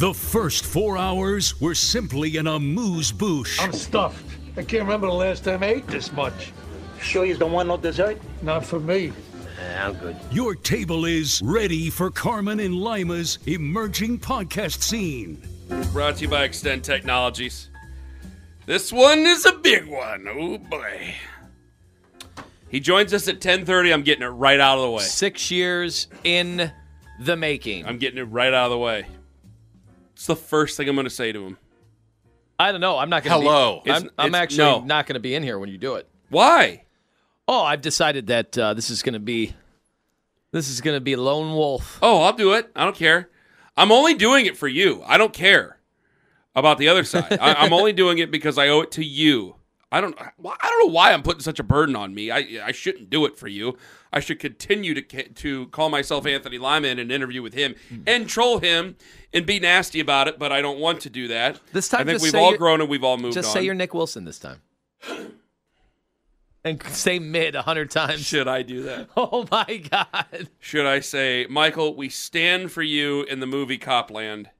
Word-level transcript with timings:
The 0.00 0.14
first 0.14 0.64
four 0.64 0.96
hours 0.96 1.60
were 1.60 1.74
simply 1.74 2.38
an 2.38 2.46
amuse 2.46 3.12
bouche. 3.12 3.60
I'm 3.60 3.74
stuffed. 3.74 4.24
I 4.56 4.62
can't 4.62 4.84
remember 4.84 5.08
the 5.08 5.12
last 5.12 5.44
time 5.44 5.62
I 5.62 5.66
ate 5.66 5.86
this 5.88 6.10
much. 6.10 6.54
Sure 7.02 7.26
you 7.26 7.36
don't 7.36 7.52
want 7.52 7.68
no 7.68 7.76
dessert? 7.76 8.18
Not 8.40 8.64
for 8.64 8.80
me. 8.80 9.12
Uh, 9.12 9.78
I'm 9.78 9.92
good. 9.96 10.16
Your 10.32 10.54
table 10.54 11.04
is 11.04 11.42
ready 11.44 11.90
for 11.90 12.10
Carman 12.10 12.60
and 12.60 12.76
Lima's 12.76 13.40
emerging 13.44 14.20
podcast 14.20 14.80
scene. 14.80 15.42
Brought 15.92 16.16
to 16.16 16.22
you 16.22 16.28
by 16.28 16.44
Extend 16.44 16.82
Technologies. 16.82 17.68
This 18.64 18.90
one 18.90 19.18
is 19.26 19.44
a 19.44 19.52
big 19.52 19.86
one. 19.86 20.26
Oh 20.26 20.56
boy. 20.56 21.14
He 22.70 22.80
joins 22.80 23.12
us 23.12 23.28
at 23.28 23.42
10:30. 23.42 23.92
I'm 23.92 24.02
getting 24.02 24.24
it 24.24 24.28
right 24.28 24.60
out 24.60 24.78
of 24.78 24.84
the 24.84 24.90
way. 24.92 25.02
Six 25.02 25.50
years 25.50 26.06
in 26.24 26.72
the 27.18 27.36
making. 27.36 27.84
I'm 27.84 27.98
getting 27.98 28.18
it 28.18 28.30
right 28.30 28.54
out 28.54 28.64
of 28.64 28.70
the 28.70 28.78
way. 28.78 29.04
It's 30.20 30.26
the 30.26 30.36
first 30.36 30.76
thing 30.76 30.86
I'm 30.86 30.94
going 30.96 31.04
to 31.06 31.10
say 31.10 31.32
to 31.32 31.46
him. 31.46 31.56
I 32.58 32.72
don't 32.72 32.82
know. 32.82 32.98
I'm 32.98 33.08
not 33.08 33.22
going 33.24 33.40
to. 33.40 33.42
Hello. 33.42 33.80
Be, 33.82 33.90
I'm, 33.90 33.96
It's- 33.96 34.12
I'm 34.18 34.26
it's- 34.28 34.42
actually 34.42 34.58
no. 34.58 34.80
not 34.80 35.06
going 35.06 35.14
to 35.14 35.20
be 35.20 35.34
in 35.34 35.42
here 35.42 35.58
when 35.58 35.70
you 35.70 35.78
do 35.78 35.94
it. 35.94 36.10
Why? 36.28 36.82
Oh, 37.48 37.62
I've 37.62 37.80
decided 37.80 38.26
that 38.26 38.58
uh, 38.58 38.74
this 38.74 38.90
is 38.90 39.02
going 39.02 39.14
to 39.14 39.18
be. 39.18 39.54
This 40.52 40.68
is 40.68 40.82
going 40.82 40.94
to 40.94 41.00
be 41.00 41.16
lone 41.16 41.54
wolf. 41.54 41.98
Oh, 42.02 42.20
I'll 42.20 42.34
do 42.34 42.52
it. 42.52 42.70
I 42.76 42.84
don't 42.84 42.94
care. 42.94 43.30
I'm 43.78 43.90
only 43.90 44.12
doing 44.12 44.44
it 44.44 44.58
for 44.58 44.68
you. 44.68 45.02
I 45.06 45.16
don't 45.16 45.32
care 45.32 45.78
about 46.54 46.76
the 46.76 46.88
other 46.88 47.02
side. 47.04 47.38
I, 47.40 47.54
I'm 47.54 47.72
only 47.72 47.94
doing 47.94 48.18
it 48.18 48.30
because 48.30 48.58
I 48.58 48.68
owe 48.68 48.82
it 48.82 48.90
to 48.92 49.02
you. 49.02 49.54
I 49.90 50.02
don't. 50.02 50.14
I 50.20 50.28
don't 50.68 50.86
know 50.86 50.92
why 50.92 51.14
I'm 51.14 51.22
putting 51.22 51.40
such 51.40 51.58
a 51.58 51.64
burden 51.64 51.96
on 51.96 52.14
me. 52.14 52.30
I 52.30 52.46
I 52.62 52.72
shouldn't 52.72 53.08
do 53.08 53.24
it 53.24 53.38
for 53.38 53.48
you. 53.48 53.78
I 54.12 54.20
should 54.20 54.38
continue 54.38 54.92
to 55.00 55.22
to 55.30 55.66
call 55.68 55.88
myself 55.88 56.26
Anthony 56.26 56.58
Lima 56.58 56.88
and 56.88 57.10
interview 57.10 57.40
with 57.40 57.54
him 57.54 57.74
and 58.06 58.28
troll 58.28 58.58
him 58.58 58.96
and 59.32 59.46
be 59.46 59.60
nasty 59.60 60.00
about 60.00 60.28
it. 60.28 60.38
But 60.38 60.52
I 60.52 60.60
don't 60.60 60.78
want 60.78 61.00
to 61.02 61.10
do 61.10 61.28
that. 61.28 61.60
This 61.72 61.88
time 61.88 62.02
I 62.02 62.04
think 62.04 62.22
we've 62.22 62.34
all 62.34 62.56
grown 62.56 62.80
and 62.80 62.90
we've 62.90 63.04
all 63.04 63.16
moved 63.18 63.34
Just 63.34 63.48
on. 63.48 63.54
say 63.54 63.62
you're 63.64 63.74
Nick 63.74 63.94
Wilson 63.94 64.24
this 64.24 64.38
time. 64.38 64.60
And 66.64 66.82
say 66.88 67.18
mid 67.18 67.54
a 67.54 67.62
hundred 67.62 67.90
times. 67.90 68.20
Should 68.24 68.48
I 68.48 68.62
do 68.62 68.82
that? 68.82 69.08
Oh 69.16 69.46
my 69.50 69.76
God. 69.90 70.48
Should 70.58 70.86
I 70.86 71.00
say, 71.00 71.46
Michael, 71.48 71.94
we 71.96 72.08
stand 72.08 72.72
for 72.72 72.82
you 72.82 73.22
in 73.24 73.40
the 73.40 73.46
movie 73.46 73.78
Cop 73.78 74.10
Land? 74.10 74.50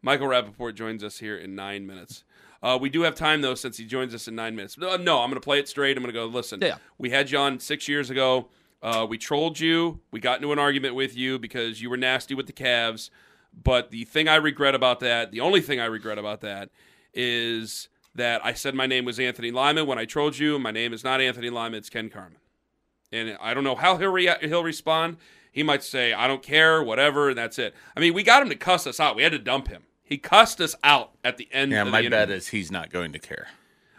Michael 0.00 0.26
Rapaport 0.26 0.74
joins 0.74 1.04
us 1.04 1.18
here 1.18 1.36
in 1.36 1.54
nine 1.54 1.86
minutes. 1.86 2.24
Uh, 2.62 2.78
we 2.80 2.88
do 2.88 3.02
have 3.02 3.14
time, 3.14 3.40
though, 3.40 3.54
since 3.54 3.76
he 3.76 3.84
joins 3.84 4.14
us 4.14 4.28
in 4.28 4.34
nine 4.36 4.54
minutes. 4.54 4.78
No, 4.78 4.96
no 4.96 5.18
I'm 5.20 5.30
going 5.30 5.34
to 5.34 5.40
play 5.40 5.58
it 5.58 5.68
straight. 5.68 5.96
I'm 5.96 6.02
going 6.02 6.12
to 6.14 6.18
go, 6.18 6.26
listen, 6.26 6.60
Yeah. 6.62 6.76
we 6.96 7.10
had 7.10 7.30
you 7.30 7.38
on 7.38 7.58
six 7.58 7.88
years 7.88 8.08
ago. 8.08 8.48
Uh, 8.82 9.06
we 9.08 9.18
trolled 9.18 9.58
you. 9.60 10.00
We 10.10 10.20
got 10.20 10.36
into 10.38 10.52
an 10.52 10.58
argument 10.58 10.94
with 10.94 11.16
you 11.16 11.38
because 11.38 11.80
you 11.82 11.90
were 11.90 11.96
nasty 11.96 12.34
with 12.34 12.46
the 12.46 12.52
Cavs. 12.52 13.10
But 13.54 13.90
the 13.90 14.04
thing 14.04 14.28
I 14.28 14.36
regret 14.36 14.74
about 14.74 15.00
that, 15.00 15.30
the 15.30 15.40
only 15.40 15.60
thing 15.60 15.80
I 15.80 15.84
regret 15.86 16.18
about 16.18 16.40
that, 16.40 16.70
is 17.12 17.88
that 18.14 18.44
I 18.44 18.52
said 18.52 18.74
my 18.74 18.86
name 18.86 19.04
was 19.04 19.18
Anthony 19.20 19.50
Lima 19.50 19.84
when 19.84 19.98
I 19.98 20.04
trolled 20.04 20.38
you. 20.38 20.58
My 20.58 20.70
name 20.70 20.92
is 20.92 21.04
not 21.04 21.20
Anthony 21.20 21.50
Lima, 21.50 21.76
it's 21.76 21.90
Ken 21.90 22.08
Carman 22.08 22.38
and 23.12 23.36
I 23.40 23.54
don't 23.54 23.64
know 23.64 23.76
how 23.76 23.98
he'll 23.98 24.10
rea- 24.10 24.38
he'll 24.40 24.64
respond. 24.64 25.18
He 25.52 25.62
might 25.62 25.82
say, 25.82 26.12
"I 26.14 26.26
don't 26.26 26.42
care, 26.42 26.82
whatever," 26.82 27.28
and 27.28 27.38
that's 27.38 27.58
it. 27.58 27.74
I 27.94 28.00
mean, 28.00 28.14
we 28.14 28.22
got 28.22 28.42
him 28.42 28.48
to 28.48 28.56
cuss 28.56 28.86
us 28.86 28.98
out. 28.98 29.14
We 29.14 29.22
had 29.22 29.32
to 29.32 29.38
dump 29.38 29.68
him. 29.68 29.84
He 30.02 30.18
cussed 30.18 30.60
us 30.60 30.74
out 30.82 31.12
at 31.22 31.36
the 31.36 31.48
end. 31.52 31.72
Yeah, 31.72 31.84
my 31.84 32.08
bet 32.08 32.30
is 32.30 32.48
he's 32.48 32.70
not 32.70 32.90
going 32.90 33.12
to 33.12 33.18
care. 33.18 33.48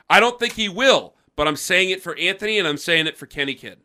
I 0.10 0.20
don't 0.20 0.40
think 0.40 0.54
he 0.54 0.68
will, 0.68 1.14
but 1.36 1.48
I'm 1.48 1.56
saying 1.56 1.92
it 1.92 2.02
for 2.02 2.18
Anthony 2.18 2.60
and 2.60 2.68
I'm 2.68 2.78
saying 2.78 3.08
it 3.08 3.18
for 3.18 3.26
Kenny 3.26 3.54
Kidd 3.54 3.80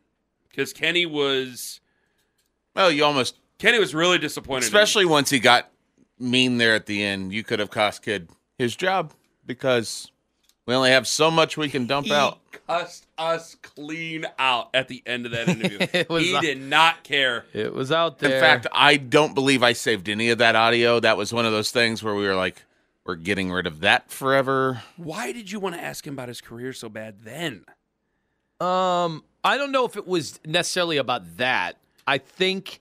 because 0.48 0.72
Kenny 0.72 1.06
was 1.06 1.80
Well, 2.74 2.90
you 2.90 3.04
almost, 3.04 3.36
Kenny 3.58 3.78
was 3.78 3.94
really 3.94 4.18
disappointed. 4.18 4.64
in 4.64 4.68
especially 4.68 5.04
once 5.06 5.30
he 5.30 5.38
got 5.40 5.68
mean 6.18 6.58
there 6.58 6.74
at 6.74 6.86
the 6.86 7.02
end, 7.02 7.32
you 7.32 7.42
could 7.44 7.58
have 7.58 7.70
cost 7.70 8.02
Kid 8.02 8.28
his 8.58 8.74
job 8.76 9.12
because 9.46 10.10
we 10.66 10.74
only 10.74 10.90
have 10.90 11.06
so 11.06 11.30
much 11.30 11.56
we 11.56 11.68
can 11.68 11.86
dump 11.86 12.06
he 12.06 12.12
out. 12.12 12.38
cussed 12.66 13.06
us 13.16 13.56
clean 13.62 14.26
out 14.38 14.68
at 14.74 14.88
the 14.88 15.02
end 15.06 15.26
of 15.26 15.32
that 15.32 15.48
interview. 15.48 15.78
It 15.92 16.08
was- 16.08 16.24
he 16.24 16.38
did 16.40 16.60
not 16.60 17.02
care. 17.04 17.46
It 17.52 17.72
was 17.74 17.90
out 17.90 18.18
there. 18.18 18.34
In 18.34 18.40
fact, 18.40 18.66
I 18.72 18.96
don't 18.96 19.34
believe 19.34 19.62
I 19.62 19.72
saved 19.72 20.08
any 20.08 20.30
of 20.30 20.38
that 20.38 20.54
audio. 20.54 21.00
That 21.00 21.16
was 21.16 21.32
one 21.32 21.46
of 21.46 21.52
those 21.52 21.70
things 21.70 22.02
where 22.02 22.14
we 22.14 22.26
were 22.26 22.34
like, 22.36 22.64
we're 23.04 23.14
getting 23.16 23.50
rid 23.50 23.66
of 23.66 23.80
that 23.80 24.10
forever. 24.10 24.82
Why 24.98 25.32
did 25.32 25.50
you 25.50 25.58
want 25.60 25.74
to 25.76 25.80
ask 25.82 26.06
him 26.06 26.12
about 26.14 26.28
his 26.28 26.40
career 26.42 26.72
so 26.74 26.88
bad 26.90 27.22
then? 27.22 27.64
Um, 28.60 29.24
I 29.42 29.56
don't 29.56 29.72
know 29.72 29.84
if 29.86 29.96
it 29.96 30.06
was 30.06 30.38
necessarily 30.44 30.98
about 30.98 31.38
that. 31.38 31.78
I 32.06 32.18
think 32.18 32.80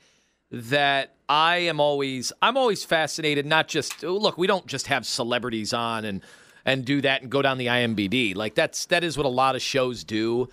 that 0.52 1.14
I 1.30 1.58
am 1.58 1.80
always 1.80 2.32
I'm 2.42 2.58
always 2.58 2.84
fascinated. 2.84 3.46
Not 3.46 3.68
just 3.68 4.04
look, 4.04 4.38
we 4.38 4.48
don't 4.48 4.68
just 4.68 4.88
have 4.88 5.06
celebrities 5.06 5.74
on 5.74 6.06
and 6.06 6.22
and 6.66 6.84
do 6.86 7.02
that 7.02 7.22
and 7.22 7.32
go 7.32 7.42
down 7.42 7.58
the 7.58 7.68
IMBD. 7.68 8.36
Like 8.36 8.56
that's 8.56 8.86
that 8.88 9.04
is 9.04 9.18
what 9.18 9.26
a 9.26 9.30
lot 9.30 9.56
of 9.56 9.62
shows 9.62 10.04
do, 10.04 10.50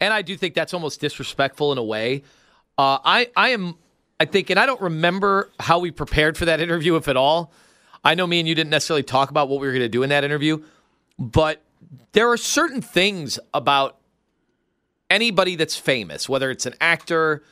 and 0.00 0.12
I 0.12 0.22
do 0.22 0.36
think 0.36 0.54
that's 0.54 0.74
almost 0.74 1.00
disrespectful 1.00 1.72
in 1.72 1.78
a 1.78 1.84
way. 1.84 2.22
Uh, 2.76 2.98
I 3.04 3.30
I 3.36 3.50
am 3.50 3.76
I 4.20 4.24
think, 4.24 4.50
and 4.50 4.58
I 4.58 4.66
don't 4.66 4.80
remember 4.80 5.50
how 5.60 5.78
we 5.78 5.90
prepared 5.90 6.36
for 6.36 6.44
that 6.46 6.60
interview, 6.68 6.96
if 6.96 7.08
at 7.08 7.16
all. 7.16 7.52
I 8.04 8.14
know 8.14 8.26
me 8.26 8.38
and 8.38 8.48
you 8.48 8.54
didn't 8.54 8.70
necessarily 8.70 9.02
talk 9.02 9.30
about 9.30 9.48
what 9.48 9.60
we 9.60 9.66
were 9.66 9.72
going 9.72 9.82
to 9.82 9.88
do 9.88 10.02
in 10.02 10.10
that 10.10 10.24
interview, 10.24 10.62
but 11.18 11.62
there 12.12 12.30
are 12.30 12.36
certain 12.36 12.80
things 12.80 13.38
about 13.52 13.98
anybody 15.10 15.56
that's 15.56 15.76
famous, 15.76 16.28
whether 16.28 16.50
it's 16.50 16.64
an 16.64 16.74
actor, 16.80 17.42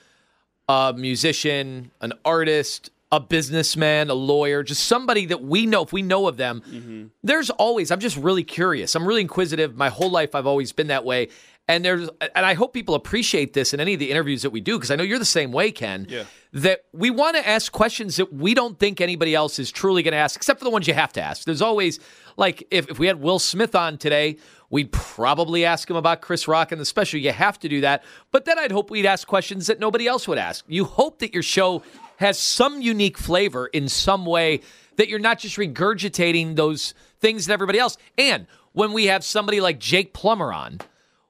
a 0.69 0.95
musician, 0.97 1.91
an 2.01 2.13
artist, 2.25 2.91
a 3.13 3.21
businessman, 3.21 4.11
a 4.11 4.15
lawyer, 4.15 4.63
just 4.63 4.85
somebody 4.85 5.27
that 5.27 5.43
we 5.43 5.65
know, 5.65 5.83
if 5.83 5.93
we 5.93 6.03
know 6.03 6.27
of 6.27 6.37
them, 6.37 6.63
mm-hmm. 6.69 7.07
there's 7.23 7.51
always, 7.51 7.91
I'm 7.91 8.01
just 8.01 8.17
really 8.17 8.43
curious. 8.43 8.95
I'm 8.95 9.07
really 9.07 9.21
inquisitive. 9.21 9.77
My 9.77 9.89
whole 9.91 10.11
life, 10.11 10.35
I've 10.35 10.47
always 10.47 10.73
been 10.73 10.89
that 10.89 11.05
way. 11.05 11.29
And 11.69 11.85
there's, 11.85 12.09
and 12.21 12.47
I 12.47 12.55
hope 12.55 12.73
people 12.73 12.95
appreciate 12.95 13.53
this 13.53 13.75
in 13.75 13.81
any 13.81 13.95
of 13.95 13.99
the 13.99 14.11
interviews 14.11 14.43
that 14.43 14.51
we 14.51 14.61
do, 14.61 14.77
because 14.77 14.93
I 14.93 14.97
know 14.97 15.03
you're 15.03 15.19
the 15.19 15.25
same 15.25 15.51
way, 15.51 15.73
Ken. 15.73 16.07
Yeah. 16.09 16.23
That 16.53 16.85
we 16.93 17.11
want 17.11 17.37
to 17.37 17.47
ask 17.47 17.73
questions 17.73 18.17
that 18.17 18.33
we 18.33 18.55
don't 18.55 18.79
think 18.79 19.01
anybody 19.01 19.35
else 19.35 19.59
is 19.59 19.73
truly 19.73 20.05
going 20.05 20.13
to 20.13 20.19
ask, 20.19 20.37
except 20.37 20.61
for 20.61 20.65
the 20.65 20.71
ones 20.71 20.87
you 20.87 20.95
have 20.95 21.13
to 21.15 21.21
ask. 21.21 21.45
There's 21.45 21.61
always, 21.61 21.99
like, 22.37 22.67
if, 22.71 22.89
if 22.89 23.01
we 23.01 23.09
had 23.09 23.21
Will 23.21 23.41
Smith 23.41 23.75
on 23.75 23.99
today, 23.99 24.37
we'd 24.71 24.93
probably 24.93 25.65
ask 25.65 25.91
him 25.91 25.97
about 25.97 26.21
Chris 26.21 26.47
Rock 26.47 26.71
and 26.71 26.81
the 26.81 26.85
special. 26.85 27.19
You 27.19 27.33
have 27.33 27.59
to 27.59 27.69
do 27.69 27.81
that. 27.81 28.05
But 28.31 28.45
then 28.45 28.61
I'd 28.61 28.71
hope 28.71 28.89
we'd 28.89 29.05
ask 29.05 29.27
questions 29.27 29.67
that 29.67 29.81
nobody 29.81 30.07
else 30.07 30.29
would 30.29 30.39
ask. 30.39 30.65
You 30.69 30.85
hope 30.85 31.19
that 31.19 31.35
your 31.35 31.43
show 31.43 31.83
has 32.19 32.39
some 32.39 32.81
unique 32.81 33.19
flavor 33.19 33.67
in 33.67 33.89
some 33.89 34.25
way 34.25 34.61
that 34.97 35.09
you're 35.09 35.19
not 35.19 35.41
just 35.41 35.57
regurgitating 35.57 36.55
those 36.55 36.95
things 37.19 37.47
that 37.47 37.53
everybody 37.53 37.81
else. 37.81 37.99
And 38.17 38.47
when 38.73 38.93
we 38.93 39.07
have 39.07 39.25
somebody 39.25 39.61
like 39.61 39.81
Jake 39.81 40.15
Plummer 40.15 40.53
on, 40.53 40.79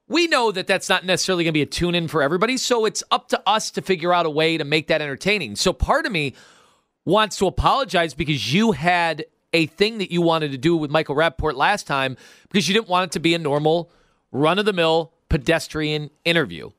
we 0.09 0.27
know 0.27 0.53
that 0.53 0.67
that's 0.67 0.89
not 0.89 1.05
necessarily 1.05 1.45
going 1.45 1.53
to 1.53 1.57
be 1.59 1.63
a 1.63 1.67
tune 1.67 1.95
in 1.95 2.09
for 2.09 2.23
everybody. 2.23 2.57
So 2.57 2.85
it's 2.85 3.03
up 3.11 3.29
to 3.29 3.43
us 3.47 3.71
to 3.73 3.83
figure 3.83 4.13
out 4.13 4.27
a 4.27 4.31
way 4.31 4.57
to 4.57 4.65
make 4.65 4.87
that 4.89 5.03
entertaining. 5.03 5.57
So 5.57 5.73
part 5.73 6.07
of 6.07 6.13
me 6.13 6.35
wants 7.05 7.37
to 7.39 7.47
apologize 7.47 8.15
because 8.15 8.53
you 8.53 8.73
had 8.73 9.25
a 9.53 9.67
thing 9.67 9.99
that 9.99 10.11
you 10.11 10.23
wanted 10.23 10.53
to 10.53 10.59
do 10.59 10.77
with 10.77 10.91
Michael 10.91 11.15
Rapaport 11.17 11.55
last 11.55 11.87
time 11.87 12.17
because 12.49 12.69
you 12.69 12.75
didn't 12.75 12.89
want 12.89 13.11
it 13.11 13.13
to 13.13 13.21
be 13.21 13.35
a 13.35 13.39
normal, 13.39 13.91
run 14.33 14.59
of 14.59 14.65
the 14.65 14.73
mill, 14.73 15.13
pedestrian 15.29 16.11
interview. 16.25 16.71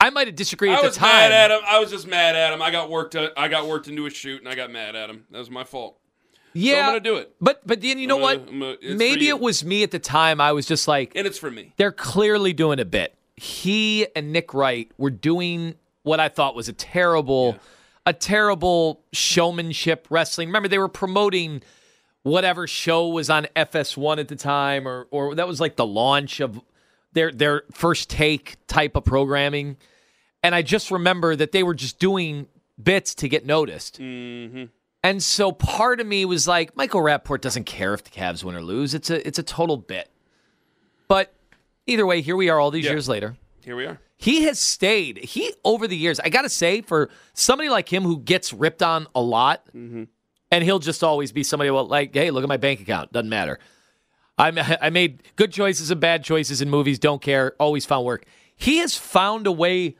I 0.00 0.10
might 0.10 0.26
have 0.26 0.34
disagreed 0.34 0.72
at 0.72 0.78
I 0.78 0.82
the 0.82 0.88
was 0.88 0.96
time. 0.96 1.08
mad 1.08 1.32
at 1.32 1.50
him. 1.52 1.60
I 1.64 1.78
was 1.78 1.90
just 1.90 2.08
mad 2.08 2.34
at 2.34 2.52
him. 2.52 2.60
I 2.60 2.72
got 2.72 2.90
worked. 2.90 3.14
Uh, 3.14 3.30
I 3.36 3.46
got 3.46 3.68
worked 3.68 3.86
into 3.86 4.06
a 4.06 4.10
shoot, 4.10 4.40
and 4.40 4.48
I 4.48 4.56
got 4.56 4.72
mad 4.72 4.96
at 4.96 5.08
him. 5.08 5.26
That 5.30 5.38
was 5.38 5.50
my 5.50 5.62
fault. 5.62 5.98
Yeah, 6.54 6.80
I'm 6.80 6.86
gonna 6.90 7.00
do 7.00 7.16
it. 7.16 7.34
But 7.40 7.66
but 7.66 7.80
then 7.80 7.98
you 7.98 8.06
know 8.06 8.16
what? 8.18 8.46
gonna- 8.46 8.50
I'm 8.72 8.78
gonna- 8.80 8.94
Maybe 8.96 9.28
it 9.28 9.40
was 9.40 9.64
me 9.64 9.82
at 9.82 9.90
the 9.90 9.98
time. 9.98 10.40
I 10.40 10.52
was 10.52 10.66
just 10.66 10.86
like, 10.88 11.12
And 11.14 11.26
it's 11.26 11.38
for 11.38 11.50
me. 11.50 11.72
they're 11.76 11.92
clearly 11.92 12.52
doing 12.52 12.78
a 12.80 12.84
bit. 12.84 13.14
He 13.36 14.06
and 14.14 14.32
Nick 14.32 14.52
Wright 14.54 14.90
were 14.98 15.10
doing 15.10 15.74
what 16.02 16.20
I 16.20 16.28
thought 16.28 16.54
was 16.54 16.68
a 16.68 16.72
terrible, 16.72 17.56
a 18.04 18.12
terrible 18.12 19.02
showmanship 19.12 20.06
wrestling. 20.10 20.48
Remember, 20.48 20.68
they 20.68 20.78
were 20.78 20.88
promoting 20.88 21.62
whatever 22.22 22.66
show 22.66 23.08
was 23.08 23.30
on 23.30 23.46
FS1 23.56 24.18
at 24.18 24.28
the 24.28 24.36
time, 24.36 24.86
or 24.86 25.06
or 25.10 25.34
that 25.34 25.48
was 25.48 25.60
like 25.60 25.76
the 25.76 25.86
launch 25.86 26.40
of 26.40 26.60
their 27.14 27.32
their 27.32 27.62
first 27.72 28.10
take 28.10 28.56
type 28.66 28.96
of 28.96 29.04
programming. 29.04 29.76
And 30.42 30.54
I 30.54 30.62
just 30.62 30.90
remember 30.90 31.36
that 31.36 31.52
they 31.52 31.62
were 31.62 31.74
just 31.74 31.98
doing 31.98 32.48
bits 32.82 33.14
to 33.16 33.28
get 33.28 33.46
noticed. 33.46 34.00
Mm-hmm. 34.00 34.64
And 35.02 35.22
so 35.22 35.50
part 35.52 36.00
of 36.00 36.06
me 36.06 36.24
was 36.24 36.46
like, 36.46 36.76
Michael 36.76 37.00
Rapaport 37.00 37.40
doesn't 37.40 37.64
care 37.64 37.92
if 37.94 38.04
the 38.04 38.10
Cavs 38.10 38.44
win 38.44 38.54
or 38.54 38.62
lose. 38.62 38.94
It's 38.94 39.10
a 39.10 39.26
it's 39.26 39.38
a 39.38 39.42
total 39.42 39.76
bit. 39.76 40.08
But 41.08 41.34
either 41.86 42.06
way, 42.06 42.20
here 42.20 42.36
we 42.36 42.48
are 42.48 42.60
all 42.60 42.70
these 42.70 42.84
Yeah. 42.84 42.92
years 42.92 43.08
later. 43.08 43.36
Here 43.64 43.76
we 43.76 43.84
are. 43.86 43.98
He 44.16 44.44
has 44.44 44.58
stayed. 44.60 45.18
He 45.18 45.52
over 45.64 45.88
the 45.88 45.96
years, 45.96 46.20
I 46.20 46.28
gotta 46.28 46.48
say, 46.48 46.80
for 46.82 47.10
somebody 47.34 47.68
like 47.68 47.92
him 47.92 48.04
who 48.04 48.20
gets 48.20 48.52
ripped 48.52 48.82
on 48.82 49.06
a 49.14 49.20
lot, 49.20 49.66
Mm-hmm. 49.74 50.04
and 50.52 50.64
he'll 50.64 50.78
just 50.78 51.02
always 51.02 51.32
be 51.32 51.42
somebody 51.42 51.70
well, 51.70 51.86
like, 51.86 52.14
hey, 52.14 52.30
look 52.30 52.44
at 52.44 52.48
my 52.48 52.56
bank 52.56 52.80
account. 52.80 53.12
Doesn't 53.12 53.28
matter. 53.28 53.58
I 54.38 54.78
I 54.80 54.90
made 54.90 55.22
good 55.36 55.52
choices 55.52 55.90
and 55.90 56.00
bad 56.00 56.22
choices 56.24 56.62
in 56.62 56.70
movies. 56.70 56.98
Don't 57.00 57.20
care. 57.20 57.54
Always 57.58 57.84
found 57.84 58.06
work. 58.06 58.24
He 58.54 58.78
has 58.78 58.96
found 58.96 59.46
a 59.48 59.52
way 59.52 59.96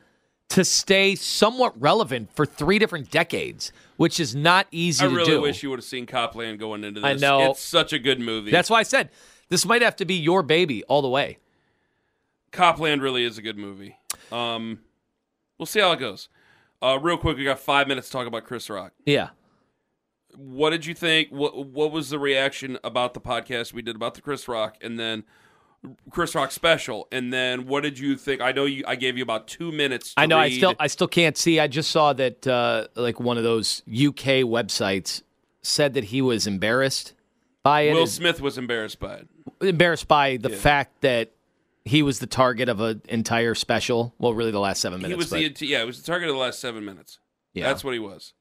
to 0.53 0.63
stay 0.63 1.15
somewhat 1.15 1.79
relevant 1.81 2.31
for 2.35 2.45
three 2.45 2.77
different 2.77 3.09
decades, 3.09 3.71
which 3.97 4.19
is 4.19 4.35
not 4.35 4.67
easy 4.71 5.03
I 5.03 5.09
to 5.09 5.15
really 5.15 5.31
do. 5.31 5.41
wish 5.41 5.63
you 5.63 5.71
would 5.71 5.79
have 5.79 5.85
seen 5.85 6.05
Cop 6.05 6.35
Land 6.35 6.59
going 6.59 6.83
into 6.83 7.01
this. 7.01 7.07
I 7.09 7.13
know. 7.15 7.51
It's 7.51 7.61
such 7.61 7.91
a 7.91 7.97
good 7.97 8.19
movie. 8.19 8.51
That's 8.51 8.69
why 8.69 8.79
I 8.79 8.83
said 8.83 9.09
this 9.49 9.65
might 9.65 9.81
have 9.81 9.95
to 9.95 10.05
be 10.05 10.13
your 10.13 10.43
baby 10.43 10.83
all 10.83 11.01
the 11.01 11.09
way. 11.09 11.39
Cop 12.51 12.79
Land 12.79 13.01
really 13.01 13.23
is 13.23 13.39
a 13.39 13.41
good 13.41 13.57
movie. 13.57 13.97
Um, 14.31 14.81
we'll 15.57 15.65
see 15.65 15.79
how 15.79 15.91
it 15.91 15.99
goes. 15.99 16.29
Uh, 16.83 16.99
real 17.01 17.17
quick, 17.17 17.35
we 17.37 17.43
got 17.45 17.59
five 17.59 17.87
minutes 17.87 18.07
to 18.09 18.13
talk 18.13 18.27
about 18.27 18.43
Chris 18.43 18.69
Rock. 18.69 18.93
Yeah. 19.05 19.29
What 20.35 20.69
did 20.69 20.85
you 20.85 20.93
think? 20.93 21.29
What 21.29 21.65
What 21.67 21.91
was 21.91 22.09
the 22.09 22.19
reaction 22.19 22.77
about 22.83 23.15
the 23.15 23.21
podcast 23.21 23.73
we 23.73 23.81
did 23.81 23.95
about 23.95 24.13
the 24.13 24.21
Chris 24.21 24.47
Rock, 24.47 24.77
and 24.81 24.99
then 24.99 25.23
Chris 26.11 26.33
Rock 26.35 26.51
special, 26.51 27.07
and 27.11 27.33
then 27.33 27.67
what 27.67 27.83
did 27.83 27.99
you 27.99 28.15
think? 28.15 28.41
I 28.41 28.51
know 28.51 28.65
you. 28.65 28.83
I 28.87 28.95
gave 28.95 29.17
you 29.17 29.23
about 29.23 29.47
two 29.47 29.71
minutes. 29.71 30.13
To 30.13 30.21
I 30.21 30.25
know. 30.25 30.37
I 30.37 30.49
still, 30.49 30.75
I 30.79 30.87
still 30.87 31.07
can't 31.07 31.37
see. 31.37 31.59
I 31.59 31.67
just 31.67 31.91
saw 31.91 32.13
that, 32.13 32.47
uh, 32.47 32.87
like 32.95 33.19
one 33.19 33.37
of 33.37 33.43
those 33.43 33.81
UK 33.87 34.45
websites 34.45 35.23
said 35.61 35.93
that 35.95 36.05
he 36.05 36.21
was 36.21 36.47
embarrassed 36.47 37.13
by 37.63 37.81
it. 37.81 37.93
Will 37.93 38.07
Smith 38.07 38.41
was 38.41 38.57
embarrassed 38.57 38.99
by 38.99 39.15
it. 39.15 39.27
embarrassed 39.61 40.07
by 40.07 40.37
the 40.37 40.49
fact 40.49 41.01
that 41.01 41.31
he 41.85 42.01
was 42.01 42.19
the 42.19 42.27
target 42.27 42.69
of 42.69 42.79
an 42.79 43.01
entire 43.09 43.55
special. 43.55 44.13
Well, 44.19 44.33
really, 44.33 44.51
the 44.51 44.59
last 44.59 44.81
seven 44.81 45.01
minutes. 45.01 45.11
he 45.11 45.17
was 45.17 45.29
but- 45.29 45.59
the 45.59 45.67
yeah. 45.67 45.81
It 45.81 45.85
was 45.85 46.01
the 46.01 46.05
target 46.05 46.29
of 46.29 46.35
the 46.35 46.41
last 46.41 46.59
seven 46.59 46.85
minutes. 46.85 47.19
Yeah. 47.53 47.67
that's 47.67 47.83
what 47.83 47.93
he 47.93 47.99
was. 47.99 48.33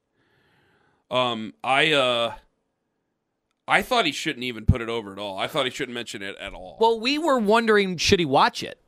Um, 1.10 1.52
I 1.62 1.92
uh, 1.92 2.34
I 3.68 3.82
thought 3.82 4.06
he 4.06 4.12
shouldn't 4.12 4.44
even 4.44 4.66
put 4.66 4.80
it 4.80 4.88
over 4.88 5.12
at 5.12 5.18
all. 5.18 5.38
I 5.38 5.46
thought 5.46 5.64
he 5.66 5.70
shouldn't 5.70 5.94
mention 5.94 6.22
it 6.22 6.36
at 6.38 6.52
all. 6.52 6.76
well, 6.80 6.98
we 6.98 7.18
were 7.18 7.38
wondering 7.38 7.96
should 7.96 8.18
he 8.18 8.26
watch 8.26 8.62
it. 8.62 8.78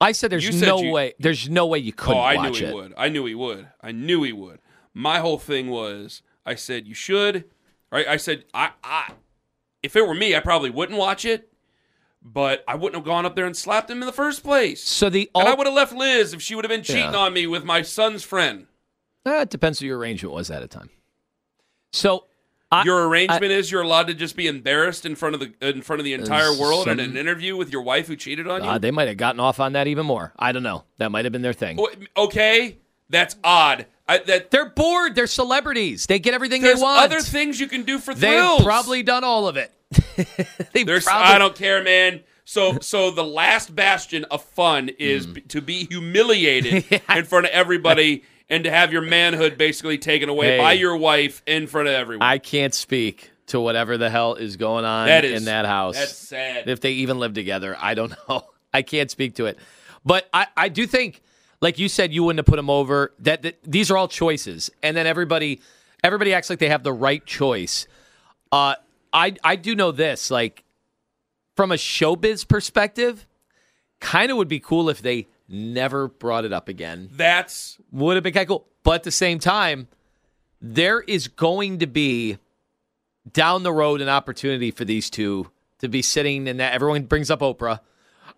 I 0.00 0.12
said 0.12 0.30
there's 0.30 0.44
said 0.58 0.66
no 0.66 0.82
you- 0.82 0.92
way. 0.92 1.14
There's 1.18 1.48
no 1.48 1.66
way 1.66 1.78
you 1.78 1.92
couldn't 1.92 2.18
oh, 2.18 2.24
I 2.24 2.36
knew 2.50 2.52
he 2.56 2.64
it. 2.64 2.74
would. 2.74 2.94
I 2.96 3.08
knew 3.08 3.24
he 3.24 3.34
would. 3.34 3.68
I 3.80 3.92
knew 3.92 4.22
he 4.24 4.32
would. 4.32 4.58
My 4.94 5.20
whole 5.20 5.38
thing 5.38 5.68
was, 5.70 6.22
I 6.44 6.54
said 6.56 6.86
you 6.86 6.94
should. 6.94 7.44
Right? 7.90 8.06
I 8.08 8.16
said 8.16 8.44
I, 8.52 8.70
I, 8.82 9.12
if 9.82 9.94
it 9.96 10.06
were 10.06 10.14
me, 10.14 10.34
I 10.36 10.40
probably 10.40 10.70
wouldn't 10.70 10.98
watch 10.98 11.24
it, 11.24 11.52
but 12.22 12.64
I 12.66 12.74
wouldn't 12.74 12.96
have 12.96 13.04
gone 13.04 13.24
up 13.26 13.36
there 13.36 13.46
and 13.46 13.56
slapped 13.56 13.90
him 13.90 14.00
in 14.02 14.06
the 14.06 14.12
first 14.12 14.42
place. 14.42 14.82
So 14.82 15.08
the 15.08 15.30
and 15.34 15.46
I 15.48 15.54
would 15.54 15.66
have 15.66 15.74
left 15.74 15.92
Liz 15.94 16.34
if 16.34 16.42
she 16.42 16.54
would 16.54 16.64
have 16.64 16.70
been 16.70 16.82
cheating 16.82 17.12
Yeah. 17.12 17.16
on 17.16 17.32
me 17.32 17.46
with 17.46 17.64
my 17.64 17.82
son's 17.82 18.22
friend. 18.24 18.66
Uh, 19.24 19.40
it 19.42 19.50
depends 19.50 19.80
what 19.80 19.86
your 19.86 19.98
arrangement 19.98 20.34
was 20.34 20.50
at 20.50 20.62
a 20.62 20.68
time. 20.68 20.90
So 21.92 22.26
I, 22.72 22.82
your 22.84 23.06
arrangement 23.08 23.52
is 23.52 23.70
you're 23.70 23.82
allowed 23.82 24.06
to 24.08 24.14
just 24.14 24.34
be 24.36 24.46
embarrassed 24.46 25.04
in 25.06 25.14
front 25.14 25.34
of 25.34 25.40
the 25.40 25.52
in 25.68 25.82
front 25.82 26.00
of 26.00 26.04
the 26.04 26.14
entire 26.14 26.56
world 26.58 26.88
in 26.88 26.98
an 27.00 27.16
interview 27.16 27.56
with 27.56 27.70
your 27.70 27.82
wife 27.82 28.06
who 28.08 28.16
cheated 28.16 28.48
on 28.48 28.64
you. 28.64 28.70
uh, 28.70 28.78
they 28.78 28.90
might 28.90 29.08
have 29.08 29.16
gotten 29.18 29.40
off 29.40 29.60
on 29.60 29.74
that 29.74 29.86
even 29.86 30.06
more. 30.06 30.32
I 30.38 30.52
don't 30.52 30.62
know. 30.62 30.84
That 30.98 31.10
might 31.12 31.24
have 31.24 31.32
been 31.32 31.42
their 31.42 31.52
thing. 31.52 31.78
Okay, 32.16 32.78
that's 33.10 33.36
odd. 33.44 33.86
I, 34.08 34.18
that 34.18 34.50
They're 34.50 34.68
bored. 34.68 35.14
They're 35.14 35.26
celebrities. 35.28 36.06
They 36.06 36.18
get 36.18 36.34
everything 36.34 36.60
they 36.62 36.74
want. 36.74 37.04
other 37.04 37.20
things 37.20 37.60
you 37.60 37.68
can 37.68 37.84
do 37.84 37.98
for 37.98 38.14
thrills. 38.14 38.58
They've 38.58 38.64
probably 38.66 39.02
done 39.02 39.22
all 39.24 39.46
of 39.46 39.56
it. 39.56 39.70
They've 40.72 40.86
probably, 40.86 41.08
I 41.12 41.38
don't 41.38 41.54
care, 41.54 41.82
man. 41.82 42.20
So 42.44 42.78
so 42.80 43.10
the 43.12 43.24
last 43.24 43.74
bastion 43.74 44.24
of 44.24 44.42
fun 44.44 44.88
is 44.98 45.24
Hmm. 45.26 45.32
b- 45.34 45.40
to 45.42 45.60
be 45.62 45.84
humiliated 45.86 46.84
in 47.08 47.24
front 47.24 47.46
of 47.46 47.52
everybody 47.52 48.24
and 48.48 48.64
to 48.64 48.70
have 48.70 48.92
your 48.92 49.02
manhood 49.02 49.56
basically 49.58 49.98
taken 49.98 50.28
away 50.28 50.52
Hey. 50.52 50.58
by 50.58 50.72
your 50.72 50.96
wife 50.96 51.42
in 51.46 51.66
front 51.66 51.88
of 51.88 51.94
everyone. 51.94 52.26
I 52.26 52.38
can't 52.38 52.74
speak 52.74 53.30
to 53.46 53.60
whatever 53.60 53.98
the 53.98 54.08
hell 54.10 54.34
is 54.34 54.56
going 54.56 54.84
on 54.84 55.08
That 55.08 55.24
is- 55.24 55.40
in 55.40 55.44
that 55.46 55.66
house. 55.66 55.96
that's 55.96 56.12
sad. 56.16 56.68
If 56.68 56.80
they 56.80 56.92
even 56.92 57.18
live 57.18 57.34
together, 57.34 57.76
I 57.80 57.94
don't 57.94 58.12
know. 58.28 58.42
I 58.72 58.82
can't 58.82 59.10
speak 59.10 59.34
to 59.36 59.46
it. 59.46 59.58
But 60.04 60.28
I, 60.32 60.46
I 60.56 60.68
do 60.68 60.86
think, 60.86 61.20
like 61.60 61.78
you 61.78 61.88
said, 61.88 62.12
you 62.12 62.24
wouldn't 62.24 62.38
have 62.40 62.46
put 62.46 62.58
him 62.58 62.70
over. 62.70 63.12
That, 63.20 63.42
that 63.42 63.58
these 63.62 63.90
are 63.90 63.96
all 63.96 64.08
choices, 64.08 64.70
and 64.82 64.96
then 64.96 65.06
everybody, 65.06 65.60
everybody 66.02 66.34
acts 66.34 66.50
like 66.50 66.58
they 66.58 66.68
have 66.68 66.82
the 66.82 66.92
right 66.92 67.24
choice. 67.24 67.86
Uh, 68.50 68.74
I 69.12 69.34
I 69.44 69.56
do 69.56 69.74
know 69.76 69.92
this, 69.92 70.30
like 70.30 70.64
from 71.54 71.70
a 71.70 71.76
showbiz 71.76 72.48
perspective, 72.48 73.26
kind 74.00 74.30
of 74.32 74.38
would 74.38 74.48
be 74.48 74.58
cool 74.58 74.88
if 74.88 75.02
they 75.02 75.28
never 75.48 76.08
brought 76.08 76.44
it 76.44 76.52
up 76.52 76.68
again 76.68 77.08
That's 77.12 77.78
would 77.90 78.16
have 78.16 78.24
been 78.24 78.32
kind 78.32 78.44
of 78.44 78.48
cool. 78.48 78.66
But 78.82 78.96
at 78.96 79.02
the 79.04 79.10
same 79.10 79.38
time, 79.38 79.88
there 80.60 81.00
is 81.00 81.28
going 81.28 81.80
to 81.80 81.86
be 81.86 82.38
down 83.32 83.62
the 83.62 83.72
road 83.72 84.00
an 84.00 84.08
opportunity 84.08 84.70
for 84.70 84.84
these 84.84 85.10
two 85.10 85.50
to 85.78 85.88
be 85.88 86.02
sitting 86.02 86.48
and 86.48 86.60
that. 86.60 86.72
Everyone 86.72 87.02
brings 87.04 87.30
up 87.30 87.40
Oprah. 87.40 87.80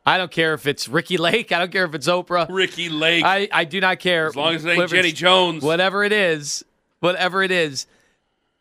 I 0.06 0.18
don't 0.18 0.30
care 0.30 0.52
if 0.52 0.66
it's 0.66 0.86
Ricki 0.88 1.16
Lake. 1.16 1.50
I 1.52 1.58
don't 1.58 1.72
care 1.72 1.84
if 1.84 1.94
it's 1.94 2.08
Oprah. 2.08 2.46
Ricki 2.48 2.88
Lake. 2.90 3.24
I, 3.24 3.48
I 3.50 3.64
do 3.64 3.80
not 3.80 4.00
care. 4.00 4.26
as 4.26 4.36
long 4.36 4.54
as 4.54 4.64
it 4.64 4.70
ain't 4.70 4.90
Jenny 4.90 5.12
Jones. 5.12 5.62
Whatever 5.62 6.04
it 6.04 6.12
is, 6.12 6.64
whatever 7.00 7.42
it 7.42 7.50
is, 7.50 7.86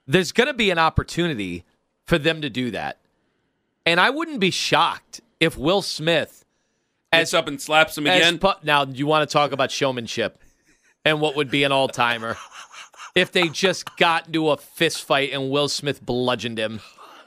there's 0.07 0.31
going 0.31 0.47
to 0.47 0.53
be 0.53 0.69
an 0.69 0.79
opportunity 0.79 1.65
for 2.05 2.17
them 2.17 2.41
to 2.41 2.49
do 2.49 2.71
that. 2.71 2.99
And 3.85 3.99
I 3.99 4.09
wouldn't 4.09 4.39
be 4.39 4.51
shocked 4.51 5.21
if 5.39 5.57
Will 5.57 5.81
Smith 5.81 6.42
Gets 7.19 7.33
up 7.33 7.47
and 7.47 7.61
slaps 7.61 7.97
him 7.97 8.05
again. 8.07 8.39
pu- 8.39 8.53
now, 8.63 8.85
you 8.85 9.05
want 9.07 9.27
to 9.27 9.31
talk 9.31 9.51
about 9.51 9.71
showmanship 9.71 10.41
and 11.05 11.19
what 11.21 11.35
would 11.35 11.49
be 11.49 11.63
an 11.63 11.71
all 11.71 11.87
timer 11.87 12.37
if 13.15 13.31
they 13.31 13.47
just 13.49 13.95
got 13.97 14.27
into 14.27 14.49
a 14.49 14.57
fist 14.57 15.03
fight 15.03 15.31
and 15.33 15.49
Will 15.49 15.69
Smith 15.69 16.03
bludgeoned 16.05 16.57
him 16.57 16.81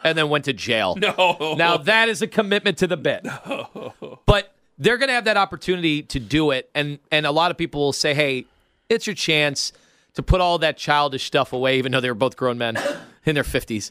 and 0.04 0.16
then 0.16 0.28
went 0.28 0.44
to 0.46 0.52
jail? 0.52 0.96
no. 0.96 1.54
Now, 1.56 1.76
that 1.76 2.08
is 2.08 2.22
a 2.22 2.26
commitment 2.26 2.78
to 2.78 2.86
the 2.86 2.96
bit. 2.96 3.24
No. 3.24 4.18
But 4.26 4.52
they're 4.78 4.98
going 4.98 5.08
to 5.08 5.14
have 5.14 5.24
that 5.24 5.36
opportunity 5.36 6.02
to 6.02 6.20
do 6.20 6.50
it. 6.50 6.70
And, 6.74 6.98
and 7.10 7.26
a 7.26 7.30
lot 7.30 7.50
of 7.50 7.56
people 7.56 7.80
will 7.80 7.92
say, 7.92 8.14
hey, 8.14 8.46
it's 8.88 9.06
your 9.06 9.14
chance 9.14 9.72
to 10.14 10.22
put 10.22 10.40
all 10.40 10.58
that 10.58 10.76
childish 10.76 11.24
stuff 11.24 11.52
away, 11.52 11.78
even 11.78 11.92
though 11.92 12.00
they 12.00 12.08
were 12.10 12.14
both 12.14 12.36
grown 12.36 12.58
men 12.58 12.78
in 13.24 13.34
their 13.34 13.44
50s. 13.44 13.90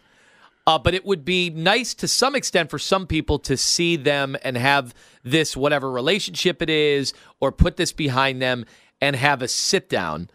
Uh, 0.67 0.79
but 0.79 0.95
it 0.95 1.05
would 1.05 1.23
be 1.23 1.49
nice 1.51 1.93
to 1.93 2.07
some 2.07 2.35
extent 2.35 2.71
for 2.71 2.79
some 2.79 3.05
people 3.05 3.37
to 3.37 3.55
see 3.55 3.95
them 3.95 4.35
and 4.43 4.57
have 4.57 4.95
this, 5.23 5.55
whatever 5.55 5.91
relationship 5.91 6.61
it 6.61 6.69
is, 6.69 7.13
or 7.39 7.51
put 7.51 7.77
this 7.77 7.91
behind 7.91 8.41
them 8.41 8.65
and 8.99 9.15
have 9.15 9.41
a 9.41 9.47
sit 9.47 9.87
down. 9.89 10.29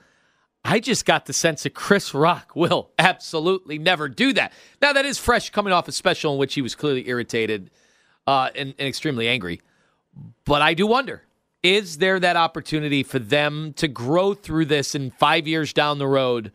I 0.65 0.79
just 0.79 1.05
got 1.05 1.27
the 1.27 1.33
sense 1.33 1.63
that 1.65 1.75
Chris 1.75 2.15
Rock 2.15 2.53
will 2.55 2.91
absolutely 2.99 3.79
never 3.79 4.09
do 4.09 4.33
that. 4.35 4.53
Now, 4.81 4.93
that 4.93 5.05
is 5.05 5.19
fresh 5.19 5.51
coming 5.51 5.73
off 5.73 5.89
a 5.89 5.93
special 5.93 6.35
in 6.35 6.39
which 6.39 6.55
he 6.55 6.63
was 6.63 6.75
clearly 6.75 7.09
irritated 7.09 7.71
uh, 8.27 8.51
and, 8.55 8.75
and 8.79 8.89
extremely 8.89 9.27
angry. 9.27 9.61
But 10.45 10.63
I 10.63 10.75
do 10.75 10.87
wonder 10.87 11.23
is 11.63 11.99
there 11.99 12.19
that 12.19 12.37
opportunity 12.37 13.03
for 13.03 13.19
them 13.19 13.75
to 13.75 13.87
grow 13.87 14.33
through 14.33 14.65
this 14.65 14.95
and 14.95 15.13
five 15.15 15.47
years 15.47 15.75
down 15.75 15.99
the 15.99 16.07
road, 16.07 16.53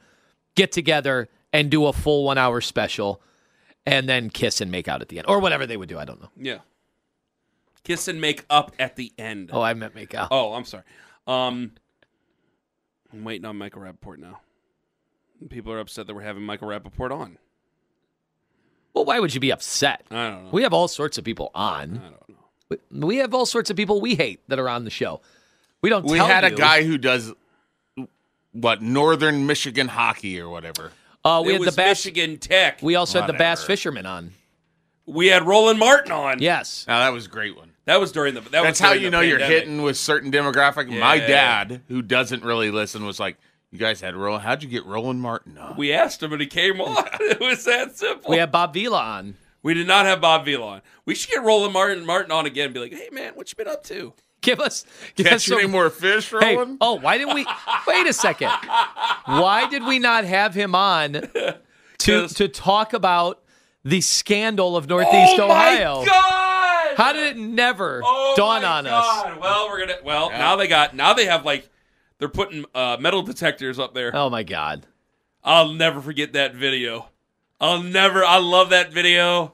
get 0.56 0.72
together 0.72 1.30
and 1.54 1.70
do 1.70 1.86
a 1.86 1.94
full 1.94 2.24
one 2.24 2.40
hour 2.40 2.60
special? 2.60 3.22
And 3.86 4.10
then 4.10 4.30
kiss 4.30 4.62
and 4.62 4.72
make 4.72 4.88
out 4.88 5.02
at 5.02 5.10
the 5.10 5.18
end, 5.20 5.28
or 5.28 5.40
whatever 5.40 5.66
they 5.68 5.78
would 5.78 5.90
do. 5.90 5.98
I 6.00 6.06
don't 6.06 6.22
know. 6.22 6.30
yeah. 6.38 6.60
Kiss 7.84 8.08
and 8.08 8.20
make 8.20 8.44
up 8.50 8.72
at 8.80 8.96
the 8.96 9.14
end. 9.18 9.52
Oh, 9.54 9.62
I 9.62 9.76
meant 9.76 9.94
make 9.94 10.16
out. 10.16 10.30
Oh, 10.32 10.54
I'm 10.54 10.66
sorry. 10.66 10.82
Um, 11.28 11.72
I'm 13.14 13.24
waiting 13.24 13.46
on 13.46 13.58
Michael 13.60 13.84
Rapaport 13.84 14.18
now. 14.18 14.40
People 15.50 15.72
are 15.72 15.80
upset 15.80 16.08
that 16.08 16.16
we're 16.16 16.24
having 16.24 16.42
Michael 16.42 16.68
Rapaport 16.68 17.12
on. 17.12 17.38
Well, 18.96 19.06
why 19.06 19.20
would 19.20 19.36
you 19.36 19.40
be 19.40 19.52
upset? 19.52 20.04
I 20.10 20.30
don't 20.32 20.44
know. 20.46 20.50
We 20.52 20.64
have 20.64 20.74
all 20.74 20.88
sorts 20.88 21.20
of 21.20 21.24
people 21.24 21.52
on. 21.54 21.98
I 22.04 22.10
don't 22.10 22.30
know. 22.30 22.36
We- 22.70 23.00
We 23.08 23.18
have 23.18 23.36
all 23.36 23.46
sorts 23.46 23.70
of 23.70 23.76
people 23.78 24.02
we 24.02 24.16
hate 24.16 24.40
that 24.48 24.58
are 24.58 24.68
on 24.70 24.84
the 24.84 24.90
show. 24.90 25.22
We 25.84 25.92
don't. 25.92 26.06
We 26.06 26.18
tell 26.18 26.26
had 26.26 26.44
a 26.44 26.50
guy 26.52 26.84
who 26.84 26.98
does 26.98 27.32
what 28.52 28.82
Northern 28.82 29.46
Michigan 29.46 29.90
hockey 29.90 30.40
or 30.40 30.50
whatever. 30.50 30.92
Uh, 31.26 31.42
we 31.44 31.56
it 31.56 31.62
had 31.62 31.74
the 31.74 31.76
bass. 31.76 32.06
Michigan 32.06 32.38
Tech. 32.38 32.80
We 32.84 32.96
also 32.96 33.20
had 33.20 33.28
the 33.28 33.34
bass 33.34 33.58
Whatever. 33.60 33.68
fisherman 33.68 34.06
on. 34.06 34.32
We 35.08 35.28
had 35.28 35.44
Roland 35.44 35.80
Martin 35.80 36.12
on. 36.12 36.40
Yes. 36.42 36.86
Now 36.88 37.00
that 37.00 37.12
was 37.12 37.26
a 37.26 37.30
great 37.30 37.56
one. 37.58 37.72
that 37.86 38.00
was 38.00 38.12
during 38.12 38.36
the. 38.36 38.42
That 38.42 38.52
That's 38.52 38.68
was 38.68 38.80
how 38.80 38.94
you 38.94 39.06
the 39.08 39.10
know 39.12 39.22
you're 39.22 39.40
hitting 39.40 39.82
with 39.82 39.98
certain 39.98 40.32
demographic. 40.32 40.88
My 40.88 41.18
dad, 41.20 41.82
who 41.88 42.02
doesn't 42.02 42.44
really 42.44 42.72
listen, 42.72 43.06
was 43.06 43.20
like, 43.20 43.38
"You 43.72 43.80
guys 43.80 44.02
had 44.02 44.16
Roland. 44.16 44.44
How'd 44.44 44.64
you 44.64 44.70
get 44.70 44.86
Roland 44.86 45.20
Martin 45.22 45.58
on?" 45.58 45.76
We 45.78 45.92
asked 45.94 46.22
him 46.24 46.32
and 46.32 46.42
he 46.42 46.48
came 46.48 46.80
on. 46.80 47.08
it 47.20 47.40
was 47.40 47.66
that 47.66 47.98
simple. 47.98 48.30
We 48.32 48.38
had 48.38 48.52
Bob 48.52 48.74
Vila 48.74 49.00
on. 49.00 49.36
We 49.64 49.74
did 49.74 49.88
not 49.88 50.06
have 50.06 50.22
Bob 50.22 50.46
Vila 50.46 50.66
on. 50.68 50.82
We 51.06 51.16
should 51.16 51.32
get 51.32 51.44
Roland 51.44 51.74
Martin 51.74 52.06
Martin 52.06 52.32
on 52.32 52.46
again 52.46 52.66
and 52.66 52.74
be 52.76 52.80
like, 52.80 52.94
hey 52.94 53.10
man, 53.12 53.34
what 53.34 53.52
you 53.52 53.56
been 53.56 53.68
up 53.68 53.84
to? 53.86 54.14
Give 54.46 54.60
us, 54.60 54.86
give 55.16 55.28
us 55.28 55.48
Catch 55.48 55.58
any 55.58 55.68
more 55.68 55.90
fish, 55.90 56.30
Hey, 56.40 56.56
Roland? 56.56 56.78
oh, 56.80 56.94
why 56.96 57.18
didn't 57.18 57.34
we? 57.36 57.46
Wait 57.88 58.08
a 58.08 58.14
second. 58.14 58.52
Why 59.26 59.68
did 59.70 59.84
we 59.86 60.00
not 60.00 60.24
have 60.24 60.54
him 60.54 60.76
on 60.76 61.14
to 62.00 62.28
to 62.28 62.48
talk 62.48 62.94
about 62.94 63.42
the 63.84 64.02
scandal 64.02 64.78
of 64.78 64.88
Northeast 64.88 65.40
Ohio? 65.40 65.42
oh 65.42 65.52
Ohio? 65.52 66.00
my 66.02 66.06
god! 66.06 66.96
How 66.98 67.12
did 67.14 67.36
it 67.36 67.38
never 67.40 68.02
oh 68.04 68.34
dawn 68.38 68.64
on 68.64 68.88
us? 68.88 69.38
Well, 69.42 69.68
we're 69.70 69.80
gonna. 69.80 69.98
Well, 70.04 70.30
now 70.30 70.56
they 70.56 70.68
got. 70.68 70.96
Now 70.96 71.14
they 71.14 71.26
have 71.26 71.44
like, 71.46 71.70
they're 72.20 72.30
putting 72.30 72.66
uh, 72.74 72.98
metal 73.00 73.22
detectors 73.22 73.80
up 73.80 73.94
there. 73.94 74.16
Oh 74.16 74.30
my 74.30 74.44
God. 74.44 74.86
I'll 75.44 75.74
never 75.74 76.02
forget 76.02 76.34
that 76.34 76.56
video. 76.56 77.10
I'll 77.60 77.82
never. 77.84 78.24
I 78.24 78.38
love 78.38 78.70
that 78.70 78.92
video. 78.94 79.54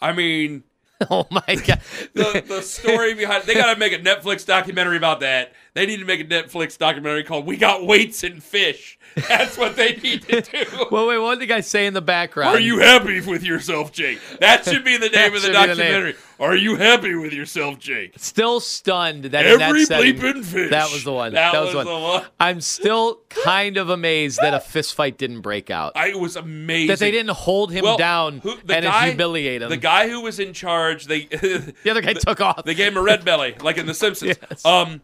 I 0.00 0.12
mean, 0.12 0.62
Oh 1.10 1.26
my 1.30 1.40
God. 1.46 1.80
the, 2.14 2.42
the 2.46 2.60
story 2.60 3.14
behind. 3.14 3.44
They 3.44 3.54
got 3.54 3.72
to 3.72 3.78
make 3.78 3.92
a 3.92 3.98
Netflix 3.98 4.44
documentary 4.44 4.96
about 4.96 5.20
that. 5.20 5.52
They 5.78 5.86
need 5.86 5.98
to 5.98 6.04
make 6.04 6.20
a 6.20 6.24
Netflix 6.24 6.76
documentary 6.76 7.22
called 7.22 7.46
"We 7.46 7.56
Got 7.56 7.86
Weights 7.86 8.24
and 8.24 8.42
Fish." 8.42 8.98
That's 9.28 9.56
what 9.56 9.76
they 9.76 9.96
need 9.96 10.22
to 10.28 10.40
do. 10.42 10.86
well, 10.90 11.06
wait. 11.08 11.18
What 11.18 11.34
did 11.34 11.40
the 11.40 11.46
guy 11.46 11.60
say 11.60 11.86
in 11.86 11.94
the 11.94 12.02
background? 12.02 12.54
Are 12.56 12.60
you 12.60 12.78
happy 12.78 13.20
with 13.20 13.42
yourself, 13.42 13.90
Jake? 13.92 14.18
That 14.40 14.64
should 14.64 14.84
be 14.84 14.96
the 14.96 15.08
name 15.14 15.34
of 15.34 15.40
the 15.42 15.48
be 15.48 15.52
the 15.52 15.66
documentary. 15.66 16.14
Are 16.40 16.54
you 16.54 16.76
happy 16.76 17.14
with 17.16 17.32
yourself, 17.32 17.78
Jake? 17.78 18.12
still 18.16 18.60
stunned 18.60 19.24
that 19.24 19.44
in 19.46 19.60
Every 19.60 19.80
that 19.80 19.86
setting, 19.86 20.14
bleeping 20.16 20.44
fish. 20.44 20.70
That 20.70 20.92
was 20.92 21.02
the 21.04 21.12
one. 21.12 21.32
That, 21.32 21.52
was, 21.52 21.74
was, 21.74 21.84
the 21.86 21.90
one. 21.92 22.00
the 22.02 22.08
one. 22.20 22.24
I'm 22.38 22.60
still 22.60 23.20
kind 23.28 23.76
of 23.76 23.88
amazed 23.90 24.38
that 24.40 24.54
a 24.54 24.60
fist 24.60 24.94
fight 24.94 25.18
didn't 25.18 25.40
break 25.40 25.68
out. 25.70 25.92
I 25.96 26.14
was 26.14 26.36
amazing 26.36 26.88
that 26.88 26.98
they 27.00 27.10
didn't 27.10 27.30
hold 27.34 27.72
him 27.72 27.84
Well, 27.84 27.96
down 27.96 28.38
who- 28.38 28.56
the 28.64 28.76
and 28.76 28.84
guy- 28.84 29.08
humiliate 29.08 29.62
him. 29.62 29.70
The 29.70 29.76
guy 29.76 30.08
who 30.08 30.20
was 30.20 30.38
in 30.38 30.52
charge, 30.52 31.06
they 31.06 31.24
the 31.24 31.74
other 31.90 32.02
guy 32.02 32.12
took 32.12 32.40
off. 32.40 32.64
they 32.64 32.74
gave 32.74 32.92
him 32.92 32.98
a 32.98 33.02
red 33.02 33.24
belly, 33.24 33.56
like 33.60 33.78
in 33.78 33.86
The 33.86 33.94
Simpsons. 33.94 34.36
Yes. 34.50 34.64
Um, 34.64 35.00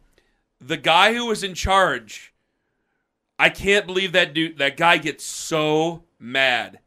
the 0.61 0.77
guy 0.77 1.15
who 1.15 1.27
was 1.27 1.43
in 1.43 1.55
charge, 1.55 2.33
I 3.39 3.51
can't 3.51 3.87
believe 3.87 4.13
that 4.13 4.35
dude. 4.35 4.59
That 4.59 4.77
guy 4.77 4.99
gets 4.99 5.25
so 5.25 6.05
mad 6.19 6.79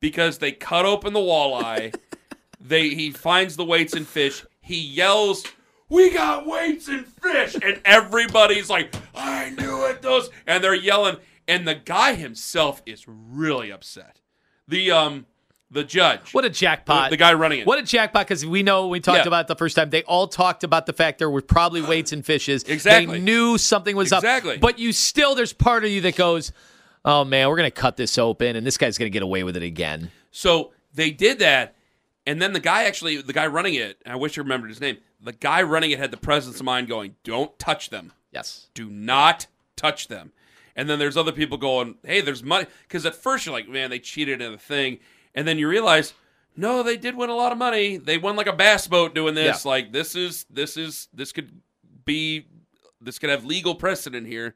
because 0.00 0.38
they 0.38 0.52
cut 0.52 0.84
open 0.84 1.12
the 1.12 1.20
walleye. 1.20 1.94
they 2.60 2.90
he 2.90 3.10
finds 3.10 3.56
the 3.56 3.64
weights 3.64 3.94
and 3.94 4.06
fish. 4.06 4.44
He 4.60 4.80
yells, 4.80 5.44
"We 5.88 6.10
got 6.10 6.46
weights 6.46 6.88
and 6.88 7.06
fish!" 7.06 7.56
And 7.62 7.80
everybody's 7.84 8.70
like, 8.70 8.94
"I 9.14 9.50
knew 9.50 9.86
it!" 9.86 10.02
Those 10.02 10.30
and 10.46 10.62
they're 10.62 10.74
yelling, 10.74 11.16
and 11.48 11.66
the 11.66 11.74
guy 11.74 12.14
himself 12.14 12.82
is 12.86 13.06
really 13.08 13.70
upset. 13.70 14.20
The 14.68 14.90
um, 14.90 15.26
the 15.70 15.82
judge. 15.84 16.32
what 16.32 16.44
a 16.44 16.50
jackpot! 16.50 17.10
The, 17.10 17.16
the 17.16 17.18
guy 17.18 17.34
running 17.34 17.60
it. 17.60 17.66
What 17.66 17.78
a 17.78 17.82
jackpot! 17.82 18.26
Because 18.26 18.44
we 18.46 18.62
know 18.62 18.88
we 18.88 19.00
talked 19.00 19.18
Yeah. 19.24 19.28
about 19.28 19.46
it 19.46 19.48
the 19.48 19.56
first 19.56 19.74
time. 19.76 19.90
They 19.90 20.02
all 20.04 20.28
talked 20.28 20.62
about 20.64 20.86
the 20.86 20.92
fact 20.92 21.18
there 21.18 21.30
were 21.30 21.40
probably 21.42 21.82
weights 21.82 22.12
and 22.12 22.24
fishes. 22.24 22.62
Exactly. 22.64 23.18
They 23.18 23.24
knew 23.24 23.58
something 23.58 23.96
was 23.96 24.12
up. 24.12 24.22
Exactly. 24.22 24.54
up. 24.54 24.60
But 24.60 24.78
you 24.78 24.92
still, 24.92 25.34
there's 25.34 25.52
part 25.52 25.84
of 25.84 25.90
you 25.90 26.00
that 26.02 26.16
goes, 26.16 26.52
"Oh 27.04 27.24
man, 27.24 27.48
we're 27.48 27.56
gonna 27.56 27.70
cut 27.70 27.96
this 27.96 28.18
open, 28.18 28.56
and 28.56 28.66
this 28.66 28.76
guy's 28.78 28.98
gonna 28.98 29.10
get 29.10 29.22
away 29.22 29.42
with 29.42 29.56
it 29.56 29.62
again." 29.62 30.10
So 30.30 30.72
they 30.92 31.10
did 31.10 31.38
that, 31.40 31.74
and 32.26 32.40
then 32.40 32.52
the 32.52 32.60
guy 32.60 32.84
actually, 32.84 33.20
the 33.20 33.32
guy 33.32 33.46
running 33.46 33.74
it, 33.74 33.98
I 34.06 34.16
wish 34.16 34.38
I 34.38 34.42
remembered 34.42 34.68
his 34.70 34.80
name. 34.80 34.98
The 35.20 35.32
guy 35.32 35.62
running 35.62 35.90
it 35.90 35.98
had 35.98 36.10
the 36.10 36.16
presence 36.18 36.56
of 36.60 36.64
mind 36.64 36.86
going, 36.88 37.16
"Don't 37.24 37.58
touch 37.58 37.90
them. 37.90 38.12
Yes. 38.30 38.68
Do 38.74 38.88
not 38.90 39.46
touch 39.76 40.08
them." 40.08 40.32
And 40.76 40.90
then 40.90 40.98
there's 40.98 41.16
other 41.16 41.32
people 41.32 41.56
going, 41.56 41.96
"Hey, 42.04 42.20
there's 42.20 42.42
money," 42.42 42.66
because 42.86 43.06
at 43.06 43.14
first 43.14 43.46
you're 43.46 43.54
like, 43.54 43.68
"Man, 43.68 43.90
they 43.90 43.98
cheated 44.00 44.42
in 44.42 44.52
the 44.52 44.58
thing," 44.58 44.98
and 45.34 45.46
then 45.48 45.58
you 45.58 45.68
realize, 45.68 46.14
no, 46.56 46.82
they 46.82 46.96
did 46.96 47.16
win 47.16 47.30
a 47.30 47.34
lot 47.34 47.52
of 47.52 47.58
money. 47.58 47.96
They 47.96 48.18
won 48.18 48.36
like 48.36 48.46
a 48.46 48.52
bass 48.52 48.86
boat 48.86 49.14
doing 49.14 49.34
this. 49.34 49.64
Yeah. 49.64 49.68
Like 49.70 49.92
this 49.92 50.14
is 50.14 50.46
this 50.50 50.76
is 50.76 51.08
this 51.12 51.32
could 51.32 51.50
be 52.04 52.46
this 53.00 53.18
could 53.18 53.30
have 53.30 53.44
legal 53.44 53.74
precedent 53.74 54.26
here. 54.26 54.54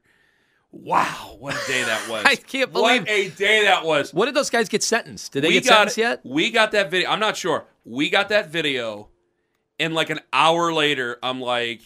Wow, 0.71 1.37
what 1.39 1.55
a 1.55 1.67
day 1.67 1.83
that 1.83 2.09
was! 2.11 2.25
I 2.27 2.35
can't 2.37 2.71
believe- 2.73 3.03
what 3.03 3.09
a 3.11 3.29
day 3.31 3.65
that 3.65 3.85
was. 3.85 4.13
What 4.13 4.27
did 4.27 4.35
those 4.35 4.51
guys 4.51 4.69
get 4.69 4.83
sentenced? 4.83 5.33
Did 5.33 5.43
they 5.45 5.49
we 5.49 5.55
get 5.55 5.65
got 5.65 5.75
sentenced 5.91 5.97
yet? 5.99 6.21
We 6.25 6.51
got 6.51 6.73
that 6.73 6.91
video. 6.91 7.09
I'm 7.11 7.21
not 7.21 7.37
sure. 7.39 7.65
We 7.87 8.11
got 8.11 8.29
that 8.29 8.51
video, 8.51 9.09
and 9.81 9.95
like 9.95 10.11
an 10.11 10.21
hour 10.31 10.71
later, 10.75 11.17
I'm 11.23 11.41
like, 11.41 11.81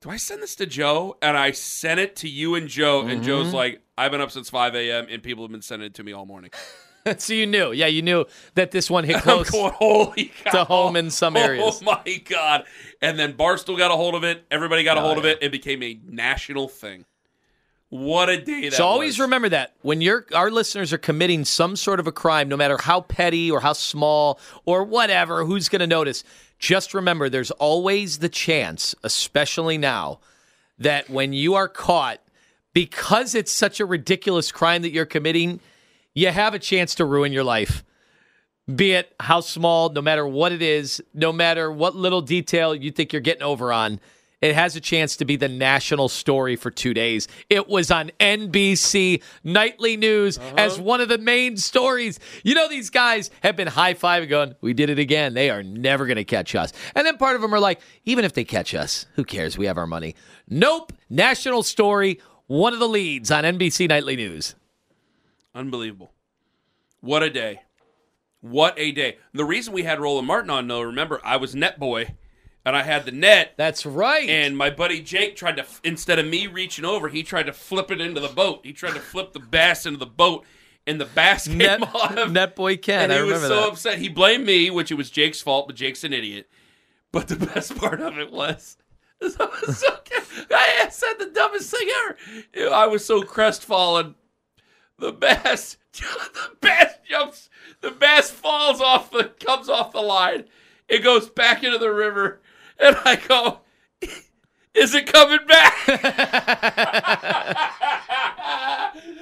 "Do 0.00 0.10
I 0.10 0.16
send 0.16 0.42
this 0.42 0.56
to 0.56 0.66
Joe?" 0.66 1.16
And 1.22 1.36
I 1.38 1.52
sent 1.52 2.00
it 2.00 2.16
to 2.16 2.28
you 2.28 2.56
and 2.56 2.68
Joe, 2.68 3.02
and 3.02 3.10
Mm-hmm. 3.20 3.22
Joe's 3.22 3.54
like, 3.54 3.82
"I've 3.96 4.10
been 4.10 4.20
up 4.20 4.32
since 4.32 4.50
5 4.50 4.74
a.m. 4.74 5.06
and 5.08 5.22
people 5.22 5.44
have 5.44 5.52
been 5.52 5.62
sending 5.62 5.86
it 5.86 5.94
to 5.94 6.02
me 6.02 6.12
all 6.12 6.26
morning." 6.26 6.50
so 7.18 7.32
you 7.32 7.46
knew, 7.46 7.72
yeah, 7.72 7.86
you 7.86 8.02
knew 8.02 8.24
that 8.54 8.70
this 8.70 8.90
one 8.90 9.04
hit 9.04 9.16
close. 9.22 9.50
going, 9.50 9.72
"Holy 9.72 10.32
cow!" 10.44 10.50
to 10.50 10.64
home 10.64 10.96
in 10.96 11.10
some 11.10 11.36
oh 11.36 11.40
areas. 11.40 11.80
Oh 11.82 11.84
my 11.84 12.16
god! 12.28 12.64
And 13.00 13.18
then 13.18 13.34
Barstool 13.34 13.78
got 13.78 13.90
a 13.90 13.96
hold 13.96 14.14
of 14.14 14.24
it. 14.24 14.44
Everybody 14.50 14.84
got 14.84 14.96
a 14.96 15.00
Oh, 15.00 15.04
hold 15.04 15.18
of 15.18 15.24
it. 15.24 15.38
It 15.42 15.52
became 15.52 15.82
a 15.82 15.98
national 16.06 16.68
thing. 16.68 17.04
What 17.90 18.28
a 18.28 18.38
day 18.38 18.68
that 18.68 18.74
So 18.74 18.84
always 18.84 19.14
was. 19.14 19.20
remember 19.20 19.48
that 19.48 19.72
when 19.80 20.02
your 20.02 20.26
our 20.34 20.50
listeners 20.50 20.92
are 20.92 20.98
committing 20.98 21.46
some 21.46 21.74
sort 21.74 22.00
of 22.00 22.06
a 22.06 22.12
crime, 22.12 22.48
no 22.48 22.56
matter 22.56 22.76
how 22.76 23.00
petty 23.00 23.50
or 23.50 23.60
how 23.60 23.72
small 23.72 24.38
or 24.66 24.84
whatever, 24.84 25.44
who's 25.46 25.68
going 25.70 25.80
to 25.80 25.86
notice? 25.86 26.22
Just 26.58 26.92
remember, 26.92 27.28
there's 27.30 27.52
always 27.52 28.18
the 28.18 28.28
chance, 28.28 28.94
especially 29.04 29.78
now, 29.78 30.18
that 30.78 31.08
when 31.08 31.32
you 31.32 31.54
are 31.54 31.68
caught, 31.68 32.20
because 32.74 33.34
it's 33.34 33.52
such 33.52 33.80
a 33.80 33.86
ridiculous 33.86 34.52
crime 34.52 34.82
that 34.82 34.90
you're 34.90 35.06
committing, 35.06 35.60
you 36.18 36.28
have 36.32 36.52
a 36.52 36.58
chance 36.58 36.96
to 36.96 37.04
ruin 37.04 37.32
your 37.32 37.44
life. 37.44 37.84
Be 38.74 38.92
it 38.92 39.14
how 39.20 39.40
small, 39.40 39.88
no 39.90 40.02
matter 40.02 40.26
what 40.26 40.52
it 40.52 40.62
is, 40.62 41.02
no 41.14 41.32
matter 41.32 41.70
what 41.70 41.94
little 41.94 42.20
detail 42.20 42.74
you 42.74 42.90
think 42.90 43.12
you're 43.12 43.22
getting 43.22 43.44
over 43.44 43.72
on, 43.72 44.00
it 44.40 44.54
has 44.54 44.76
a 44.76 44.80
chance 44.80 45.16
to 45.16 45.24
be 45.24 45.36
the 45.36 45.48
national 45.48 46.08
story 46.08 46.54
for 46.56 46.70
two 46.70 46.92
days. 46.92 47.28
It 47.48 47.68
was 47.68 47.90
on 47.90 48.10
NBC 48.20 49.22
Nightly 49.42 49.96
News 49.96 50.38
uh-huh. 50.38 50.54
as 50.58 50.78
one 50.78 51.00
of 51.00 51.08
the 51.08 51.18
main 51.18 51.56
stories. 51.56 52.20
You 52.44 52.54
know, 52.54 52.68
these 52.68 52.90
guys 52.90 53.30
have 53.42 53.56
been 53.56 53.68
high 53.68 53.94
fiving, 53.94 54.28
going, 54.28 54.54
We 54.60 54.74
did 54.74 54.90
it 54.90 54.98
again. 54.98 55.34
They 55.34 55.50
are 55.50 55.62
never 55.62 56.06
going 56.06 56.16
to 56.16 56.24
catch 56.24 56.54
us. 56.54 56.72
And 56.94 57.06
then 57.06 57.16
part 57.16 57.36
of 57.36 57.42
them 57.42 57.54
are 57.54 57.60
like, 57.60 57.80
Even 58.04 58.24
if 58.24 58.32
they 58.32 58.44
catch 58.44 58.74
us, 58.74 59.06
who 59.14 59.24
cares? 59.24 59.56
We 59.56 59.66
have 59.66 59.78
our 59.78 59.86
money. 59.86 60.14
Nope. 60.48 60.92
National 61.08 61.62
story, 61.62 62.20
one 62.46 62.72
of 62.72 62.78
the 62.80 62.88
leads 62.88 63.30
on 63.30 63.44
NBC 63.44 63.88
Nightly 63.88 64.14
News. 64.14 64.54
Unbelievable. 65.54 66.12
What 67.00 67.22
a 67.22 67.30
day. 67.30 67.62
What 68.40 68.74
a 68.78 68.92
day. 68.92 69.18
The 69.32 69.44
reason 69.44 69.72
we 69.74 69.82
had 69.82 70.00
Roland 70.00 70.26
Martin 70.26 70.50
on, 70.50 70.68
though, 70.68 70.80
remember, 70.82 71.20
I 71.24 71.36
was 71.36 71.54
net 71.54 71.78
boy 71.78 72.14
and 72.64 72.76
I 72.76 72.82
had 72.82 73.04
the 73.04 73.12
net. 73.12 73.54
That's 73.56 73.84
right. 73.86 74.28
And 74.28 74.56
my 74.56 74.70
buddy 74.70 75.00
Jake 75.00 75.36
tried 75.36 75.56
to, 75.56 75.66
instead 75.82 76.18
of 76.18 76.26
me 76.26 76.46
reaching 76.46 76.84
over, 76.84 77.08
he 77.08 77.22
tried 77.22 77.46
to 77.46 77.52
flip 77.52 77.90
it 77.90 78.00
into 78.00 78.20
the 78.20 78.28
boat. 78.28 78.60
He 78.64 78.72
tried 78.72 78.94
to 78.94 79.00
flip 79.00 79.32
the 79.32 79.40
bass 79.40 79.86
into 79.86 79.98
the 79.98 80.06
boat, 80.06 80.44
and 80.86 81.00
the 81.00 81.06
bass 81.06 81.48
came 81.48 81.58
Net, 81.58 81.82
off. 81.94 82.30
Net 82.30 82.54
Boy 82.54 82.76
Ken. 82.76 83.04
and 83.04 83.12
I 83.12 83.24
he 83.24 83.32
was 83.32 83.40
so 83.42 83.48
that. 83.48 83.68
upset. 83.70 83.98
He 83.98 84.08
blamed 84.08 84.44
me, 84.46 84.70
which 84.70 84.90
it 84.92 84.94
was 84.96 85.10
Jake's 85.10 85.40
fault, 85.40 85.66
but 85.66 85.76
Jake's 85.76 86.04
an 86.04 86.12
idiot. 86.12 86.48
But 87.10 87.28
the 87.28 87.36
best 87.54 87.74
part 87.76 88.00
of 88.00 88.18
it 88.18 88.30
was, 88.30 88.76
I 89.22 89.26
was 89.66 89.78
so, 89.78 89.88
I 90.50 90.88
said 90.90 91.14
the 91.18 91.30
dumbest 91.34 91.70
thing 91.70 91.88
ever. 92.04 92.70
I 92.74 92.86
was 92.86 93.04
so 93.04 93.22
crestfallen. 93.22 94.14
The 94.98 95.12
bass, 95.12 95.76
the 95.92 96.50
bass 96.60 96.94
jumps, 97.08 97.50
the 97.80 97.90
bass 97.90 98.30
falls 98.30 98.80
off 98.80 99.10
the, 99.10 99.24
comes 99.44 99.68
off 99.68 99.92
the 99.92 100.00
line. 100.00 100.44
It 100.88 101.04
goes 101.04 101.28
back 101.28 101.62
into 101.62 101.78
the 101.78 101.92
river, 101.92 102.40
and 102.78 102.96
I 103.04 103.16
go, 103.16 103.60
"Is 104.74 104.94
it 104.94 105.06
coming 105.06 105.46
back?" 105.46 105.74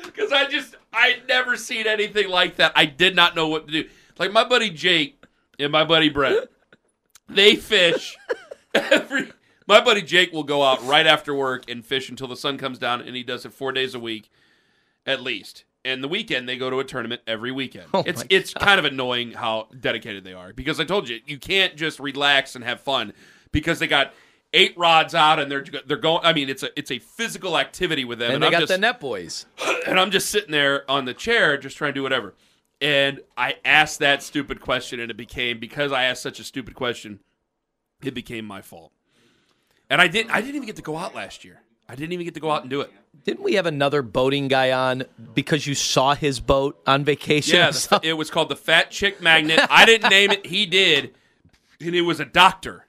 Because 0.04 0.32
I 0.32 0.46
just, 0.48 0.76
I'd 0.92 1.28
never 1.28 1.56
seen 1.56 1.86
anything 1.86 2.28
like 2.28 2.56
that. 2.56 2.72
I 2.74 2.86
did 2.86 3.14
not 3.14 3.36
know 3.36 3.48
what 3.48 3.66
to 3.66 3.82
do. 3.82 3.88
Like 4.18 4.32
my 4.32 4.44
buddy 4.44 4.70
Jake 4.70 5.22
and 5.58 5.70
my 5.70 5.84
buddy 5.84 6.08
Brett, 6.08 6.48
they 7.28 7.54
fish 7.56 8.16
every. 8.74 9.32
My 9.66 9.80
buddy 9.82 10.00
Jake 10.02 10.32
will 10.32 10.44
go 10.44 10.62
out 10.62 10.82
right 10.86 11.06
after 11.06 11.34
work 11.34 11.68
and 11.68 11.84
fish 11.84 12.08
until 12.08 12.28
the 12.28 12.36
sun 12.36 12.56
comes 12.56 12.78
down, 12.78 13.02
and 13.02 13.14
he 13.14 13.22
does 13.22 13.44
it 13.44 13.52
four 13.52 13.72
days 13.72 13.94
a 13.94 13.98
week, 14.00 14.30
at 15.06 15.22
least. 15.22 15.64
And 15.84 16.02
the 16.02 16.08
weekend 16.08 16.48
they 16.48 16.58
go 16.58 16.68
to 16.68 16.80
a 16.80 16.84
tournament 16.84 17.22
every 17.26 17.52
weekend. 17.52 17.86
Oh 17.94 18.02
it's 18.04 18.22
my 18.22 18.26
it's 18.28 18.52
kind 18.52 18.78
of 18.78 18.84
annoying 18.84 19.32
how 19.32 19.68
dedicated 19.78 20.24
they 20.24 20.34
are 20.34 20.52
because 20.52 20.80
I 20.80 20.84
told 20.84 21.08
you 21.08 21.20
you 21.26 21.38
can't 21.38 21.76
just 21.76 22.00
relax 22.00 22.56
and 22.56 22.64
have 22.64 22.80
fun 22.80 23.12
because 23.52 23.78
they 23.78 23.86
got 23.86 24.12
eight 24.52 24.76
rods 24.76 25.14
out 25.14 25.38
and 25.38 25.50
they're 25.50 25.64
they're 25.86 25.96
going. 25.96 26.24
I 26.24 26.32
mean, 26.32 26.48
it's 26.48 26.62
a 26.62 26.76
it's 26.76 26.90
a 26.90 26.98
physical 26.98 27.56
activity 27.58 28.04
with 28.04 28.18
them, 28.18 28.32
and 28.32 28.42
they 28.42 28.46
I'm 28.46 28.52
got 28.52 28.60
just, 28.60 28.72
the 28.72 28.78
Net 28.78 28.98
Boys. 28.98 29.46
and 29.86 30.00
I'm 30.00 30.10
just 30.10 30.30
sitting 30.30 30.50
there 30.50 30.90
on 30.90 31.04
the 31.04 31.14
chair, 31.14 31.56
just 31.56 31.76
trying 31.76 31.90
to 31.90 31.94
do 31.94 32.02
whatever. 32.02 32.34
And 32.80 33.20
I 33.36 33.56
asked 33.64 34.00
that 34.00 34.22
stupid 34.22 34.60
question, 34.60 35.00
and 35.00 35.10
it 35.10 35.16
became 35.16 35.58
because 35.58 35.92
I 35.92 36.04
asked 36.04 36.22
such 36.22 36.40
a 36.40 36.44
stupid 36.44 36.74
question, 36.74 37.20
it 38.02 38.12
became 38.12 38.44
my 38.44 38.60
fault. 38.60 38.92
And 39.88 40.00
I 40.00 40.08
didn't. 40.08 40.32
I 40.32 40.40
didn't 40.40 40.56
even 40.56 40.66
get 40.66 40.76
to 40.76 40.82
go 40.82 40.96
out 40.96 41.14
last 41.14 41.44
year. 41.44 41.60
I 41.88 41.94
didn't 41.94 42.12
even 42.12 42.24
get 42.24 42.34
to 42.34 42.40
go 42.40 42.50
out 42.50 42.62
and 42.62 42.70
do 42.70 42.80
it. 42.80 42.92
Didn't 43.24 43.42
we 43.42 43.54
have 43.54 43.66
another 43.66 44.02
boating 44.02 44.48
guy 44.48 44.70
on 44.72 45.04
because 45.34 45.66
you 45.66 45.74
saw 45.74 46.14
his 46.14 46.38
boat 46.40 46.80
on 46.86 47.04
vacation? 47.04 47.56
Yeah, 47.56 47.70
the, 47.70 48.00
it 48.02 48.12
was 48.12 48.30
called 48.30 48.48
the 48.48 48.56
Fat 48.56 48.90
Chick 48.90 49.20
Magnet. 49.20 49.60
I 49.68 49.84
didn't 49.84 50.10
name 50.10 50.30
it. 50.30 50.46
He 50.46 50.64
did, 50.66 51.14
and 51.80 51.94
he 51.94 52.00
was 52.00 52.20
a 52.20 52.24
doctor. 52.24 52.86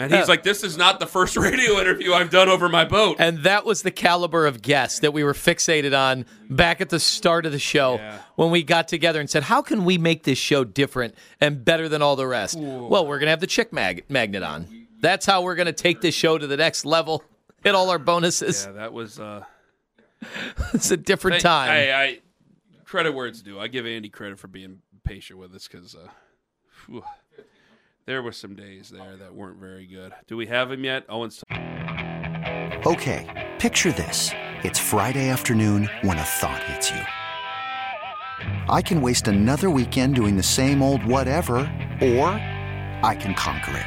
And 0.00 0.12
he's 0.12 0.24
uh, 0.24 0.28
like, 0.28 0.42
"This 0.44 0.62
is 0.62 0.76
not 0.76 1.00
the 1.00 1.06
first 1.06 1.36
radio 1.36 1.80
interview 1.80 2.12
I've 2.12 2.30
done 2.30 2.48
over 2.48 2.68
my 2.68 2.84
boat." 2.84 3.16
And 3.18 3.38
that 3.44 3.64
was 3.64 3.82
the 3.82 3.90
caliber 3.90 4.46
of 4.46 4.62
guest 4.62 5.00
that 5.02 5.12
we 5.12 5.24
were 5.24 5.32
fixated 5.32 5.96
on 5.98 6.24
back 6.48 6.80
at 6.80 6.88
the 6.90 7.00
start 7.00 7.46
of 7.46 7.52
the 7.52 7.58
show 7.58 7.96
Yeah. 7.96 8.18
when 8.36 8.50
we 8.50 8.62
got 8.62 8.86
together 8.88 9.18
and 9.20 9.28
said, 9.28 9.42
How 9.44 9.60
can 9.60 9.84
we 9.84 9.98
make 9.98 10.22
this 10.22 10.38
show 10.38 10.62
different 10.64 11.14
and 11.40 11.64
better 11.64 11.88
than 11.88 12.00
all 12.00 12.14
the 12.14 12.26
rest? 12.28 12.56
Well, 12.58 13.06
we're 13.06 13.18
going 13.18 13.26
to 13.26 13.30
have 13.30 13.40
the 13.40 13.48
chick 13.48 13.72
mag- 13.72 14.04
magnet 14.08 14.42
on. 14.44 14.86
That's 15.00 15.26
how 15.26 15.42
we're 15.42 15.56
going 15.56 15.66
to 15.66 15.72
take 15.72 16.00
this 16.00 16.14
show 16.14 16.38
to 16.38 16.46
the 16.46 16.56
next 16.56 16.84
level, 16.84 17.24
hit 17.62 17.74
all 17.74 17.90
our 17.90 17.98
bonuses. 17.98 18.64
yeah, 18.66 18.72
that 18.72 18.92
was. 18.92 19.18
Uh, 19.20 19.44
It's 20.74 20.90
a 20.90 20.96
different 20.96 21.36
Hey, 21.36 21.42
time. 21.42 21.70
I, 21.70 21.92
I 21.94 22.18
credit 22.84 23.12
where 23.14 23.26
it's 23.26 23.40
due. 23.42 23.58
I 23.60 23.68
give 23.68 23.86
Andy 23.86 24.08
credit 24.08 24.38
for 24.38 24.48
being 24.48 24.80
patient 25.04 25.38
with 25.38 25.54
us 25.54 25.68
because 25.68 25.94
uh, 25.94 26.08
whew, 26.86 27.04
there 28.06 28.22
were 28.22 28.32
some 28.32 28.54
days 28.56 28.90
there 28.90 29.16
that 29.16 29.34
weren't 29.34 29.58
very 29.58 29.86
good. 29.86 30.12
Do 30.26 30.36
we 30.36 30.46
have 30.46 30.72
him 30.72 30.84
yet? 30.84 31.04
Owen's. 31.08 31.42
Okay, 32.86 33.52
picture 33.58 33.92
this. 33.92 34.30
It's 34.64 34.78
Friday 34.78 35.28
afternoon 35.28 35.88
when 36.02 36.18
a 36.18 36.24
thought 36.24 36.62
hits 36.64 36.90
you. 36.90 37.00
I 38.68 38.82
can 38.82 39.00
waste 39.00 39.28
another 39.28 39.70
weekend 39.70 40.14
doing 40.16 40.36
the 40.36 40.42
same 40.42 40.82
old 40.82 41.04
whatever, 41.04 41.58
or 42.00 42.26
I 43.04 43.16
can 43.18 43.34
conquer 43.34 43.76
it. 43.76 43.86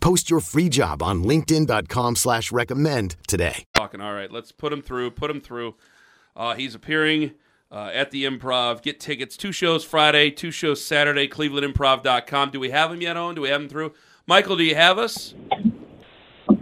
Post 0.00 0.30
your 0.30 0.40
free 0.40 0.68
job 0.68 1.02
on 1.02 1.24
linkedin.com 1.24 2.16
slash 2.16 2.52
recommend 2.52 3.16
today. 3.26 3.64
talking. 3.74 4.00
All 4.00 4.14
right, 4.14 4.30
let's 4.30 4.52
put 4.52 4.72
him 4.72 4.82
through. 4.82 5.10
Put 5.12 5.30
him 5.30 5.40
through. 5.40 5.74
Uh, 6.36 6.54
he's 6.54 6.74
appearing 6.74 7.32
uh, 7.70 7.90
at 7.92 8.10
the 8.10 8.24
Improv. 8.24 8.82
Get 8.82 9.00
tickets. 9.00 9.36
Two 9.36 9.52
shows 9.52 9.84
Friday, 9.84 10.30
two 10.30 10.50
shows 10.50 10.84
Saturday. 10.84 11.28
ClevelandImprov.com. 11.28 12.50
Do 12.50 12.60
we 12.60 12.70
have 12.70 12.92
him 12.92 13.00
yet, 13.00 13.16
Owen? 13.16 13.34
Do 13.34 13.42
we 13.42 13.48
have 13.48 13.60
him 13.60 13.68
through? 13.68 13.92
Michael, 14.26 14.56
do 14.56 14.64
you 14.64 14.74
have 14.74 14.98
us? 14.98 15.34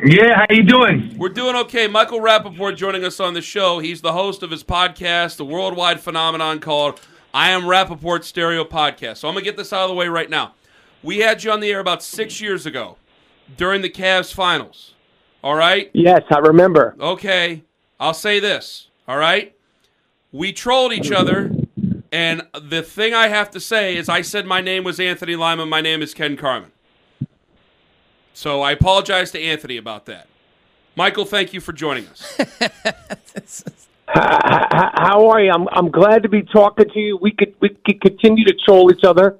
Yeah, 0.04 0.34
how 0.36 0.46
you 0.50 0.62
doing? 0.62 1.14
We're 1.16 1.28
doing 1.28 1.56
okay. 1.56 1.86
Michael 1.86 2.20
Rapaport 2.20 2.76
joining 2.76 3.04
us 3.04 3.20
on 3.20 3.34
the 3.34 3.42
show. 3.42 3.78
He's 3.78 4.00
the 4.00 4.12
host 4.12 4.42
of 4.42 4.50
his 4.50 4.64
podcast, 4.64 5.36
the 5.36 5.44
worldwide 5.44 6.00
phenomenon 6.00 6.58
called 6.58 7.00
I 7.32 7.50
Am 7.50 7.62
Rapaport 7.62 8.24
Stereo 8.24 8.64
Podcast. 8.64 9.18
So 9.18 9.28
I'm 9.28 9.34
going 9.34 9.44
to 9.44 9.50
get 9.50 9.56
this 9.56 9.72
out 9.72 9.84
of 9.84 9.88
the 9.90 9.94
way 9.94 10.08
right 10.08 10.28
now. 10.28 10.54
We 11.02 11.18
had 11.18 11.44
you 11.44 11.50
on 11.52 11.60
the 11.60 11.70
air 11.70 11.80
about 11.80 12.02
six 12.02 12.40
years 12.40 12.66
ago 12.66 12.96
during 13.56 13.82
the 13.82 13.90
Cavs 13.90 14.32
finals. 14.32 14.94
All 15.42 15.54
right? 15.54 15.90
Yes, 15.92 16.22
I 16.30 16.38
remember. 16.38 16.96
Okay, 16.98 17.62
I'll 18.00 18.14
say 18.14 18.40
this. 18.40 18.88
All 19.08 19.18
right, 19.18 19.54
we 20.32 20.52
trolled 20.52 20.92
each 20.92 21.12
other, 21.12 21.52
and 22.10 22.42
the 22.60 22.82
thing 22.82 23.14
I 23.14 23.28
have 23.28 23.50
to 23.52 23.60
say 23.60 23.96
is, 23.96 24.08
I 24.08 24.22
said 24.22 24.46
my 24.46 24.60
name 24.60 24.82
was 24.82 24.98
Anthony 24.98 25.36
Lima. 25.36 25.64
My 25.66 25.80
name 25.80 26.02
is 26.02 26.12
Ken 26.12 26.36
Carman. 26.36 26.72
So 28.34 28.62
I 28.62 28.72
apologize 28.72 29.30
to 29.30 29.40
Anthony 29.40 29.76
about 29.76 30.06
that. 30.06 30.26
Michael, 30.96 31.24
thank 31.24 31.52
you 31.54 31.60
for 31.60 31.72
joining 31.72 32.06
us. 32.08 32.36
How, 34.08 34.90
how 34.94 35.28
are 35.30 35.40
you? 35.40 35.50
I'm 35.50 35.68
I'm 35.72 35.90
glad 35.90 36.22
to 36.22 36.28
be 36.28 36.42
talking 36.42 36.88
to 36.88 36.98
you. 36.98 37.16
We 37.20 37.32
could 37.32 37.54
we 37.60 37.70
could 37.70 38.00
continue 38.00 38.44
to 38.44 38.54
troll 38.64 38.90
each 38.92 39.02
other. 39.04 39.36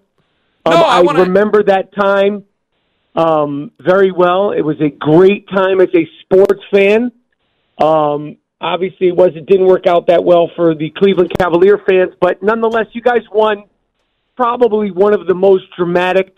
Um, 0.64 0.74
No, 0.74 0.82
I 0.82 0.98
I, 0.98 1.02
wanna- 1.02 1.20
remember 1.20 1.62
that 1.62 1.94
time 1.94 2.44
um, 3.16 3.72
very 3.80 4.12
well. 4.12 4.52
It 4.52 4.60
was 4.60 4.80
a 4.80 4.90
great 4.90 5.48
time 5.48 5.80
as 5.80 5.88
a 5.94 6.06
sports 6.20 6.62
fan. 6.70 7.10
Um, 7.82 8.36
obviously, 8.60 9.08
it 9.08 9.16
was 9.16 9.30
it 9.34 9.46
didn't 9.46 9.66
work 9.66 9.86
out 9.86 10.06
that 10.08 10.22
well 10.22 10.50
for 10.54 10.74
the 10.74 10.90
Cleveland 10.90 11.32
Cavalier 11.38 11.80
fans, 11.88 12.12
but 12.20 12.42
nonetheless, 12.42 12.86
you 12.92 13.00
guys 13.00 13.22
won 13.32 13.64
probably 14.36 14.90
one 14.90 15.14
of 15.14 15.26
the 15.26 15.34
most 15.34 15.64
dramatic 15.76 16.36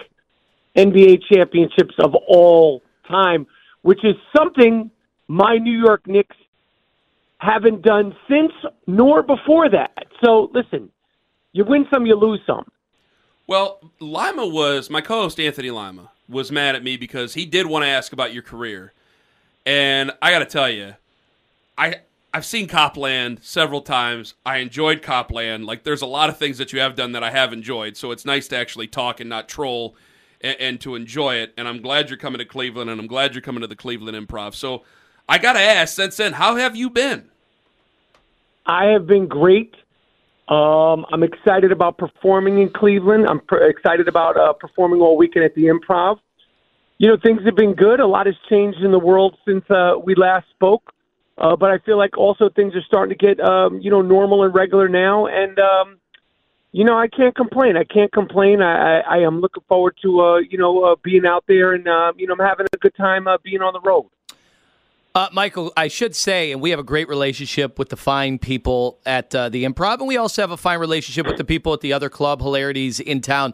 NBA 0.77 1.23
championships 1.31 1.95
of 1.99 2.15
all 2.15 2.83
time, 3.09 3.47
which 3.83 4.05
is 4.05 4.15
something 4.37 4.91
my 5.27 5.57
New 5.57 5.77
York 5.77 6.07
Knicks 6.07 6.37
haven't 7.39 7.83
done 7.83 8.15
since 8.29 8.53
nor 8.87 9.23
before 9.23 9.69
that. 9.69 10.07
So 10.25 10.51
listen, 10.55 10.91
you 11.53 11.65
win 11.65 11.87
some, 11.93 12.07
you 12.07 12.15
lose 12.15 12.41
some. 12.47 12.67
Well, 13.49 13.81
Lima 13.99 14.47
was 14.47 14.91
my 14.91 15.01
co-host 15.01 15.41
Anthony 15.41 15.71
Lima 15.71 16.11
was 16.29 16.53
mad 16.53 16.75
at 16.75 16.83
me 16.83 16.97
because 16.97 17.35
he 17.35 17.47
did 17.47 17.67
want 17.67 17.85
to 17.85 17.89
ask 17.89 18.13
about 18.13 18.33
your 18.33 18.43
career, 18.43 18.93
and 19.65 20.11
I 20.21 20.31
got 20.31 20.41
to 20.41 20.45
tell 20.45 20.69
you, 20.69 20.95
I 21.77 22.01
I've 22.33 22.45
seen 22.45 22.69
Cop 22.69 22.97
Land 22.97 23.41
several 23.43 23.81
times. 23.81 24.35
I 24.45 24.59
enjoyed 24.59 25.03
Cop 25.03 25.33
Land. 25.33 25.65
Like, 25.65 25.85
there's 25.85 26.03
a 26.03 26.07
lot 26.07 26.29
of 26.29 26.37
things 26.37 26.59
that 26.59 26.73
you 26.73 26.81
have 26.81 26.95
done 26.95 27.13
that 27.13 27.25
I 27.25 27.31
have 27.31 27.53
enjoyed. 27.55 27.97
So 27.97 28.11
it's 28.11 28.27
nice 28.27 28.49
to 28.49 28.57
actually 28.57 28.87
talk 28.87 29.21
and 29.21 29.31
not 29.31 29.49
troll, 29.49 29.97
and, 30.43 30.57
and 30.61 30.81
to 30.83 30.95
enjoy 30.95 31.37
it. 31.37 31.55
And 31.57 31.67
I'm 31.67 31.81
glad 31.81 32.11
you're 32.11 32.19
coming 32.19 32.39
to 32.39 32.45
Cleveland, 32.45 32.91
and 32.91 33.01
I'm 33.01 33.07
glad 33.07 33.35
you're 33.35 33.43
coming 33.43 33.63
to 33.63 33.67
the 33.67 33.77
Cleveland 33.77 34.17
Improv. 34.17 34.55
So 34.55 34.83
I 35.29 35.39
got 35.39 35.55
to 35.55 35.61
ask, 35.61 35.97
since 35.97 36.19
then, 36.19 36.35
how 36.35 36.57
have 36.57 36.77
you 36.77 36.91
been? 36.91 37.31
I 38.67 38.87
have 38.87 39.07
been 39.07 39.27
great. 39.27 39.75
Um, 40.49 41.05
I'm 41.13 41.23
excited 41.23 41.73
about 41.73 41.99
performing 41.99 42.61
in 42.61 42.71
Cleveland. 42.71 43.27
I'm 43.29 43.41
pr- 43.41 43.57
excited 43.57 44.09
about 44.09 44.39
uh, 44.39 44.55
performing 44.55 45.01
all 45.01 45.17
weekend 45.17 45.45
at 45.45 45.55
the 45.55 45.65
Improv. 45.65 46.19
You 46.97 47.09
know, 47.09 47.19
things 47.23 47.43
have 47.45 47.55
been 47.55 47.75
good. 47.75 48.01
A 48.01 48.07
lot 48.07 48.27
has 48.27 48.35
changed 48.49 48.81
in 48.83 48.91
the 48.91 48.99
world 48.99 49.37
since 49.47 49.65
uh, 49.71 49.95
we 50.03 50.15
last 50.15 50.47
spoke. 50.51 50.95
Uh, 51.37 51.55
but 51.55 51.71
I 51.71 51.79
feel 51.79 51.99
like 51.99 52.17
also 52.19 52.49
things 52.49 52.75
are 52.75 52.83
starting 52.83 53.17
to 53.17 53.27
get 53.27 53.39
um, 53.41 53.81
you 53.81 53.91
know 53.91 54.03
normal 54.03 54.43
and 54.43 54.53
regular 54.53 54.89
now, 54.89 55.27
and 55.27 55.57
um, 55.61 55.99
you 56.73 56.85
know 56.85 56.99
I 56.99 57.07
can't 57.07 57.35
complain. 57.35 57.77
I 57.77 57.85
can't 57.85 58.11
complain. 58.11 58.61
I, 58.61 58.99
I, 58.99 59.01
I 59.01 59.19
am 59.19 59.41
looking 59.41 59.63
forward 59.69 59.97
to 60.03 60.21
uh, 60.21 60.39
you 60.39 60.59
know 60.59 60.83
uh, 60.83 60.97
being 61.05 61.25
out 61.25 61.45
there, 61.47 61.75
and 61.75 61.87
uh, 61.87 62.13
you 62.17 62.27
know 62.27 62.33
I'm 62.33 62.45
having 62.45 62.67
a 62.73 62.77
good 62.79 62.95
time 62.97 63.29
uh, 63.29 63.39
being 63.45 63.63
on 63.63 63.73
the 63.73 63.81
road. 63.81 64.07
Uh, 65.19 65.29
Michael, 65.33 65.73
I 65.77 65.89
should 65.89 66.15
say, 66.15 66.53
and 66.53 66.61
we 66.61 66.71
have 66.71 66.79
a 66.79 66.85
great 66.85 67.09
relationship 67.09 67.77
with 67.77 67.89
the 67.89 67.97
fine 67.97 68.39
people 68.39 69.01
at 69.05 69.35
uh, 69.35 69.49
the 69.49 69.65
Improv, 69.65 69.99
and 69.99 70.07
we 70.07 70.17
also 70.17 70.43
have 70.43 70.53
a 70.53 70.57
fine 70.57 70.79
relationship 70.79 71.27
with 71.27 71.37
the 71.37 71.45
people 71.45 71.73
at 71.73 71.81
the 71.81 71.93
other 71.93 72.09
club, 72.09 72.41
Hilarities 72.41 73.01
in 73.01 73.21
town. 73.21 73.53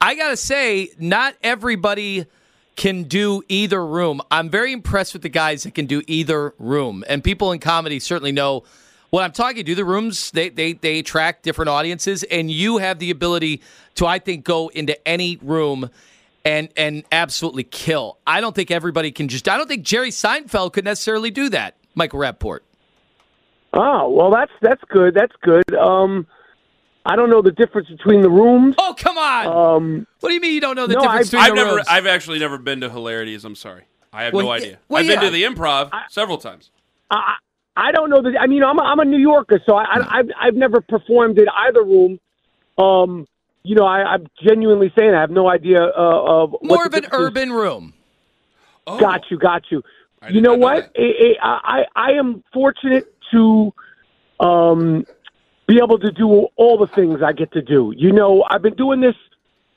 I 0.00 0.16
gotta 0.16 0.36
say, 0.36 0.90
not 0.98 1.36
everybody 1.44 2.26
can 2.74 3.04
do 3.04 3.44
either 3.48 3.86
room. 3.86 4.20
I'm 4.32 4.50
very 4.50 4.72
impressed 4.72 5.12
with 5.12 5.22
the 5.22 5.28
guys 5.28 5.62
that 5.62 5.76
can 5.76 5.86
do 5.86 6.02
either 6.08 6.54
room, 6.58 7.04
and 7.08 7.22
people 7.22 7.52
in 7.52 7.60
comedy 7.60 8.00
certainly 8.00 8.32
know 8.32 8.64
what 9.10 9.22
I'm 9.22 9.30
talking. 9.30 9.64
Do 9.64 9.76
the 9.76 9.84
rooms 9.84 10.32
they 10.32 10.48
they 10.48 10.72
they 10.72 10.98
attract 10.98 11.44
different 11.44 11.68
audiences, 11.68 12.24
and 12.24 12.50
you 12.50 12.78
have 12.78 12.98
the 12.98 13.12
ability 13.12 13.62
to, 13.94 14.08
I 14.08 14.18
think, 14.18 14.44
go 14.44 14.72
into 14.74 15.06
any 15.06 15.38
room 15.40 15.88
and 16.46 16.68
and 16.76 17.04
absolutely 17.12 17.64
kill. 17.64 18.18
I 18.26 18.40
don't 18.40 18.54
think 18.54 18.70
everybody 18.70 19.10
can 19.10 19.28
just. 19.28 19.48
I 19.48 19.56
don't 19.56 19.66
think 19.68 19.84
Jerry 19.84 20.10
Seinfeld 20.10 20.72
could 20.72 20.84
necessarily 20.84 21.30
do 21.30 21.48
that. 21.50 21.76
Michael 21.94 22.20
Rapaport. 22.20 22.60
Oh 23.72 24.08
well, 24.10 24.30
that's 24.30 24.52
that's 24.62 24.82
good. 24.88 25.14
That's 25.14 25.34
good. 25.42 25.74
Um, 25.74 26.26
I 27.04 27.16
don't 27.16 27.30
know 27.30 27.42
the 27.42 27.50
difference 27.52 27.88
between 27.88 28.22
the 28.22 28.30
rooms. 28.30 28.76
Oh 28.78 28.94
come 28.96 29.18
on! 29.18 29.46
Um, 29.46 30.06
what 30.20 30.28
do 30.30 30.34
you 30.34 30.40
mean 30.40 30.54
you 30.54 30.60
don't 30.60 30.76
know 30.76 30.86
the 30.86 30.94
no, 30.94 31.00
difference 31.02 31.34
I've- 31.34 31.36
between 31.36 31.42
I've 31.42 31.50
the 31.50 31.64
never, 31.64 31.76
rooms? 31.76 31.86
I've 31.90 32.06
actually 32.06 32.38
never 32.38 32.58
been 32.58 32.80
to 32.80 32.90
Hilarities. 32.90 33.44
I'm 33.44 33.54
sorry, 33.56 33.82
I 34.12 34.24
have 34.24 34.32
Well, 34.32 34.46
no 34.46 34.52
idea. 34.52 34.78
well, 34.88 35.00
I've 35.02 35.08
been 35.08 35.20
to 35.20 35.30
the 35.30 35.42
Improv 35.42 35.90
several 36.08 36.38
times. 36.38 36.70
I 37.10 37.34
I 37.76 37.92
don't 37.92 38.08
know 38.08 38.22
that. 38.22 38.34
I 38.40 38.46
mean, 38.46 38.62
I'm 38.62 38.78
a, 38.78 38.82
I'm 38.82 39.00
a 39.00 39.04
New 39.04 39.18
Yorker, 39.18 39.60
so 39.66 39.74
I, 39.74 39.84
I 39.84 40.18
I've 40.18 40.28
I've 40.40 40.54
never 40.54 40.80
performed 40.80 41.38
in 41.38 41.46
either 41.48 41.82
room. 41.82 42.18
Um, 42.78 43.26
you 43.66 43.74
know, 43.74 43.84
I, 43.84 44.02
I'm 44.04 44.26
genuinely 44.40 44.92
saying 44.96 45.12
I 45.12 45.20
have 45.20 45.30
no 45.30 45.48
idea 45.48 45.82
uh, 45.82 45.90
of 46.42 46.52
what 46.52 46.62
More 46.62 46.84
the 46.84 46.86
of 46.86 46.94
an 46.94 47.02
difference 47.02 47.14
is. 47.14 47.26
urban 47.26 47.52
room. 47.52 47.94
Oh, 48.86 48.98
Got 48.98 49.22
you, 49.30 49.38
got 49.38 49.62
you. 49.70 49.82
I 50.22 50.28
You 50.30 50.40
know 50.40 50.50
not 50.52 50.58
know 50.60 50.66
what? 50.66 50.92
I, 50.96 51.34
I 51.42 51.84
I 51.96 52.10
am 52.12 52.44
fortunate 52.52 53.12
to 53.32 53.72
um 54.38 55.04
be 55.66 55.78
able 55.82 55.98
to 55.98 56.12
do 56.12 56.46
all 56.54 56.78
the 56.78 56.86
things 56.94 57.20
I 57.22 57.32
get 57.32 57.52
to 57.52 57.62
do. 57.62 57.92
You 57.96 58.12
know, 58.12 58.44
I've 58.48 58.62
been 58.62 58.76
doing 58.76 59.00
this 59.00 59.16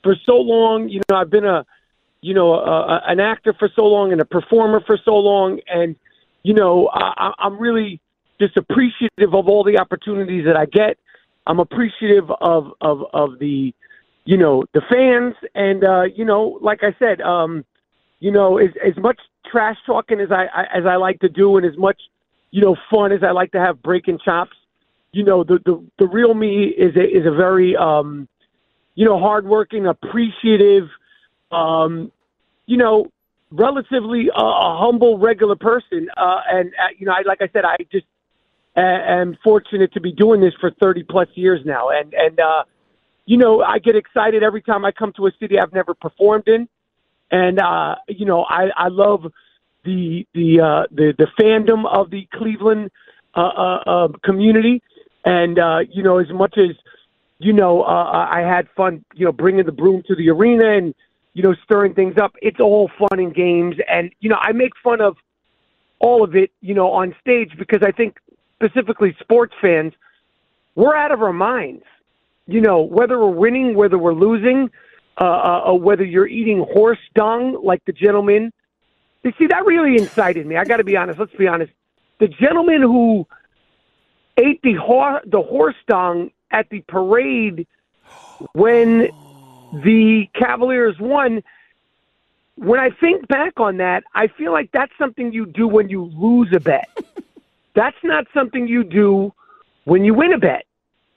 for 0.04 0.14
so 0.24 0.36
long. 0.36 0.88
You 0.88 1.00
know, 1.10 1.16
I've 1.16 1.30
been 1.30 1.44
a 1.44 1.66
you 2.20 2.32
know 2.34 2.54
a, 2.54 2.60
a, 2.94 3.02
an 3.08 3.18
actor 3.18 3.52
for 3.58 3.68
so 3.74 3.82
long 3.86 4.12
and 4.12 4.20
a 4.20 4.24
performer 4.24 4.80
for 4.86 4.96
so 5.04 5.16
long, 5.16 5.58
and 5.66 5.96
you 6.44 6.54
know 6.54 6.88
I, 6.92 7.12
I- 7.16 7.34
I'm 7.40 7.58
really 7.58 8.00
just 8.40 8.56
appreciative 8.56 9.34
of 9.34 9.48
all 9.48 9.64
the 9.64 9.78
opportunities 9.78 10.44
that 10.46 10.56
I 10.56 10.66
get. 10.66 10.96
I'm 11.50 11.58
appreciative 11.58 12.30
of 12.40 12.72
of 12.80 13.02
of 13.12 13.40
the 13.40 13.74
you 14.24 14.36
know 14.36 14.62
the 14.72 14.82
fans, 14.88 15.34
and 15.56 15.82
uh, 15.82 16.04
you 16.04 16.24
know, 16.24 16.60
like 16.62 16.84
I 16.84 16.94
said, 17.00 17.20
um, 17.20 17.64
you 18.20 18.30
know, 18.30 18.58
as 18.58 18.70
as 18.86 18.96
much 18.96 19.18
trash 19.50 19.76
talking 19.84 20.20
as 20.20 20.30
I, 20.30 20.44
I 20.44 20.78
as 20.78 20.86
I 20.86 20.94
like 20.94 21.18
to 21.20 21.28
do, 21.28 21.56
and 21.56 21.66
as 21.66 21.76
much 21.76 22.00
you 22.52 22.60
know 22.62 22.76
fun 22.88 23.10
as 23.10 23.24
I 23.24 23.32
like 23.32 23.50
to 23.50 23.58
have 23.58 23.82
breaking 23.82 24.20
chops, 24.24 24.56
you 25.10 25.24
know, 25.24 25.42
the 25.42 25.58
the 25.64 25.84
the 25.98 26.06
real 26.06 26.34
me 26.34 26.66
is 26.66 26.94
a 26.94 27.02
is 27.02 27.26
a 27.26 27.32
very 27.32 27.76
um, 27.76 28.28
you 28.94 29.04
know 29.04 29.18
hardworking, 29.18 29.86
appreciative, 29.86 30.88
um, 31.50 32.12
you 32.66 32.76
know, 32.76 33.08
relatively 33.50 34.30
uh, 34.30 34.40
a 34.40 34.78
humble, 34.78 35.18
regular 35.18 35.56
person, 35.56 36.06
uh, 36.16 36.42
and 36.48 36.68
uh, 36.68 36.94
you 36.96 37.06
know, 37.06 37.12
I 37.12 37.22
like 37.26 37.42
I 37.42 37.48
said, 37.52 37.64
I 37.64 37.76
just 37.90 38.06
am 38.82 39.36
fortunate 39.42 39.92
to 39.94 40.00
be 40.00 40.12
doing 40.12 40.40
this 40.40 40.54
for 40.60 40.70
thirty 40.80 41.02
plus 41.02 41.28
years 41.34 41.60
now, 41.64 41.90
and 41.90 42.12
and 42.14 42.38
uh, 42.40 42.64
you 43.30 43.36
know, 43.36 43.62
I 43.62 43.78
get 43.78 43.94
excited 43.94 44.42
every 44.42 44.60
time 44.60 44.84
I 44.84 44.90
come 44.90 45.12
to 45.12 45.28
a 45.28 45.30
city 45.38 45.56
I've 45.56 45.72
never 45.72 45.94
performed 45.94 46.48
in. 46.48 46.68
And 47.30 47.60
uh, 47.60 47.94
you 48.08 48.26
know 48.26 48.42
I, 48.42 48.70
I 48.76 48.88
love 48.88 49.24
the 49.84 50.26
the 50.34 50.60
uh, 50.60 50.86
the 50.90 51.14
the 51.16 51.28
fandom 51.40 51.86
of 51.86 52.10
the 52.10 52.26
Cleveland 52.34 52.90
uh, 53.36 53.40
uh, 53.40 53.82
uh, 53.86 54.08
community, 54.24 54.82
and 55.24 55.60
uh, 55.60 55.78
you 55.88 56.02
know 56.02 56.18
as 56.18 56.28
much 56.30 56.58
as 56.58 56.74
you 57.38 57.52
know 57.52 57.82
uh, 57.82 58.26
I 58.28 58.40
had 58.40 58.66
fun 58.76 59.04
you 59.14 59.26
know 59.26 59.32
bringing 59.32 59.64
the 59.64 59.70
broom 59.70 60.02
to 60.08 60.16
the 60.16 60.28
arena 60.30 60.76
and 60.76 60.92
you 61.34 61.44
know 61.44 61.54
stirring 61.62 61.94
things 61.94 62.16
up. 62.20 62.34
It's 62.42 62.58
all 62.58 62.90
fun 62.98 63.20
and 63.20 63.32
games, 63.32 63.76
and 63.88 64.10
you 64.18 64.28
know 64.28 64.38
I 64.40 64.50
make 64.50 64.72
fun 64.82 65.00
of 65.00 65.16
all 66.00 66.24
of 66.24 66.34
it 66.34 66.50
you 66.60 66.74
know 66.74 66.90
on 66.90 67.14
stage 67.20 67.52
because 67.56 67.82
I 67.84 67.92
think 67.92 68.16
specifically 68.62 69.16
sports 69.20 69.54
fans 69.60 69.92
we're 70.74 70.96
out 70.96 71.12
of 71.12 71.22
our 71.22 71.32
minds. 71.32 71.84
You 72.46 72.60
know 72.60 72.80
whether 72.80 73.18
we're 73.18 73.30
winning, 73.30 73.74
whether 73.74 73.98
we're 73.98 74.14
losing 74.14 74.70
uh, 75.20 75.24
uh, 75.24 75.70
uh, 75.70 75.74
whether 75.74 76.04
you're 76.04 76.26
eating 76.26 76.64
horse 76.72 76.98
dung 77.14 77.60
like 77.62 77.84
the 77.84 77.92
gentleman. 77.92 78.52
You 79.22 79.32
see, 79.38 79.46
that 79.48 79.66
really 79.66 79.96
incited 79.96 80.46
me. 80.46 80.56
I 80.56 80.64
got 80.64 80.78
to 80.78 80.84
be 80.84 80.96
honest. 80.96 81.18
Let's 81.18 81.34
be 81.34 81.46
honest. 81.46 81.72
The 82.18 82.28
gentleman 82.28 82.82
who 82.82 83.26
ate 84.36 84.62
the 84.62 84.74
ho- 84.74 85.20
the 85.26 85.42
horse 85.42 85.76
dung 85.86 86.30
at 86.50 86.68
the 86.70 86.80
parade 86.88 87.66
when 88.52 89.08
the 89.72 90.26
Cavaliers 90.34 90.96
won. 90.98 91.42
When 92.56 92.80
I 92.80 92.90
think 92.90 93.26
back 93.28 93.58
on 93.58 93.78
that, 93.78 94.04
I 94.14 94.28
feel 94.28 94.52
like 94.52 94.70
that's 94.72 94.92
something 94.98 95.32
you 95.32 95.46
do 95.46 95.66
when 95.68 95.88
you 95.88 96.04
lose 96.04 96.48
a 96.54 96.60
bet. 96.60 96.88
that's 97.74 97.96
not 98.02 98.26
something 98.34 98.66
you 98.66 98.84
do 98.84 99.32
when 99.84 100.04
you 100.04 100.14
win 100.14 100.32
a 100.32 100.38
bet. 100.38 100.64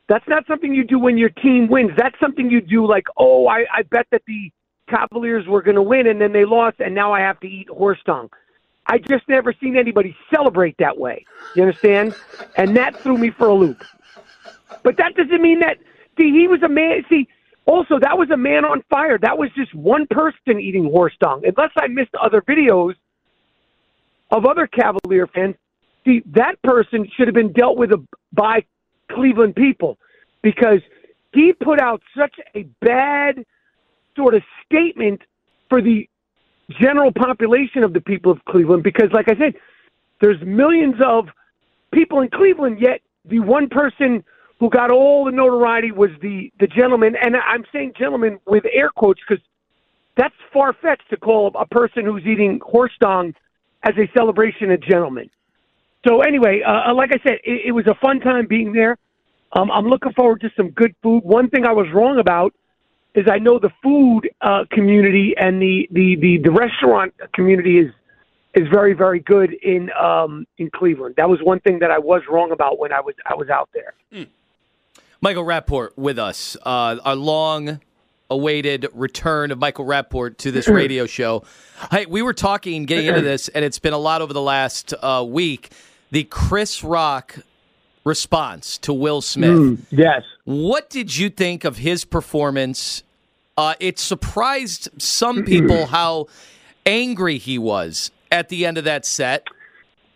That's 0.07 0.27
not 0.27 0.45
something 0.47 0.73
you 0.73 0.83
do 0.83 0.99
when 0.99 1.17
your 1.17 1.29
team 1.29 1.67
wins. 1.69 1.91
That's 1.97 2.19
something 2.19 2.49
you 2.49 2.61
do 2.61 2.85
like, 2.85 3.05
oh, 3.17 3.47
I, 3.47 3.65
I 3.73 3.83
bet 3.83 4.07
that 4.11 4.21
the 4.27 4.51
Cavaliers 4.89 5.47
were 5.47 5.61
going 5.61 5.75
to 5.75 5.81
win 5.81 6.07
and 6.07 6.19
then 6.19 6.33
they 6.33 6.45
lost 6.45 6.79
and 6.79 6.93
now 6.93 7.13
I 7.13 7.21
have 7.21 7.39
to 7.39 7.47
eat 7.47 7.69
horse 7.69 7.99
dung. 8.05 8.29
I 8.85 8.97
just 8.97 9.27
never 9.29 9.53
seen 9.53 9.77
anybody 9.77 10.15
celebrate 10.33 10.75
that 10.79 10.97
way. 10.97 11.25
You 11.55 11.63
understand? 11.63 12.15
And 12.57 12.75
that 12.75 12.97
threw 12.97 13.17
me 13.17 13.31
for 13.31 13.47
a 13.47 13.53
loop. 13.53 13.81
But 14.83 14.97
that 14.97 15.15
doesn't 15.15 15.41
mean 15.41 15.59
that 15.61 15.77
see 16.17 16.31
he 16.31 16.47
was 16.47 16.61
a 16.63 16.69
man. 16.69 17.05
See, 17.09 17.29
also 17.65 17.97
that 17.99 18.17
was 18.17 18.29
a 18.29 18.37
man 18.37 18.65
on 18.65 18.83
fire. 18.89 19.17
That 19.17 19.37
was 19.37 19.49
just 19.55 19.73
one 19.73 20.05
person 20.07 20.59
eating 20.59 20.83
horse 20.83 21.13
dung. 21.19 21.43
Unless 21.45 21.71
I 21.77 21.87
missed 21.87 22.13
other 22.21 22.41
videos 22.41 22.95
of 24.31 24.45
other 24.45 24.67
Cavalier 24.67 25.27
fans, 25.27 25.55
see 26.05 26.23
that 26.31 26.61
person 26.63 27.07
should 27.15 27.27
have 27.27 27.35
been 27.35 27.53
dealt 27.53 27.77
with 27.77 27.91
by 28.31 28.63
Cleveland 29.11 29.55
people 29.55 29.97
because 30.41 30.79
he 31.33 31.53
put 31.53 31.79
out 31.79 32.01
such 32.17 32.35
a 32.55 32.63
bad 32.81 33.45
sort 34.15 34.35
of 34.35 34.43
statement 34.65 35.21
for 35.69 35.81
the 35.81 36.07
general 36.81 37.11
population 37.11 37.83
of 37.83 37.93
the 37.93 38.01
people 38.01 38.31
of 38.31 38.43
Cleveland 38.45 38.83
because 38.83 39.09
like 39.11 39.27
I 39.29 39.37
said 39.37 39.53
there's 40.21 40.41
millions 40.45 40.95
of 41.05 41.27
people 41.91 42.21
in 42.21 42.29
Cleveland 42.29 42.79
yet 42.79 43.01
the 43.25 43.39
one 43.39 43.69
person 43.69 44.23
who 44.59 44.69
got 44.69 44.91
all 44.91 45.25
the 45.25 45.31
notoriety 45.31 45.91
was 45.91 46.11
the 46.21 46.51
the 46.59 46.67
gentleman 46.67 47.15
and 47.21 47.35
I'm 47.35 47.65
saying 47.73 47.93
gentleman 47.97 48.39
with 48.47 48.63
air 48.71 48.89
quotes 48.89 49.19
because 49.27 49.43
that's 50.15 50.35
far 50.51 50.73
fetched 50.73 51.09
to 51.09 51.17
call 51.17 51.51
a 51.55 51.65
person 51.65 52.05
who's 52.05 52.25
eating 52.25 52.59
horse 52.63 52.93
dung 52.99 53.33
as 53.83 53.93
a 53.97 54.09
celebration 54.15 54.71
a 54.71 54.77
gentleman. 54.77 55.29
So 56.05 56.21
anyway, 56.21 56.61
uh, 56.61 56.93
like 56.93 57.11
I 57.13 57.19
said, 57.23 57.39
it, 57.43 57.67
it 57.67 57.71
was 57.71 57.87
a 57.87 57.95
fun 57.95 58.19
time 58.19 58.47
being 58.47 58.73
there. 58.73 58.97
Um, 59.53 59.71
I'm 59.71 59.85
looking 59.87 60.13
forward 60.13 60.41
to 60.41 60.51
some 60.57 60.71
good 60.71 60.95
food. 61.01 61.23
One 61.23 61.49
thing 61.49 61.65
I 61.65 61.71
was 61.71 61.87
wrong 61.93 62.19
about 62.19 62.53
is 63.13 63.27
I 63.31 63.37
know 63.37 63.59
the 63.59 63.71
food 63.81 64.29
uh, 64.41 64.65
community 64.71 65.35
and 65.37 65.61
the, 65.61 65.87
the, 65.91 66.15
the, 66.15 66.37
the 66.37 66.51
restaurant 66.51 67.13
community 67.33 67.79
is 67.79 67.91
is 68.55 68.67
very 68.67 68.93
very 68.93 69.19
good 69.19 69.51
in 69.51 69.89
um, 69.93 70.45
in 70.59 70.69
Cleveland. 70.69 71.15
That 71.17 71.27
was 71.27 71.39
one 71.41 71.59
thing 71.61 71.79
that 71.79 71.89
I 71.89 71.97
was 71.97 72.21
wrong 72.29 72.51
about 72.51 72.77
when 72.77 72.93
I 72.93 73.01
was 73.01 73.15
I 73.25 73.33
was 73.33 73.49
out 73.49 73.69
there. 73.73 73.93
Michael 75.21 75.43
Rapaport 75.43 75.91
with 75.95 76.19
us. 76.19 76.55
Uh, 76.63 76.99
our 77.03 77.15
long 77.15 77.79
awaited 78.29 78.87
return 78.93 79.51
of 79.51 79.57
Michael 79.59 79.85
Rapaport 79.85 80.37
to 80.37 80.51
this 80.51 80.67
radio 80.67 81.05
show. 81.05 81.43
Hey, 81.91 82.05
we 82.05 82.21
were 82.21 82.33
talking, 82.33 82.85
getting 82.85 83.07
into 83.07 83.21
this, 83.21 83.47
and 83.47 83.63
it's 83.63 83.79
been 83.79 83.93
a 83.93 83.97
lot 83.97 84.21
over 84.21 84.33
the 84.33 84.41
last 84.41 84.93
uh, 85.01 85.23
week. 85.27 85.71
The 86.13 86.25
Chris 86.25 86.83
Rock 86.83 87.39
response 88.05 88.77
to 88.77 88.93
Will 88.93 89.19
Smith. 89.19 89.49
Mm, 89.49 89.85
yes. 89.89 90.21
What 90.43 90.91
did 90.91 91.17
you 91.17 91.31
think 91.31 91.63
of 91.63 91.77
his 91.77 92.05
performance? 92.05 93.01
Uh, 93.57 93.73
it 93.79 93.97
surprised 93.97 94.89
some 95.01 95.43
people 95.43 95.87
how 95.87 96.27
angry 96.85 97.39
he 97.39 97.57
was 97.57 98.11
at 98.31 98.49
the 98.49 98.63
end 98.63 98.77
of 98.77 98.83
that 98.83 99.07
set. 99.07 99.47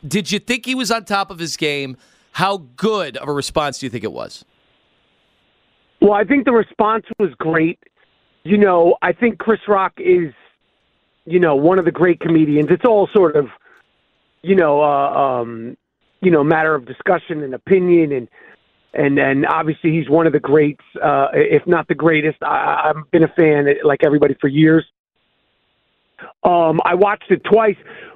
Did 0.08 0.32
you 0.32 0.38
think 0.38 0.68
he 0.68 0.76
was 0.76 0.92
on 0.92 1.04
top 1.04 1.32
of 1.32 1.40
his 1.40 1.58
game? 1.58 1.98
How 2.34 2.58
good 2.76 3.18
of 3.18 3.28
a 3.28 3.34
response 3.34 3.80
do 3.80 3.88
you 3.88 3.90
think 3.90 4.04
it 4.04 4.14
was? 4.14 4.46
Well, 6.00 6.14
I 6.14 6.26
think 6.26 6.46
the 6.46 6.52
response 6.52 7.06
was 7.18 7.32
great. 7.40 7.80
You 8.44 8.60
know, 8.60 8.98
I 9.02 9.14
think 9.14 9.40
Chris 9.40 9.62
Rock 9.68 9.94
is, 9.98 10.32
you 11.26 11.40
know, 11.40 11.56
one 11.56 11.80
of 11.80 11.86
the 11.86 11.92
great 11.92 12.20
comedians. 12.20 12.68
It's 12.70 12.86
all 12.86 13.10
sort 13.12 13.36
of, 13.36 13.48
you 14.44 14.54
know, 14.54 14.84
uh, 14.84 15.42
um, 15.42 15.76
you 16.22 16.32
know 16.32 16.44
matter 16.44 16.76
of 16.76 16.86
discussion 16.86 17.44
and 17.44 17.54
opinion 17.54 18.12
and 18.12 18.28
and 18.94 19.20
and 19.20 19.46
obviously 19.46 19.92
he's 19.92 20.10
one 20.10 20.28
of 20.28 20.34
the 20.34 20.40
greats, 20.40 20.84
uh, 21.04 21.28
if 21.34 21.66
not 21.68 21.88
the 21.88 21.96
greatest. 21.96 22.38
I, 22.42 22.90
I've 22.90 23.12
been 23.12 23.24
a 23.24 23.28
fan 23.30 23.68
like 23.84 24.02
everybody 24.04 24.36
for 24.42 24.48
years. 24.48 24.86
Um, 26.44 26.80
I 26.84 26.96
watched 26.96 27.30
it 27.30 27.44
twice. 27.44 27.76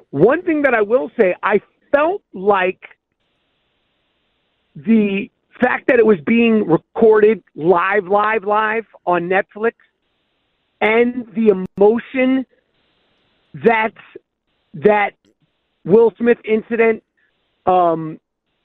One 0.10 0.42
thing 0.42 0.64
that 0.64 0.74
I 0.74 0.82
will 0.82 1.12
say, 1.20 1.36
I 1.44 1.62
felt 1.92 2.24
like 2.34 2.82
the 4.76 5.30
fact 5.62 5.88
that 5.88 6.00
it 6.00 6.06
was 6.06 6.18
being 6.26 6.68
recorded 6.68 7.44
live, 7.56 8.08
live, 8.08 8.44
live 8.44 8.86
on 9.06 9.30
Netflix, 9.30 9.74
and 10.80 11.28
the 11.36 11.66
emotion 11.78 12.46
that 13.54 13.94
that 14.74 15.12
Will 15.86 16.12
Smith 16.18 16.38
incident 16.46 17.04
um, 17.66 18.20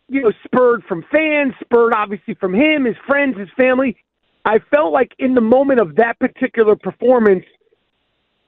you 0.09 0.23
know, 0.23 0.33
spurred 0.45 0.85
from 0.85 1.05
fans, 1.11 1.53
spurred 1.61 1.93
obviously 1.95 2.35
from 2.35 2.55
him, 2.55 2.85
his 2.85 2.97
friends, 3.07 3.37
his 3.39 3.49
family. 3.57 3.97
I 4.45 4.61
felt 4.71 4.93
like 4.93 5.13
in 5.19 5.35
the 5.35 5.41
moment 5.41 5.81
of 5.81 5.97
that 5.97 6.19
particular 6.19 6.77
performance, 6.77 7.45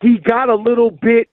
he 0.01 0.19
got 0.19 0.49
a 0.49 0.55
little 0.55 0.91
bit 0.91 1.29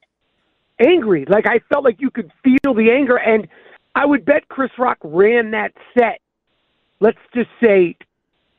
angry. 0.80 1.26
Like 1.30 1.46
I 1.48 1.60
felt 1.70 1.84
like 1.84 2.02
you 2.02 2.10
could 2.10 2.32
feel 2.44 2.74
the 2.74 2.92
anger, 2.92 3.18
and 3.18 3.48
I 3.94 4.06
would 4.06 4.26
bet 4.26 4.48
Chris 4.48 4.72
Rock 4.78 4.98
ran 5.04 5.52
that 5.52 5.74
set. 5.98 6.20
Let's 7.00 7.20
just 7.34 7.50
say 7.64 7.96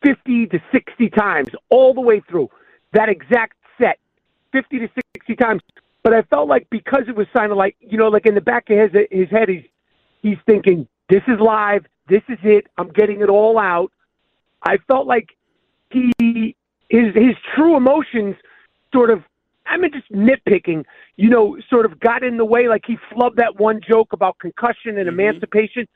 fifty 0.05 0.47
to 0.47 0.61
sixty 0.73 1.11
times 1.11 1.49
all 1.71 1.93
the 1.93 2.01
way 2.01 2.23
through 2.29 2.51
that 2.93 3.09
exact 3.09 3.55
set, 3.79 3.99
fifty 4.53 4.79
to 4.79 4.89
sixty 5.15 5.35
times. 5.35 5.63
But 6.05 6.15
I 6.15 6.23
felt 6.23 6.49
like 6.49 6.69
because 6.71 7.03
it 7.09 7.17
was 7.17 7.27
of 7.35 7.57
like 7.57 7.77
you 7.81 7.99
know, 7.99 8.09
like 8.09 8.27
in 8.27 8.37
the 8.37 8.41
back 8.41 8.71
of 8.71 8.79
his 8.79 9.07
his 9.11 9.29
head, 9.31 9.49
he's 9.49 9.65
he's 10.27 10.39
thinking, 10.45 10.89
this 11.09 11.23
is 11.29 11.39
live. 11.41 11.87
This 12.09 12.23
is 12.29 12.39
it. 12.43 12.67
I'm 12.79 12.89
getting 12.89 13.21
it 13.21 13.29
all 13.29 13.59
out. 13.59 13.93
I 14.63 14.79
felt 14.89 15.07
like 15.07 15.29
he 15.91 16.57
his 16.89 17.15
his 17.15 17.37
true 17.55 17.77
emotions 17.77 18.35
sort 18.93 19.11
of 19.11 19.23
I 19.67 19.77
mean 19.77 19.93
just 19.93 20.11
nitpicking, 20.11 20.85
you 21.17 21.31
know, 21.31 21.57
sort 21.71 21.87
of 21.87 22.01
got 22.01 22.25
in 22.25 22.37
the 22.37 22.45
way 22.45 22.69
like 22.69 22.83
he 22.87 22.97
flubbed 23.13 23.37
that 23.37 23.59
one 23.61 23.81
joke 23.89 24.13
about 24.13 24.39
concussion 24.39 24.99
and 24.99 25.09
mm-hmm. 25.09 25.21
emancipation. 25.21 25.87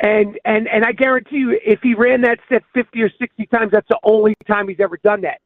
And 0.00 0.38
and 0.44 0.66
and 0.68 0.84
I 0.84 0.92
guarantee 0.92 1.38
you 1.38 1.60
if 1.64 1.80
he 1.82 1.94
ran 1.94 2.22
that 2.22 2.38
set 2.48 2.62
50 2.72 3.02
or 3.02 3.10
60 3.18 3.46
times 3.46 3.72
that's 3.72 3.88
the 3.88 3.98
only 4.02 4.34
time 4.46 4.68
he's 4.68 4.80
ever 4.80 4.96
done 5.02 5.22
that. 5.22 5.40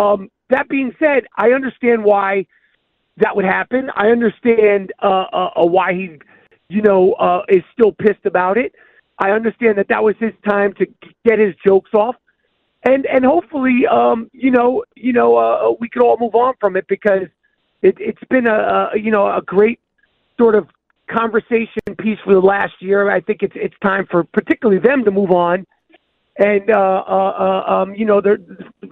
Um 0.00 0.30
that 0.50 0.68
being 0.68 0.94
said, 0.98 1.24
I 1.36 1.50
understand 1.50 2.04
why 2.04 2.46
that 3.16 3.34
would 3.34 3.44
happen. 3.44 3.90
I 3.96 4.08
understand 4.08 4.92
uh, 5.02 5.24
uh, 5.32 5.50
uh 5.56 5.66
why 5.66 5.92
he 5.92 6.18
you 6.68 6.82
know, 6.82 7.12
uh, 7.14 7.42
is 7.48 7.62
still 7.72 7.92
pissed 7.92 8.24
about 8.24 8.58
it. 8.58 8.74
I 9.18 9.30
understand 9.30 9.78
that 9.78 9.88
that 9.88 10.02
was 10.02 10.14
his 10.18 10.32
time 10.48 10.74
to 10.74 10.86
get 11.24 11.38
his 11.38 11.54
jokes 11.66 11.90
off, 11.94 12.16
and 12.84 13.06
and 13.06 13.24
hopefully, 13.24 13.86
um, 13.90 14.30
you 14.32 14.50
know, 14.50 14.84
you 14.94 15.12
know, 15.12 15.36
uh, 15.36 15.74
we 15.80 15.88
could 15.88 16.02
all 16.02 16.16
move 16.18 16.34
on 16.34 16.54
from 16.60 16.76
it 16.76 16.86
because 16.88 17.26
it, 17.82 17.96
it's 17.98 18.22
been 18.30 18.46
a, 18.46 18.90
a 18.94 18.98
you 18.98 19.10
know 19.10 19.26
a 19.26 19.42
great 19.42 19.80
sort 20.36 20.54
of 20.54 20.68
conversation 21.10 21.80
piece 21.98 22.18
for 22.24 22.34
the 22.34 22.40
last 22.40 22.74
year. 22.80 23.10
I 23.10 23.20
think 23.20 23.42
it's 23.42 23.56
it's 23.56 23.74
time 23.82 24.06
for 24.10 24.24
particularly 24.24 24.80
them 24.80 25.04
to 25.04 25.10
move 25.10 25.30
on, 25.32 25.66
and 26.38 26.70
uh, 26.70 27.02
uh, 27.08 27.64
uh, 27.66 27.72
um, 27.72 27.94
you 27.94 28.04
know, 28.04 28.20
there 28.20 28.38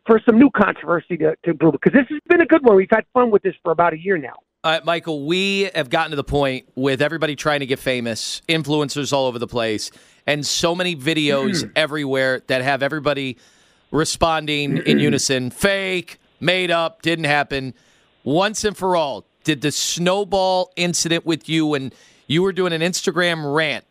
for 0.06 0.20
some 0.26 0.38
new 0.38 0.50
controversy 0.50 1.16
to 1.18 1.36
to 1.44 1.54
brew 1.54 1.72
because 1.72 1.92
this 1.92 2.06
has 2.08 2.20
been 2.28 2.40
a 2.40 2.46
good 2.46 2.64
one. 2.64 2.74
We've 2.74 2.88
had 2.90 3.04
fun 3.12 3.30
with 3.30 3.42
this 3.42 3.54
for 3.62 3.70
about 3.70 3.92
a 3.92 3.98
year 3.98 4.18
now. 4.18 4.34
Uh, 4.66 4.80
Michael, 4.82 5.24
we 5.24 5.70
have 5.76 5.90
gotten 5.90 6.10
to 6.10 6.16
the 6.16 6.24
point 6.24 6.66
with 6.74 7.00
everybody 7.00 7.36
trying 7.36 7.60
to 7.60 7.66
get 7.66 7.78
famous, 7.78 8.42
influencers 8.48 9.12
all 9.12 9.26
over 9.26 9.38
the 9.38 9.46
place, 9.46 9.92
and 10.26 10.44
so 10.44 10.74
many 10.74 10.96
videos 10.96 11.62
mm. 11.62 11.70
everywhere 11.76 12.42
that 12.48 12.62
have 12.62 12.82
everybody 12.82 13.38
responding 13.92 14.78
in 14.78 14.98
unison 14.98 15.50
fake, 15.50 16.18
made 16.40 16.72
up, 16.72 17.00
didn't 17.02 17.26
happen. 17.26 17.74
Once 18.24 18.64
and 18.64 18.76
for 18.76 18.96
all, 18.96 19.24
did 19.44 19.60
the 19.60 19.70
snowball 19.70 20.72
incident 20.74 21.24
with 21.24 21.48
you 21.48 21.64
when 21.64 21.92
you 22.26 22.42
were 22.42 22.52
doing 22.52 22.72
an 22.72 22.80
Instagram 22.80 23.54
rant 23.54 23.84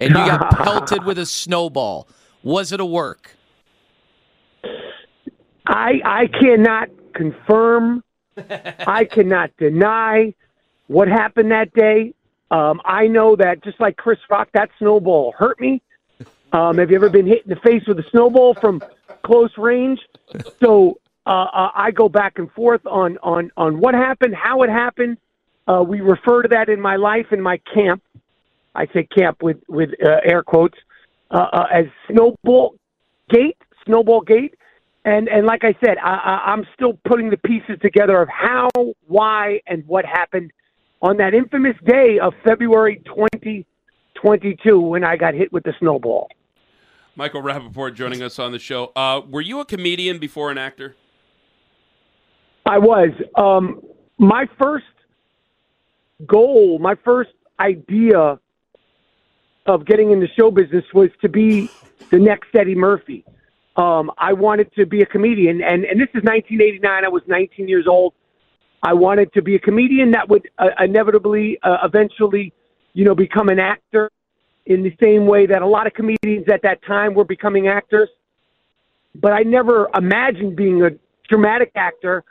and 0.00 0.08
you 0.08 0.16
got 0.16 0.50
pelted 0.56 1.04
with 1.04 1.18
a 1.18 1.26
snowball, 1.26 2.08
was 2.42 2.72
it 2.72 2.80
a 2.80 2.86
work? 2.86 3.36
I 5.66 6.00
I 6.02 6.26
cannot 6.28 6.88
confirm 7.12 8.02
I 8.86 9.04
cannot 9.04 9.50
deny 9.58 10.34
what 10.86 11.08
happened 11.08 11.50
that 11.50 11.72
day. 11.74 12.14
Um, 12.50 12.80
I 12.84 13.06
know 13.06 13.36
that 13.36 13.64
just 13.64 13.80
like 13.80 13.96
Chris 13.96 14.18
Rock, 14.30 14.48
that 14.54 14.70
snowball 14.78 15.34
hurt 15.36 15.60
me. 15.60 15.82
Um, 16.52 16.78
have 16.78 16.90
you 16.90 16.96
ever 16.96 17.08
been 17.08 17.26
hit 17.26 17.42
in 17.44 17.50
the 17.50 17.60
face 17.60 17.82
with 17.86 17.98
a 17.98 18.04
snowball 18.10 18.54
from 18.54 18.80
close 19.24 19.50
range? 19.58 20.00
So 20.62 21.00
uh, 21.26 21.30
uh, 21.30 21.70
I 21.74 21.90
go 21.90 22.08
back 22.08 22.38
and 22.38 22.50
forth 22.52 22.86
on 22.86 23.18
on 23.22 23.50
on 23.56 23.80
what 23.80 23.94
happened, 23.94 24.34
how 24.36 24.62
it 24.62 24.70
happened. 24.70 25.18
Uh, 25.66 25.82
we 25.86 26.00
refer 26.00 26.42
to 26.42 26.48
that 26.48 26.68
in 26.68 26.80
my 26.80 26.96
life 26.96 27.26
in 27.32 27.40
my 27.40 27.58
camp. 27.72 28.02
I 28.74 28.86
say 28.86 29.04
camp 29.04 29.42
with 29.42 29.56
with 29.68 29.90
uh, 30.04 30.20
air 30.24 30.42
quotes 30.42 30.78
uh, 31.30 31.48
uh, 31.52 31.66
as 31.72 31.86
snowball 32.08 32.76
gate, 33.30 33.58
snowball 33.84 34.20
gate. 34.20 34.54
And 35.04 35.28
and 35.28 35.46
like 35.46 35.64
I 35.64 35.74
said, 35.84 35.98
I, 35.98 36.42
I'm 36.46 36.66
still 36.74 36.98
putting 37.04 37.30
the 37.30 37.36
pieces 37.36 37.78
together 37.82 38.22
of 38.22 38.28
how, 38.28 38.70
why, 39.06 39.60
and 39.66 39.86
what 39.86 40.04
happened 40.06 40.50
on 41.02 41.18
that 41.18 41.34
infamous 41.34 41.76
day 41.84 42.18
of 42.18 42.32
February 42.42 43.02
2022 43.04 44.80
when 44.80 45.04
I 45.04 45.16
got 45.16 45.34
hit 45.34 45.52
with 45.52 45.64
the 45.64 45.74
snowball. 45.78 46.28
Michael 47.16 47.42
Rapaport 47.42 47.94
joining 47.94 48.22
us 48.22 48.38
on 48.38 48.52
the 48.52 48.58
show. 48.58 48.92
Uh, 48.96 49.20
were 49.28 49.42
you 49.42 49.60
a 49.60 49.64
comedian 49.64 50.18
before 50.18 50.50
an 50.50 50.58
actor? 50.58 50.96
I 52.66 52.78
was. 52.78 53.10
Um, 53.36 53.82
my 54.18 54.48
first 54.58 54.86
goal, 56.26 56.78
my 56.78 56.94
first 57.04 57.30
idea 57.60 58.38
of 59.66 59.86
getting 59.86 60.12
into 60.12 60.26
show 60.38 60.50
business 60.50 60.84
was 60.92 61.10
to 61.20 61.28
be 61.28 61.68
the 62.10 62.18
next 62.18 62.54
Eddie 62.54 62.74
Murphy. 62.74 63.24
Um, 63.76 64.10
I 64.18 64.32
wanted 64.32 64.72
to 64.74 64.86
be 64.86 65.02
a 65.02 65.06
comedian, 65.06 65.60
and, 65.62 65.84
and 65.84 66.00
this 66.00 66.08
is 66.14 66.22
1989. 66.22 67.04
I 67.04 67.08
was 67.08 67.22
19 67.26 67.68
years 67.68 67.86
old. 67.88 68.14
I 68.82 68.92
wanted 68.92 69.32
to 69.32 69.42
be 69.42 69.56
a 69.56 69.58
comedian 69.58 70.12
that 70.12 70.28
would 70.28 70.48
uh, 70.58 70.68
inevitably, 70.78 71.58
uh, 71.62 71.78
eventually, 71.82 72.52
you 72.92 73.04
know, 73.04 73.14
become 73.14 73.48
an 73.48 73.58
actor 73.58 74.10
in 74.66 74.82
the 74.82 74.94
same 75.02 75.26
way 75.26 75.46
that 75.46 75.62
a 75.62 75.66
lot 75.66 75.86
of 75.86 75.94
comedians 75.94 76.46
at 76.52 76.62
that 76.62 76.84
time 76.84 77.14
were 77.14 77.24
becoming 77.24 77.66
actors. 77.66 78.08
But 79.14 79.32
I 79.32 79.42
never 79.42 79.88
imagined 79.94 80.56
being 80.56 80.82
a 80.82 80.90
dramatic 81.28 81.72
actor 81.74 82.24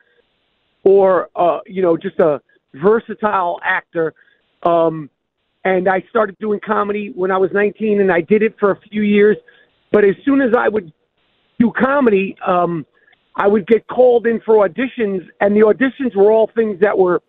or, 0.83 1.29
uh, 1.35 1.59
you 1.65 1.81
know, 1.81 1.97
just 1.97 2.19
a 2.19 2.41
versatile 2.75 3.59
actor. 3.63 4.13
Um, 4.63 5.09
and 5.65 5.87
I 5.87 6.03
started 6.09 6.37
doing 6.39 6.59
comedy 6.59 7.11
when 7.15 7.31
I 7.31 7.37
was 7.37 7.51
19, 7.53 8.01
and 8.01 8.11
I 8.11 8.21
did 8.21 8.43
it 8.43 8.55
for 8.59 8.71
a 8.71 8.79
few 8.89 9.01
years. 9.01 9.37
But 9.91 10.03
as 10.03 10.15
soon 10.25 10.41
as 10.41 10.53
I 10.57 10.67
would 10.67 10.91
do 11.59 11.71
comedy, 11.71 12.35
um, 12.45 12.85
I 13.35 13.47
would 13.47 13.65
get 13.67 13.87
called 13.87 14.27
in 14.27 14.41
for 14.41 14.67
auditions, 14.67 15.27
and 15.41 15.55
the 15.55 15.61
auditions 15.61 16.15
were 16.15 16.31
all 16.31 16.49
things 16.55 16.79
that 16.81 16.97
were, 16.97 17.21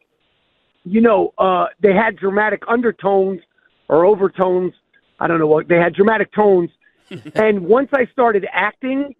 you 0.84 1.00
know, 1.00 1.32
uh, 1.38 1.66
they 1.80 1.94
had 1.94 2.16
dramatic 2.16 2.62
undertones 2.68 3.40
or 3.88 4.04
overtones. 4.04 4.72
I 5.18 5.26
don't 5.26 5.38
know 5.38 5.46
what 5.46 5.68
they 5.68 5.76
had 5.76 5.94
dramatic 5.94 6.32
tones. 6.32 6.70
and 7.34 7.62
once 7.62 7.88
I 7.94 8.06
started 8.12 8.46
acting, 8.52 9.14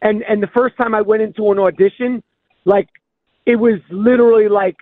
and 0.00 0.22
and 0.22 0.42
the 0.42 0.48
first 0.48 0.76
time 0.76 0.94
I 0.94 1.02
went 1.02 1.22
into 1.22 1.50
an 1.52 1.58
audition, 1.58 2.22
like 2.64 2.88
it 3.46 3.56
was 3.56 3.80
literally 3.90 4.48
like, 4.48 4.76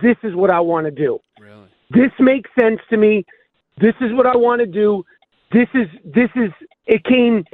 this 0.00 0.16
is 0.22 0.34
what 0.34 0.50
I 0.50 0.60
want 0.60 0.86
to 0.86 0.90
do. 0.90 1.18
Really? 1.38 1.66
This 1.90 2.10
makes 2.18 2.50
sense 2.58 2.80
to 2.90 2.96
me. 2.96 3.24
This 3.78 3.94
is 4.00 4.12
what 4.12 4.26
I 4.26 4.36
want 4.36 4.60
to 4.60 4.66
do. 4.66 5.04
This 5.52 5.68
is 5.74 5.88
this 6.04 6.30
is 6.34 6.50
it 6.86 7.04
came 7.04 7.44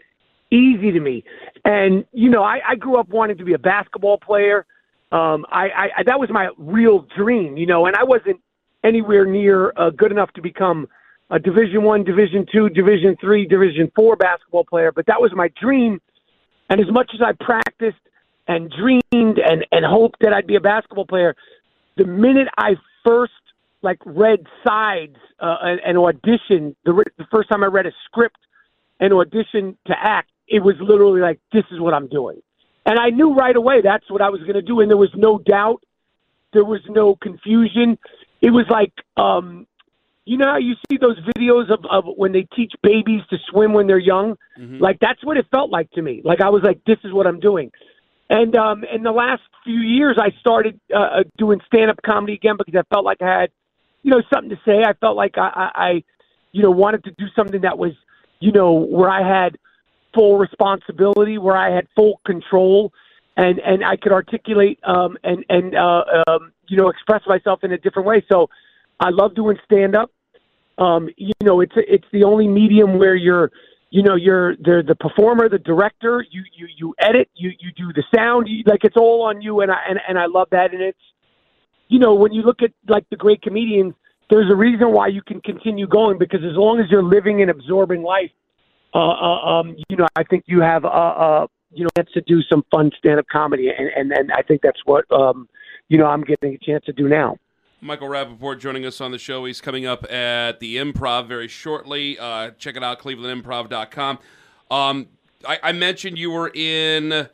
easy 0.50 0.92
to 0.92 1.00
me. 1.00 1.24
And 1.64 2.04
you 2.12 2.30
know, 2.30 2.42
I, 2.42 2.60
I 2.70 2.74
grew 2.76 2.98
up 2.98 3.08
wanting 3.08 3.38
to 3.38 3.44
be 3.44 3.54
a 3.54 3.58
basketball 3.58 4.18
player. 4.18 4.66
Um, 5.12 5.44
I, 5.50 5.90
I 5.98 6.02
that 6.06 6.20
was 6.20 6.30
my 6.30 6.50
real 6.56 7.06
dream, 7.16 7.56
you 7.56 7.66
know, 7.66 7.86
and 7.86 7.96
I 7.96 8.04
wasn't 8.04 8.40
anywhere 8.84 9.24
near 9.24 9.72
uh, 9.76 9.90
good 9.90 10.12
enough 10.12 10.32
to 10.34 10.42
become 10.42 10.88
a 11.30 11.38
Division 11.38 11.82
One, 11.82 12.04
Division 12.04 12.46
Two, 12.52 12.68
Division 12.68 13.16
Three, 13.20 13.46
Division 13.46 13.90
Four 13.94 14.16
basketball 14.16 14.64
player. 14.64 14.92
But 14.92 15.06
that 15.06 15.20
was 15.20 15.32
my 15.34 15.50
dream. 15.60 16.00
And 16.68 16.80
as 16.80 16.90
much 16.90 17.10
as 17.14 17.20
I 17.20 17.32
practiced 17.44 18.00
and 18.46 18.70
dreamed 18.70 19.38
and 19.38 19.66
and 19.72 19.84
hoped 19.84 20.20
that 20.20 20.32
I'd 20.32 20.46
be 20.46 20.56
a 20.56 20.60
basketball 20.60 21.06
player, 21.06 21.34
the 21.96 22.04
minute 22.04 22.48
I 22.56 22.76
first 23.04 23.32
like 23.82 23.98
read 24.04 24.40
sides 24.66 25.16
uh, 25.40 25.56
and, 25.62 25.80
and 25.80 25.96
auditioned, 25.96 26.76
the, 26.84 27.04
the 27.16 27.26
first 27.30 27.48
time 27.48 27.62
I 27.64 27.66
read 27.66 27.86
a 27.86 27.92
script 28.04 28.38
and 28.98 29.12
auditioned 29.12 29.76
to 29.86 29.94
act, 29.98 30.30
it 30.50 30.60
was 30.60 30.74
literally 30.80 31.20
like, 31.20 31.40
this 31.52 31.64
is 31.70 31.80
what 31.80 31.94
I'm 31.94 32.08
doing. 32.08 32.42
And 32.84 32.98
I 32.98 33.10
knew 33.10 33.34
right 33.34 33.54
away 33.54 33.80
that's 33.82 34.10
what 34.10 34.20
I 34.20 34.30
was 34.30 34.40
going 34.40 34.54
to 34.54 34.62
do. 34.62 34.80
And 34.80 34.90
there 34.90 34.96
was 34.96 35.14
no 35.14 35.38
doubt. 35.38 35.82
There 36.52 36.64
was 36.64 36.80
no 36.88 37.14
confusion. 37.14 37.96
It 38.42 38.50
was 38.50 38.66
like, 38.68 38.92
um, 39.16 39.66
you 40.24 40.36
know 40.36 40.46
how 40.46 40.58
you 40.58 40.74
see 40.90 40.96
those 40.96 41.18
videos 41.20 41.70
of, 41.70 41.84
of 41.88 42.04
when 42.16 42.32
they 42.32 42.46
teach 42.56 42.72
babies 42.82 43.22
to 43.30 43.36
swim 43.50 43.72
when 43.72 43.86
they're 43.86 43.98
young? 43.98 44.36
Like 44.80 44.98
that's 45.00 45.24
what 45.24 45.36
it 45.36 45.46
felt 45.50 45.70
like 45.70 45.90
to 45.92 46.02
me. 46.02 46.20
Like 46.24 46.40
I 46.40 46.48
was 46.48 46.62
like, 46.62 46.80
this 46.84 46.98
is 47.04 47.12
what 47.12 47.26
I'm 47.26 47.40
doing. 47.40 47.70
And 48.28 48.54
um, 48.56 48.84
in 48.84 49.02
the 49.02 49.12
last 49.12 49.42
few 49.64 49.80
years, 49.80 50.18
I 50.20 50.30
started 50.40 50.80
uh, 50.94 51.24
doing 51.36 51.60
stand 51.66 51.90
up 51.90 52.00
comedy 52.04 52.34
again 52.34 52.56
because 52.58 52.74
I 52.74 52.94
felt 52.94 53.04
like 53.04 53.22
I 53.22 53.40
had, 53.40 53.50
you 54.02 54.10
know, 54.10 54.22
something 54.32 54.50
to 54.50 54.60
say. 54.64 54.82
I 54.84 54.94
felt 54.94 55.16
like 55.16 55.36
I, 55.36 55.48
I, 55.54 55.70
I, 55.74 56.04
you 56.52 56.62
know, 56.62 56.70
wanted 56.70 57.04
to 57.04 57.10
do 57.12 57.26
something 57.36 57.62
that 57.62 57.76
was, 57.76 57.92
you 58.40 58.52
know, 58.52 58.72
where 58.72 59.10
I 59.10 59.26
had 59.26 59.58
full 60.14 60.38
responsibility, 60.38 61.38
where 61.38 61.56
I 61.56 61.74
had 61.74 61.86
full 61.94 62.20
control, 62.24 62.92
and 63.36 63.58
and 63.60 63.84
I 63.84 63.96
could 63.96 64.12
articulate 64.12 64.78
um, 64.84 65.16
and 65.24 65.44
and 65.48 65.74
uh, 65.74 66.04
um, 66.26 66.52
you 66.68 66.76
know 66.76 66.88
express 66.88 67.22
myself 67.26 67.64
in 67.64 67.72
a 67.72 67.78
different 67.78 68.06
way. 68.06 68.24
So 68.30 68.48
I 69.00 69.10
love 69.10 69.34
doing 69.34 69.56
stand 69.64 69.96
up. 69.96 70.10
Um, 70.78 71.08
you 71.16 71.32
know, 71.42 71.60
it's 71.60 71.72
it's 71.76 72.06
the 72.12 72.24
only 72.24 72.48
medium 72.48 72.98
where 72.98 73.14
you're, 73.14 73.50
you 73.90 74.02
know, 74.02 74.14
you're 74.14 74.56
the 74.56 74.82
the 74.86 74.94
performer, 74.94 75.48
the 75.48 75.58
director. 75.58 76.24
You 76.30 76.42
you 76.54 76.68
you 76.76 76.94
edit, 76.98 77.28
you 77.34 77.50
you 77.58 77.70
do 77.76 77.92
the 77.92 78.04
sound. 78.14 78.48
You, 78.48 78.62
like 78.66 78.84
it's 78.84 78.96
all 78.96 79.22
on 79.22 79.42
you, 79.42 79.60
and 79.60 79.70
I 79.70 79.78
and, 79.88 80.00
and 80.08 80.18
I 80.18 80.26
love 80.26 80.48
that. 80.52 80.72
And 80.72 80.82
it's, 80.82 80.98
you 81.88 81.98
know, 81.98 82.14
when 82.14 82.32
you 82.32 82.42
look 82.42 82.62
at 82.62 82.72
like 82.88 83.04
the 83.10 83.16
great 83.16 83.42
comedians, 83.42 83.94
there's 84.30 84.50
a 84.50 84.56
reason 84.56 84.92
why 84.92 85.08
you 85.08 85.22
can 85.22 85.40
continue 85.42 85.86
going 85.86 86.18
because 86.18 86.40
as 86.44 86.56
long 86.56 86.80
as 86.80 86.86
you're 86.90 87.02
living 87.02 87.42
and 87.42 87.50
absorbing 87.50 88.02
life, 88.02 88.30
uh, 88.94 88.98
uh, 88.98 89.60
um, 89.60 89.76
you 89.88 89.96
know, 89.96 90.06
I 90.16 90.24
think 90.24 90.44
you 90.46 90.60
have 90.60 90.84
uh, 90.84 90.88
uh, 90.88 91.46
you 91.72 91.84
know, 91.84 91.90
chance 91.96 92.10
to 92.14 92.20
do 92.22 92.42
some 92.42 92.64
fun 92.70 92.90
stand 92.98 93.18
up 93.18 93.26
comedy, 93.30 93.68
and 93.68 93.88
and 93.88 94.12
and 94.12 94.32
I 94.32 94.42
think 94.42 94.62
that's 94.62 94.80
what 94.84 95.10
um, 95.12 95.48
you 95.88 95.98
know, 95.98 96.06
I'm 96.06 96.22
getting 96.22 96.54
a 96.54 96.58
chance 96.58 96.84
to 96.86 96.92
do 96.92 97.08
now. 97.08 97.36
Michael 97.82 98.08
Rapaport 98.08 98.60
joining 98.60 98.84
us 98.84 99.00
on 99.00 99.10
the 99.10 99.18
show. 99.18 99.44
He's 99.46 99.60
coming 99.60 99.86
up 99.86 100.10
at 100.10 100.60
the 100.60 100.76
Improv 100.76 101.26
very 101.26 101.48
shortly. 101.48 102.18
Uh, 102.18 102.50
check 102.52 102.76
it 102.76 102.84
out, 102.84 103.00
clevelandimprov.com. 103.00 104.18
Um, 104.70 105.06
I, 105.48 105.58
I 105.62 105.72
mentioned 105.72 106.18
you 106.18 106.30
were 106.30 106.50
in 106.54 107.28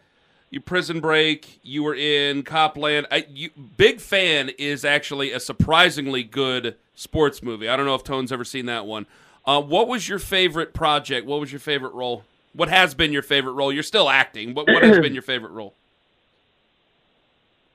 your 0.51 0.63
Prison 0.63 1.01
Break. 1.01 1.59
You 1.65 1.83
were 1.83 1.97
in 1.97 2.45
Cop 2.45 2.77
Land. 2.77 3.09
I, 3.11 3.27
you, 3.29 3.51
Big 3.77 4.01
Fan 4.01 4.51
is 4.59 4.85
actually 4.85 5.33
a 5.33 5.41
surprisingly 5.41 6.23
good 6.23 6.77
sports 6.95 7.43
movie. 7.43 7.69
I 7.69 7.77
don't 7.77 7.87
know 7.87 7.97
if 7.97 8.05
Tone's 8.05 8.31
ever 8.31 8.45
seen 8.45 8.67
that 8.67 8.87
one. 8.87 9.07
Uh, 9.47 9.63
what 9.63 9.87
was 9.87 10.09
your 10.09 10.19
favorite 10.19 10.75
project? 10.75 11.27
What 11.27 11.41
was 11.41 11.53
your 11.53 11.61
favorite 11.61 11.95
role? 11.95 12.25
What 12.53 12.69
has 12.69 12.95
been 12.95 13.13
your 13.13 13.23
favorite 13.23 13.53
role? 13.53 13.73
You're 13.73 13.83
still 13.83 14.11
acting. 14.11 14.55
What, 14.55 14.67
what 14.67 14.83
has 14.83 14.99
been 14.99 15.13
your 15.13 15.23
favorite 15.23 15.53
role? 15.53 15.75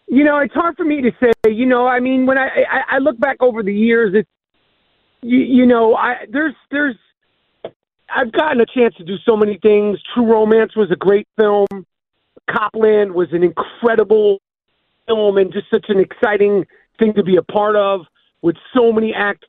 You 0.08 0.26
know, 0.26 0.40
it's 0.40 0.54
hard 0.54 0.76
for 0.76 0.84
me 0.84 1.02
to 1.04 1.12
say. 1.22 1.32
You 1.50 1.66
know, 1.66 1.88
I 1.88 2.02
mean, 2.02 2.26
when 2.26 2.38
I 2.38 2.66
I, 2.70 2.96
I 2.96 2.98
look 2.98 3.18
back 3.18 3.38
over 3.40 3.64
the 3.64 3.74
years, 3.74 4.14
it's 4.14 4.28
you, 5.22 5.40
you 5.40 5.66
know, 5.66 5.96
I 5.96 6.26
there's 6.30 6.54
there's 6.70 6.98
I've 8.14 8.34
gotten 8.34 8.60
a 8.60 8.66
chance 8.66 8.94
to 8.96 9.06
do 9.06 9.16
so 9.26 9.38
many 9.38 9.58
things. 9.62 10.00
True 10.14 10.26
Romance 10.26 10.76
was 10.76 10.92
a 10.92 10.98
great 10.98 11.30
film. 11.38 11.66
Cop 12.50 12.76
Land 12.76 13.14
was 13.14 13.30
an 13.32 13.42
incredible 13.42 14.42
film 15.08 15.38
and 15.38 15.54
just 15.54 15.70
such 15.70 15.86
an 15.88 16.02
exciting 16.02 16.66
thing 17.00 17.14
to 17.14 17.24
be 17.24 17.38
a 17.38 17.42
part 17.42 17.78
of 17.78 18.02
with 18.42 18.58
so 18.74 18.92
many 18.92 19.14
acts 19.14 19.48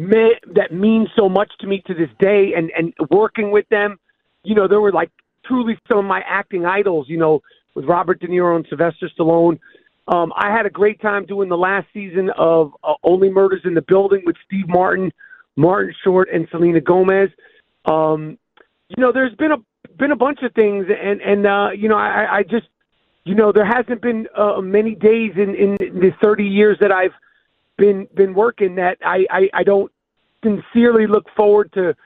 me- 0.00 0.38
that 0.54 0.72
mean 0.72 1.06
so 1.14 1.28
much 1.28 1.52
to 1.60 1.66
me 1.66 1.82
to 1.86 1.94
this 1.94 2.08
day 2.18 2.54
and 2.56 2.70
and 2.76 2.94
working 3.10 3.50
with 3.50 3.68
them 3.68 3.98
you 4.42 4.54
know 4.54 4.66
there 4.66 4.80
were 4.80 4.92
like 4.92 5.10
truly 5.44 5.78
some 5.88 5.98
of 5.98 6.04
my 6.04 6.22
acting 6.26 6.64
idols 6.64 7.06
you 7.08 7.18
know 7.18 7.40
with 7.74 7.84
Robert 7.84 8.18
De 8.20 8.26
Niro 8.26 8.56
and 8.56 8.66
Sylvester 8.68 9.10
Stallone. 9.16 9.58
Um 10.08 10.32
I 10.34 10.50
had 10.50 10.64
a 10.64 10.70
great 10.70 11.00
time 11.02 11.26
doing 11.26 11.48
the 11.48 11.56
last 11.56 11.86
season 11.92 12.30
of 12.38 12.72
uh, 12.82 12.94
Only 13.04 13.30
Murders 13.30 13.62
in 13.64 13.74
the 13.74 13.82
Building 13.82 14.22
with 14.24 14.36
Steve 14.46 14.68
Martin 14.68 15.12
Martin 15.56 15.94
Short 16.02 16.28
and 16.32 16.48
Selena 16.50 16.80
Gomez. 16.80 17.30
Um 17.84 18.38
you 18.88 19.02
know 19.02 19.12
there's 19.12 19.34
been 19.34 19.52
a 19.52 19.58
been 19.98 20.12
a 20.12 20.16
bunch 20.16 20.42
of 20.42 20.54
things 20.54 20.86
and 20.88 21.20
and 21.20 21.46
uh 21.46 21.68
you 21.76 21.88
know 21.90 21.98
I 21.98 22.38
I 22.38 22.42
just 22.42 22.68
you 23.24 23.34
know 23.34 23.52
there 23.52 23.66
hasn't 23.66 24.00
been 24.00 24.26
uh, 24.34 24.62
many 24.62 24.94
days 24.94 25.32
in 25.36 25.54
in 25.54 25.76
the 25.78 26.12
30 26.22 26.44
years 26.44 26.78
that 26.80 26.90
I've 26.90 27.12
been 27.80 28.06
been 28.14 28.34
working 28.34 28.74
that 28.76 28.98
I, 29.04 29.26
I 29.30 29.50
I 29.54 29.62
don't 29.64 29.90
sincerely 30.44 31.06
look 31.06 31.26
forward 31.34 31.72
to 31.72 31.96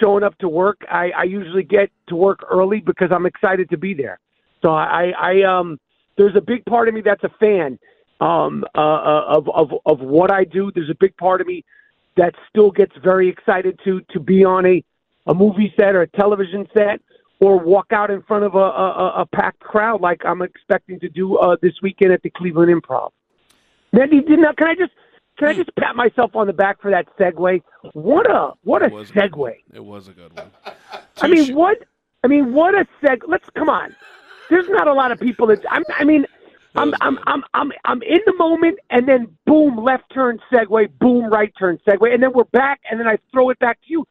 showing 0.00 0.22
up 0.22 0.38
to 0.38 0.48
work. 0.48 0.78
I 0.88 1.10
I 1.10 1.24
usually 1.24 1.64
get 1.64 1.90
to 2.08 2.16
work 2.16 2.40
early 2.50 2.80
because 2.80 3.10
I'm 3.10 3.26
excited 3.26 3.68
to 3.70 3.76
be 3.76 3.92
there. 3.92 4.20
So 4.62 4.70
I 4.70 5.12
I 5.18 5.42
um 5.42 5.78
there's 6.16 6.36
a 6.36 6.40
big 6.40 6.64
part 6.66 6.88
of 6.88 6.94
me 6.94 7.02
that's 7.02 7.24
a 7.24 7.32
fan 7.40 7.78
um 8.20 8.64
uh, 8.74 8.78
uh 8.78 9.24
of 9.36 9.48
of 9.50 9.72
of 9.84 10.00
what 10.00 10.30
I 10.30 10.44
do. 10.44 10.70
There's 10.72 10.90
a 10.90 11.00
big 11.00 11.16
part 11.16 11.40
of 11.40 11.46
me 11.48 11.64
that 12.16 12.32
still 12.48 12.70
gets 12.70 12.92
very 13.02 13.28
excited 13.28 13.78
to 13.84 14.00
to 14.12 14.20
be 14.20 14.44
on 14.44 14.64
a 14.64 14.84
a 15.26 15.34
movie 15.34 15.74
set 15.76 15.96
or 15.96 16.02
a 16.02 16.08
television 16.08 16.68
set 16.72 17.00
or 17.40 17.58
walk 17.58 17.86
out 17.90 18.10
in 18.10 18.22
front 18.22 18.44
of 18.44 18.54
a 18.54 18.68
a, 18.86 19.22
a 19.22 19.26
packed 19.26 19.60
crowd 19.60 20.00
like 20.00 20.20
I'm 20.24 20.42
expecting 20.42 21.00
to 21.00 21.08
do 21.08 21.36
uh 21.38 21.56
this 21.60 21.74
weekend 21.82 22.12
at 22.12 22.22
the 22.22 22.30
Cleveland 22.30 22.70
Improv. 22.70 23.10
Then 23.92 24.10
did 24.10 24.38
not 24.38 24.56
can 24.56 24.68
I 24.68 24.76
just 24.76 24.92
can 25.38 25.48
I 25.48 25.54
just 25.54 25.74
pat 25.76 25.96
myself 25.96 26.36
on 26.36 26.46
the 26.46 26.52
back 26.52 26.80
for 26.80 26.90
that 26.90 27.06
segue? 27.18 27.62
What 27.92 28.30
a 28.30 28.52
what 28.62 28.82
a 28.82 28.88
segue! 28.88 29.54
It 29.72 29.84
was 29.84 30.08
a 30.08 30.12
good 30.12 30.32
one. 30.36 30.50
I 31.20 31.28
mean, 31.28 31.54
what? 31.54 31.78
I 32.22 32.28
mean, 32.28 32.52
what 32.52 32.74
a 32.74 32.86
seg. 33.02 33.22
Let's 33.26 33.48
come 33.56 33.68
on. 33.68 33.94
There's 34.50 34.68
not 34.68 34.86
a 34.86 34.92
lot 34.92 35.10
of 35.10 35.18
people 35.18 35.46
that 35.48 35.64
I'm. 35.70 35.82
I 35.98 36.04
mean, 36.04 36.26
I'm 36.76 36.94
I'm 37.00 37.18
I'm 37.26 37.44
I'm 37.54 37.72
I'm 37.84 38.02
in 38.02 38.20
the 38.26 38.34
moment, 38.36 38.78
and 38.90 39.08
then 39.08 39.36
boom, 39.46 39.76
left 39.76 40.04
turn 40.12 40.38
segue, 40.52 40.98
boom, 40.98 41.26
right 41.30 41.52
turn 41.58 41.78
segue, 41.86 42.12
and 42.12 42.22
then 42.22 42.32
we're 42.32 42.44
back, 42.44 42.80
and 42.90 43.00
then 43.00 43.06
I 43.06 43.18
throw 43.32 43.50
it 43.50 43.58
back 43.58 43.80
to 43.82 43.86
you. 43.88 44.04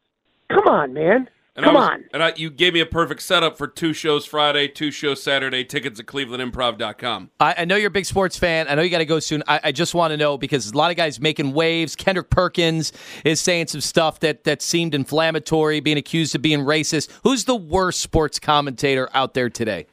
Come 0.50 0.66
on, 0.68 0.92
man. 0.92 1.28
And 1.56 1.64
Come 1.64 1.76
I 1.76 1.80
was, 1.80 1.88
on. 1.88 2.04
And 2.12 2.22
I, 2.22 2.32
you 2.34 2.50
gave 2.50 2.74
me 2.74 2.80
a 2.80 2.86
perfect 2.86 3.22
setup 3.22 3.56
for 3.56 3.68
two 3.68 3.92
shows 3.92 4.26
Friday, 4.26 4.66
two 4.66 4.90
shows 4.90 5.22
Saturday. 5.22 5.64
Tickets 5.64 6.00
at 6.00 6.06
clevelandimprov.com. 6.06 7.30
I, 7.38 7.54
I 7.58 7.64
know 7.64 7.76
you're 7.76 7.88
a 7.88 7.92
big 7.92 8.06
sports 8.06 8.36
fan. 8.36 8.66
I 8.68 8.74
know 8.74 8.82
you 8.82 8.90
got 8.90 8.98
to 8.98 9.04
go 9.04 9.20
soon. 9.20 9.44
I, 9.46 9.60
I 9.64 9.72
just 9.72 9.94
want 9.94 10.10
to 10.10 10.16
know 10.16 10.36
because 10.36 10.72
a 10.72 10.76
lot 10.76 10.90
of 10.90 10.96
guys 10.96 11.20
making 11.20 11.52
waves. 11.52 11.94
Kendrick 11.94 12.28
Perkins 12.28 12.92
is 13.24 13.40
saying 13.40 13.68
some 13.68 13.80
stuff 13.80 14.18
that, 14.20 14.42
that 14.44 14.62
seemed 14.62 14.96
inflammatory, 14.96 15.78
being 15.78 15.96
accused 15.96 16.34
of 16.34 16.42
being 16.42 16.60
racist. 16.60 17.08
Who's 17.22 17.44
the 17.44 17.54
worst 17.54 18.00
sports 18.00 18.40
commentator 18.40 19.08
out 19.14 19.34
there 19.34 19.48
today? 19.48 19.86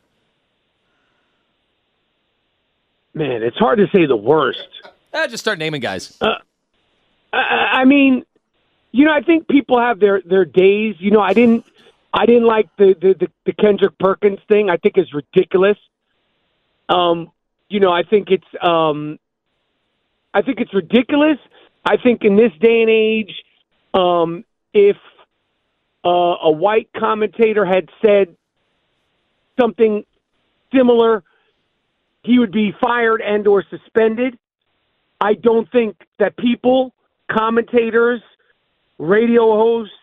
Man, 3.13 3.43
it's 3.43 3.58
hard 3.58 3.78
to 3.78 3.88
say 3.93 4.08
the 4.08 4.15
worst. 4.15 4.67
I 5.13 5.28
just 5.28 5.43
start 5.43 5.60
naming 5.60 5.82
guys. 5.82 6.17
Uh, 6.21 6.36
I, 7.34 7.38
I 7.82 7.86
mean, 7.86 8.26
you 8.91 9.06
know, 9.06 9.13
I 9.13 9.21
think 9.21 9.47
people 9.47 9.80
have 9.80 9.99
their 9.99 10.21
their 10.21 10.45
days. 10.45 10.95
You 10.99 11.12
know, 11.12 11.21
I 11.21 11.34
didn't 11.34 11.65
I 12.13 12.25
didn't 12.25 12.45
like 12.45 12.69
the 12.77 12.95
the, 12.99 13.13
the, 13.13 13.27
the 13.45 13.54
Kendrick 13.54 13.97
Perkins 13.97 14.39
thing. 14.47 14.69
I 14.69 14.77
think 14.77 14.97
it's 14.97 15.13
ridiculous. 15.13 15.77
Um, 16.89 17.32
you 17.69 17.80
know, 17.80 17.91
I 17.91 18.04
think 18.04 18.30
it's 18.30 18.47
um, 18.62 19.17
I 20.34 20.41
think 20.41 20.60
it's 20.60 20.73
ridiculous. 20.73 21.38
I 21.86 21.97
think 21.97 22.23
in 22.23 22.36
this 22.36 22.51
day 22.60 22.82
and 22.82 22.89
age, 22.89 23.43
um, 23.93 24.43
if 24.73 24.97
uh, 26.06 26.10
a 26.10 26.51
white 26.51 26.89
commentator 26.95 27.65
had 27.65 27.89
said 28.06 28.36
something 29.60 30.06
similar, 30.73 31.23
he 32.23 32.39
would 32.39 32.51
be 32.51 32.73
fired 32.82 33.21
and 33.21 33.47
or 33.47 33.63
suspended. 33.69 34.38
I 35.19 35.34
don't 35.34 35.71
think 35.71 35.95
that 36.19 36.36
people, 36.38 36.93
commentators, 37.30 38.21
radio 39.01 39.55
hosts 39.55 39.93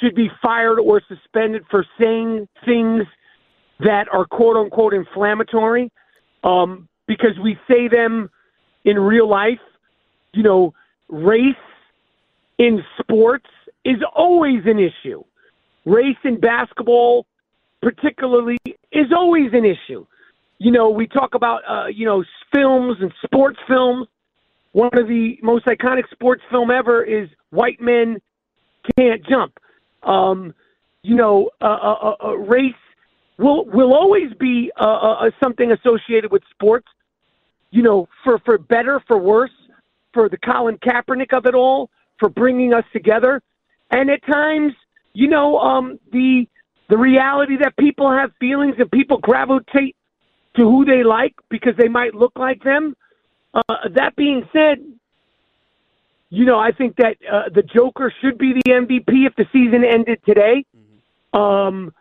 should 0.00 0.14
be 0.14 0.28
fired 0.42 0.78
or 0.78 1.00
suspended 1.08 1.64
for 1.70 1.86
saying 1.98 2.48
things 2.64 3.04
that 3.80 4.08
are 4.12 4.26
quote 4.26 4.56
unquote 4.56 4.92
inflammatory 4.92 5.90
um, 6.42 6.88
because 7.06 7.38
we 7.42 7.58
say 7.70 7.88
them 7.88 8.28
in 8.84 8.98
real 8.98 9.28
life. 9.28 9.60
You 10.32 10.42
know, 10.42 10.74
race 11.08 11.54
in 12.58 12.82
sports 12.98 13.46
is 13.84 13.96
always 14.14 14.62
an 14.66 14.78
issue. 14.78 15.22
Race 15.84 16.16
in 16.24 16.40
basketball, 16.40 17.26
particularly, 17.80 18.58
is 18.90 19.12
always 19.16 19.52
an 19.52 19.64
issue. 19.64 20.04
You 20.58 20.72
know, 20.72 20.90
we 20.90 21.06
talk 21.06 21.34
about, 21.34 21.62
uh, 21.68 21.86
you 21.86 22.06
know, 22.06 22.24
films 22.52 22.96
and 23.00 23.12
sports 23.22 23.58
films. 23.68 24.08
One 24.76 24.90
of 24.92 25.08
the 25.08 25.38
most 25.42 25.64
iconic 25.64 26.02
sports 26.10 26.42
film 26.50 26.70
ever 26.70 27.02
is 27.02 27.30
White 27.48 27.80
Men 27.80 28.20
Can't 28.98 29.24
Jump. 29.26 29.58
Um, 30.02 30.52
you 31.02 31.16
know, 31.16 31.48
uh, 31.62 31.64
uh, 31.64 32.14
uh, 32.22 32.32
race 32.36 32.74
will 33.38 33.64
will 33.64 33.94
always 33.94 34.34
be 34.38 34.70
uh, 34.78 34.84
uh, 34.84 35.30
something 35.42 35.72
associated 35.72 36.30
with 36.30 36.42
sports. 36.50 36.88
You 37.70 37.84
know, 37.84 38.06
for 38.22 38.38
for 38.40 38.58
better, 38.58 39.00
for 39.08 39.16
worse, 39.16 39.56
for 40.12 40.28
the 40.28 40.36
Colin 40.36 40.76
Kaepernick 40.76 41.32
of 41.32 41.46
it 41.46 41.54
all, 41.54 41.88
for 42.18 42.28
bringing 42.28 42.74
us 42.74 42.84
together, 42.92 43.40
and 43.92 44.10
at 44.10 44.20
times, 44.26 44.74
you 45.14 45.28
know, 45.28 45.56
um, 45.56 45.98
the 46.12 46.46
the 46.90 46.98
reality 46.98 47.56
that 47.62 47.78
people 47.78 48.10
have 48.10 48.30
feelings 48.38 48.74
and 48.78 48.90
people 48.90 49.16
gravitate 49.16 49.96
to 50.54 50.64
who 50.64 50.84
they 50.84 51.02
like 51.02 51.34
because 51.48 51.72
they 51.78 51.88
might 51.88 52.14
look 52.14 52.32
like 52.36 52.62
them. 52.62 52.94
Uh, 53.56 53.88
that 53.94 54.14
being 54.16 54.46
said, 54.52 54.84
you 56.28 56.44
know, 56.44 56.58
I 56.58 56.72
think 56.72 56.96
that 56.96 57.16
uh, 57.30 57.44
the 57.54 57.62
Joker 57.62 58.12
should 58.20 58.36
be 58.36 58.52
the 58.52 58.70
MVP 58.70 59.26
if 59.26 59.34
the 59.36 59.46
season 59.52 59.82
ended 59.82 60.20
today. 60.26 60.64
Um, 61.32 61.94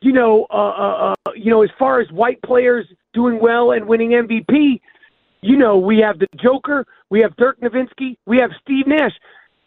you 0.00 0.12
know, 0.12 0.46
uh, 0.50 0.54
uh, 0.54 1.14
uh, 1.26 1.32
you 1.36 1.50
know, 1.50 1.62
as 1.62 1.70
far 1.78 2.00
as 2.00 2.10
white 2.10 2.42
players 2.42 2.86
doing 3.12 3.38
well 3.40 3.72
and 3.72 3.86
winning 3.86 4.10
MVP, 4.10 4.80
you 5.42 5.56
know, 5.56 5.78
we 5.78 5.98
have 5.98 6.18
the 6.18 6.26
Joker, 6.36 6.84
we 7.10 7.20
have 7.20 7.36
Dirk 7.36 7.60
Nowitzki, 7.60 8.16
we 8.26 8.38
have 8.38 8.50
Steve 8.62 8.86
Nash. 8.86 9.12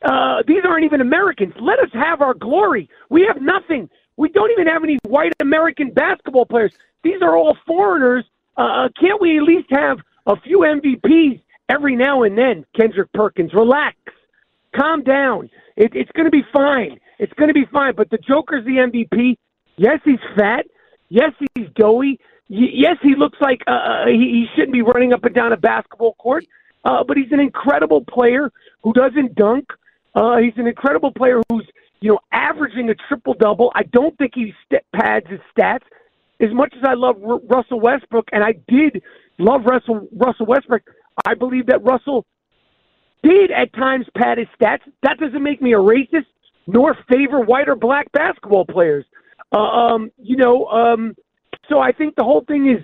Uh, 0.02 0.44
these 0.48 0.64
aren't 0.66 0.86
even 0.86 1.02
Americans. 1.02 1.54
Let 1.60 1.80
us 1.80 1.90
have 1.94 2.22
our 2.22 2.34
glory. 2.34 2.90
We 3.10 3.26
have 3.32 3.42
nothing. 3.42 3.90
We 4.18 4.30
don't 4.30 4.52
even 4.52 4.68
have 4.68 4.84
any 4.84 4.98
white 5.04 5.34
American 5.40 5.92
basketball 5.92 6.46
players. 6.46 6.74
These 7.04 7.22
are 7.22 7.38
all 7.38 7.58
foreigners. 7.66 8.26
Uh, 8.58 8.90
can't 9.00 9.22
we 9.22 9.38
at 9.38 9.44
least 9.44 9.68
have 9.72 10.00
a 10.30 10.40
few 10.42 10.60
MVPs 10.60 11.42
every 11.68 11.96
now 11.96 12.24
and 12.24 12.38
then? 12.38 12.66
Kendrick 12.76 13.12
Perkins, 13.14 13.54
relax, 13.54 13.98
calm 14.76 15.04
down. 15.04 15.50
It, 15.76 15.92
it's 15.96 16.12
going 16.12 16.26
to 16.26 16.32
be 16.32 16.44
fine. 16.54 17.00
It's 17.18 17.34
going 17.34 17.50
to 17.50 17.54
be 17.54 17.66
fine. 17.66 17.96
But 17.96 18.10
the 18.10 18.20
Joker's 18.20 18.64
the 18.66 18.78
MVP. 18.78 19.38
Yes, 19.76 20.00
he's 20.06 20.20
fat. 20.38 20.66
Yes, 21.10 21.34
he's 21.56 21.68
doughy. 21.76 22.20
Y- 22.50 22.72
yes, 22.74 22.98
he 23.02 23.16
looks 23.16 23.40
like 23.42 23.62
uh, 23.68 23.72
uh, 23.72 24.06
he, 24.08 24.18
he 24.18 24.46
shouldn't 24.56 24.74
be 24.74 24.82
running 24.82 25.14
up 25.14 25.24
and 25.26 25.34
down 25.34 25.52
a 25.52 25.58
basketball 25.58 26.14
court. 26.16 26.46
Uh, 26.86 27.04
but 27.04 27.18
he's 27.18 27.32
an 27.32 27.40
incredible 27.40 28.04
player 28.06 28.52
who 28.84 28.94
doesn't 28.94 29.36
dunk. 29.36 29.68
Uh, 30.16 30.38
he's 30.38 30.54
an 30.58 30.68
incredible 30.68 31.12
player 31.12 31.42
who's 31.50 31.68
you 32.02 32.12
know 32.12 32.20
averaging 32.32 32.90
a 32.90 32.96
triple 32.96 33.34
double. 33.34 33.72
I 33.76 33.84
don't 33.84 34.18
think 34.18 34.34
he 34.36 34.54
st- 34.66 34.84
pads 34.96 35.28
his 35.28 35.40
stats 35.56 35.84
as 36.40 36.54
much 36.54 36.74
as 36.76 36.84
I 36.86 36.94
love 36.94 37.18
R- 37.24 37.40
Russell 37.50 37.80
Westbrook, 37.80 38.30
and 38.32 38.44
I 38.44 38.54
did 38.68 39.02
love 39.38 39.62
Russell 39.66 40.08
Russell 40.16 40.46
Westbrook. 40.46 40.84
I 41.26 41.34
believe 41.34 41.68
that 41.68 41.84
Russell 41.84 42.26
did 43.24 43.52
at 43.52 43.74
times 43.74 44.06
pad 44.16 44.38
his 44.38 44.48
stats. 44.60 44.82
That 45.04 45.18
doesn't 45.20 45.44
make 45.44 45.62
me 45.62 45.74
a 45.74 45.78
racist 45.78 46.26
nor 46.68 46.96
favor 47.10 47.42
white 47.42 47.68
or 47.68 47.76
black 47.76 48.12
basketball 48.12 48.66
players. 48.66 49.06
Uh, 49.52 49.58
um, 49.58 50.12
you 50.18 50.36
know, 50.36 50.68
um, 50.68 51.16
so 51.68 51.80
I 51.80 51.92
think 51.92 52.16
the 52.16 52.24
whole 52.24 52.44
thing 52.48 52.70
is 52.70 52.84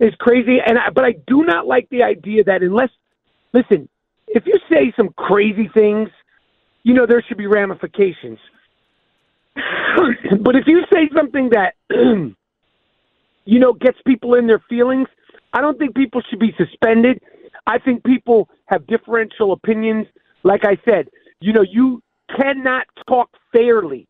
is 0.00 0.14
crazy, 0.18 0.58
and 0.64 0.78
I, 0.78 0.90
but 0.90 1.04
I 1.04 1.14
do 1.26 1.44
not 1.44 1.66
like 1.66 1.88
the 1.90 2.02
idea 2.02 2.44
that 2.44 2.62
unless 2.62 2.90
listen, 3.52 3.88
if 4.28 4.46
you 4.46 4.54
say 4.70 4.92
some 4.96 5.10
crazy 5.16 5.68
things, 5.74 6.08
you 6.82 6.94
know 6.94 7.06
there 7.06 7.22
should 7.26 7.38
be 7.38 7.46
ramifications. 7.46 8.38
but 9.54 10.56
if 10.56 10.66
you 10.66 10.82
say 10.92 11.08
something 11.14 11.50
that 11.50 11.74
you 13.44 13.58
know 13.58 13.72
gets 13.72 13.98
people 14.06 14.34
in 14.34 14.46
their 14.46 14.62
feelings, 14.68 15.08
I 15.52 15.60
don't 15.60 15.78
think 15.78 15.94
people 15.94 16.22
should 16.28 16.40
be 16.40 16.54
suspended. 16.58 17.20
I 17.66 17.78
think 17.78 18.04
people 18.04 18.48
have 18.66 18.86
differential 18.86 19.52
opinions. 19.52 20.06
Like 20.42 20.64
I 20.64 20.76
said, 20.84 21.08
you 21.40 21.52
know, 21.52 21.62
you 21.62 22.02
cannot 22.38 22.86
talk 23.08 23.30
fairly 23.52 24.06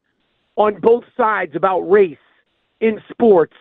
on 0.56 0.80
both 0.80 1.04
sides 1.16 1.54
about 1.54 1.80
race 1.80 2.16
in 2.80 3.00
sports, 3.10 3.54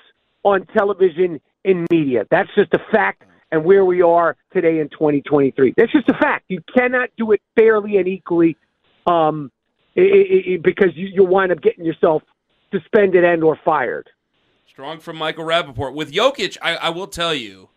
on 0.44 0.66
television, 0.78 1.40
in 1.64 1.86
media. 1.92 2.26
That's 2.30 2.50
just 2.56 2.74
a 2.74 2.80
fact 2.92 3.24
and 3.52 3.64
where 3.64 3.86
we 3.86 4.02
are 4.02 4.36
today 4.52 4.80
in 4.80 4.90
2023. 4.90 5.76
That's 5.78 5.92
just 5.92 6.10
a 6.10 6.14
fact. 6.14 6.46
You 6.48 6.62
cannot 6.76 7.10
do 7.18 7.32
it 7.32 7.42
fairly 7.56 7.98
and 7.98 8.08
equally 8.08 8.58
um, 9.06 9.52
i 9.96 10.02
i 10.02 10.54
i 10.54 10.58
because 10.64 10.90
you, 10.96 11.08
you'll 11.14 11.28
wind 11.28 11.52
up 11.52 11.62
getting 11.62 11.86
yourself 11.86 12.24
suspended 12.72 13.24
and 13.24 13.44
or 13.44 13.60
fired. 13.64 14.10
Strong 14.66 15.00
from 15.00 15.18
Michael 15.18 15.46
Rapaport. 15.46 15.94
With 15.94 16.12
Jokic, 16.12 16.58
I, 16.62 16.76
I 16.76 16.90
will 16.90 17.08
tell 17.08 17.34
you, 17.34 17.70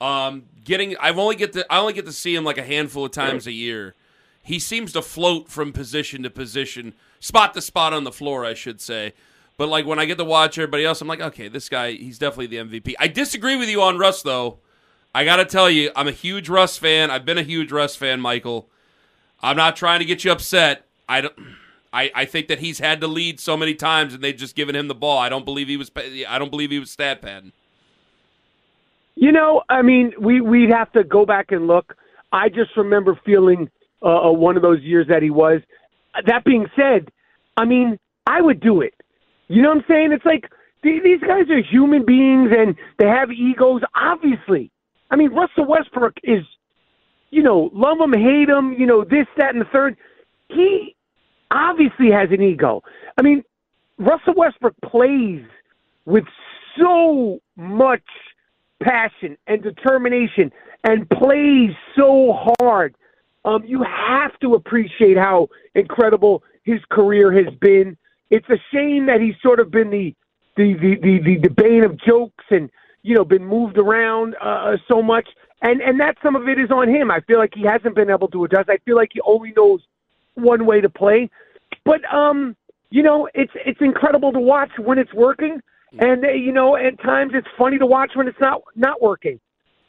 um, 0.00 0.44
getting 0.64 0.96
I've 0.98 1.18
only 1.18 1.36
get 1.36 1.52
to 1.54 1.66
I 1.70 1.78
only 1.78 1.94
get 1.94 2.04
to 2.06 2.12
see 2.12 2.34
him 2.34 2.44
like 2.44 2.58
a 2.58 2.62
handful 2.62 3.06
of 3.06 3.12
times 3.12 3.46
a 3.46 3.52
year. 3.52 3.94
He 4.42 4.58
seems 4.58 4.92
to 4.92 5.02
float 5.02 5.48
from 5.48 5.72
position 5.72 6.22
to 6.22 6.30
position, 6.30 6.94
spot 7.18 7.54
to 7.54 7.60
spot 7.60 7.92
on 7.92 8.04
the 8.04 8.12
floor, 8.12 8.44
I 8.44 8.54
should 8.54 8.80
say. 8.80 9.14
But 9.56 9.68
like 9.68 9.86
when 9.86 9.98
I 9.98 10.04
get 10.04 10.18
to 10.18 10.24
watch 10.24 10.58
everybody 10.58 10.84
else, 10.84 11.00
I'm 11.00 11.08
like, 11.08 11.20
okay, 11.20 11.48
this 11.48 11.68
guy, 11.68 11.92
he's 11.92 12.18
definitely 12.18 12.46
the 12.48 12.56
MVP. 12.58 12.94
I 12.98 13.08
disagree 13.08 13.56
with 13.56 13.68
you 13.68 13.80
on 13.82 13.98
Russ 13.98 14.22
though. 14.22 14.58
I 15.14 15.24
got 15.24 15.36
to 15.36 15.46
tell 15.46 15.70
you, 15.70 15.90
I'm 15.96 16.08
a 16.08 16.12
huge 16.12 16.50
Russ 16.50 16.76
fan. 16.76 17.10
I've 17.10 17.24
been 17.24 17.38
a 17.38 17.42
huge 17.42 17.72
Russ 17.72 17.96
fan, 17.96 18.20
Michael. 18.20 18.68
I'm 19.40 19.56
not 19.56 19.74
trying 19.74 20.00
to 20.00 20.04
get 20.04 20.24
you 20.24 20.32
upset. 20.32 20.86
I 21.08 21.22
don't. 21.22 21.34
I, 21.92 22.10
I 22.14 22.24
think 22.24 22.48
that 22.48 22.58
he's 22.58 22.78
had 22.78 23.00
to 23.00 23.06
lead 23.06 23.40
so 23.40 23.56
many 23.56 23.74
times, 23.74 24.14
and 24.14 24.22
they've 24.22 24.36
just 24.36 24.54
given 24.54 24.74
him 24.74 24.88
the 24.88 24.94
ball. 24.94 25.18
I 25.18 25.28
don't 25.28 25.44
believe 25.44 25.68
he 25.68 25.76
was. 25.76 25.90
I 26.28 26.38
don't 26.38 26.50
believe 26.50 26.70
he 26.70 26.78
was 26.78 26.90
stat 26.90 27.22
padding. 27.22 27.52
You 29.14 29.32
know, 29.32 29.62
I 29.68 29.82
mean, 29.82 30.12
we 30.20 30.40
we'd 30.40 30.70
have 30.70 30.92
to 30.92 31.04
go 31.04 31.24
back 31.24 31.52
and 31.52 31.66
look. 31.66 31.96
I 32.32 32.48
just 32.48 32.76
remember 32.76 33.18
feeling 33.24 33.70
uh, 34.02 34.30
one 34.30 34.56
of 34.56 34.62
those 34.62 34.82
years 34.82 35.06
that 35.08 35.22
he 35.22 35.30
was. 35.30 35.60
That 36.26 36.44
being 36.44 36.66
said, 36.76 37.10
I 37.56 37.64
mean, 37.64 37.98
I 38.26 38.40
would 38.40 38.60
do 38.60 38.80
it. 38.80 38.94
You 39.48 39.62
know 39.62 39.68
what 39.68 39.78
I'm 39.78 39.84
saying? 39.88 40.12
It's 40.12 40.24
like 40.24 40.50
th- 40.82 41.02
these 41.02 41.20
guys 41.20 41.48
are 41.50 41.62
human 41.62 42.04
beings 42.04 42.50
and 42.56 42.74
they 42.98 43.06
have 43.06 43.30
egos. 43.30 43.82
Obviously, 43.94 44.70
I 45.10 45.16
mean, 45.16 45.30
Russell 45.32 45.66
Westbrook 45.66 46.14
is, 46.22 46.44
you 47.30 47.42
know, 47.42 47.70
love 47.72 47.98
him, 48.00 48.12
hate 48.12 48.48
him, 48.48 48.72
you 48.72 48.86
know, 48.86 49.04
this, 49.04 49.26
that, 49.36 49.54
and 49.54 49.60
the 49.60 49.68
third. 49.72 49.96
He 50.48 50.95
obviously 51.50 52.10
has 52.10 52.30
an 52.30 52.42
ego. 52.42 52.82
I 53.18 53.22
mean, 53.22 53.42
Russell 53.98 54.34
Westbrook 54.36 54.74
plays 54.84 55.44
with 56.04 56.24
so 56.78 57.40
much 57.56 58.02
passion 58.82 59.36
and 59.46 59.62
determination 59.62 60.52
and 60.84 61.08
plays 61.08 61.70
so 61.96 62.38
hard. 62.60 62.94
Um, 63.44 63.64
you 63.64 63.82
have 63.84 64.38
to 64.40 64.54
appreciate 64.54 65.16
how 65.16 65.48
incredible 65.74 66.42
his 66.64 66.80
career 66.90 67.32
has 67.32 67.52
been. 67.60 67.96
It's 68.30 68.48
a 68.48 68.58
shame 68.72 69.06
that 69.06 69.20
he's 69.20 69.34
sort 69.42 69.60
of 69.60 69.70
been 69.70 69.90
the 69.90 70.14
the 70.56 70.74
the 70.74 70.96
the, 71.00 71.18
the, 71.24 71.48
the 71.48 71.50
bane 71.50 71.84
of 71.84 71.98
jokes 71.98 72.44
and 72.50 72.70
you 73.02 73.14
know 73.14 73.24
been 73.24 73.44
moved 73.44 73.78
around 73.78 74.34
uh, 74.40 74.76
so 74.88 75.02
much. 75.02 75.28
And 75.62 75.80
and 75.80 75.98
that 76.00 76.16
some 76.22 76.36
of 76.36 76.48
it 76.48 76.58
is 76.58 76.70
on 76.70 76.88
him. 76.88 77.10
I 77.10 77.20
feel 77.20 77.38
like 77.38 77.52
he 77.54 77.62
hasn't 77.62 77.94
been 77.94 78.10
able 78.10 78.28
to 78.28 78.44
adjust. 78.44 78.68
I 78.68 78.78
feel 78.84 78.96
like 78.96 79.10
he 79.12 79.20
only 79.20 79.52
knows 79.56 79.80
one 80.36 80.66
way 80.66 80.80
to 80.80 80.88
play. 80.88 81.30
But 81.84 82.04
um, 82.12 82.56
you 82.90 83.02
know, 83.02 83.28
it's 83.34 83.52
it's 83.54 83.80
incredible 83.80 84.32
to 84.32 84.40
watch 84.40 84.70
when 84.78 84.98
it's 84.98 85.12
working, 85.12 85.60
and 85.98 86.24
uh, 86.24 86.28
you 86.28 86.52
know, 86.52 86.76
at 86.76 87.00
times 87.02 87.32
it's 87.34 87.48
funny 87.58 87.78
to 87.78 87.86
watch 87.86 88.12
when 88.14 88.28
it's 88.28 88.40
not 88.40 88.62
not 88.74 89.02
working. 89.02 89.40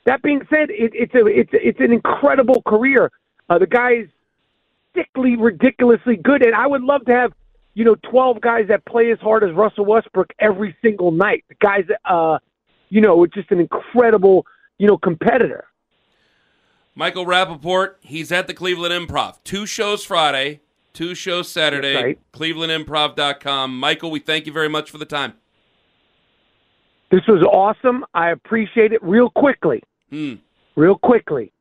That 0.06 0.22
being 0.22 0.42
said, 0.50 0.70
it, 0.70 0.92
it's 0.94 1.14
a 1.16 1.26
it's 1.26 1.50
it's 1.54 1.80
an 1.80 1.92
incredible 1.92 2.62
career. 2.64 3.12
Uh, 3.50 3.60
the 3.60 3.68
guy's 3.68 4.08
sickly, 4.96 5.36
ridiculously 5.36 6.16
good, 6.16 6.46
and 6.46 6.56
I 6.56 6.66
would 6.68 6.82
love 6.82 7.06
to 7.06 7.14
have 7.14 7.34
you 7.74 7.86
know 7.86 7.96
twelve 8.10 8.42
guys 8.42 8.66
that 8.70 8.86
play 8.86 9.12
as 9.12 9.20
hard 9.20 9.44
as 9.44 9.54
Russell 9.54 9.86
Westbrook 9.86 10.32
every 10.40 10.76
single 10.82 11.12
night. 11.12 11.46
The 11.50 11.56
guys, 11.56 11.86
uh, 12.06 12.40
you 12.90 13.02
know, 13.02 13.24
it's 13.24 13.34
just 13.34 13.52
an 13.52 13.60
incredible 13.60 14.46
you 14.78 14.88
know 14.88 14.98
competitor. 14.98 15.66
Michael 16.98 17.28
Rapaport, 17.28 17.98
he's 18.02 18.32
at 18.32 18.48
the 18.48 18.56
Cleveland 18.56 18.92
Improv. 18.92 19.36
Two 19.44 19.68
shows 19.68 20.04
Friday, 20.04 20.62
two 20.94 21.14
shows 21.14 21.48
Saturday. 21.48 21.96
Right. 21.96 22.20
ClevelandImprov.com. 22.34 23.80
Michael, 23.80 24.10
we 24.10 24.20
thank 24.20 24.48
you 24.48 24.52
very 24.52 24.68
much 24.68 24.90
for 24.90 24.98
the 24.98 25.06
time. 25.06 25.34
This 27.12 27.22
was 27.28 27.44
awesome. 27.44 28.04
I 28.16 28.32
appreciate 28.32 28.94
it. 28.94 29.04
Real 29.04 29.30
quickly, 29.30 29.84
Hmm. 30.10 30.34
real 30.76 30.98
quickly. 30.98 31.52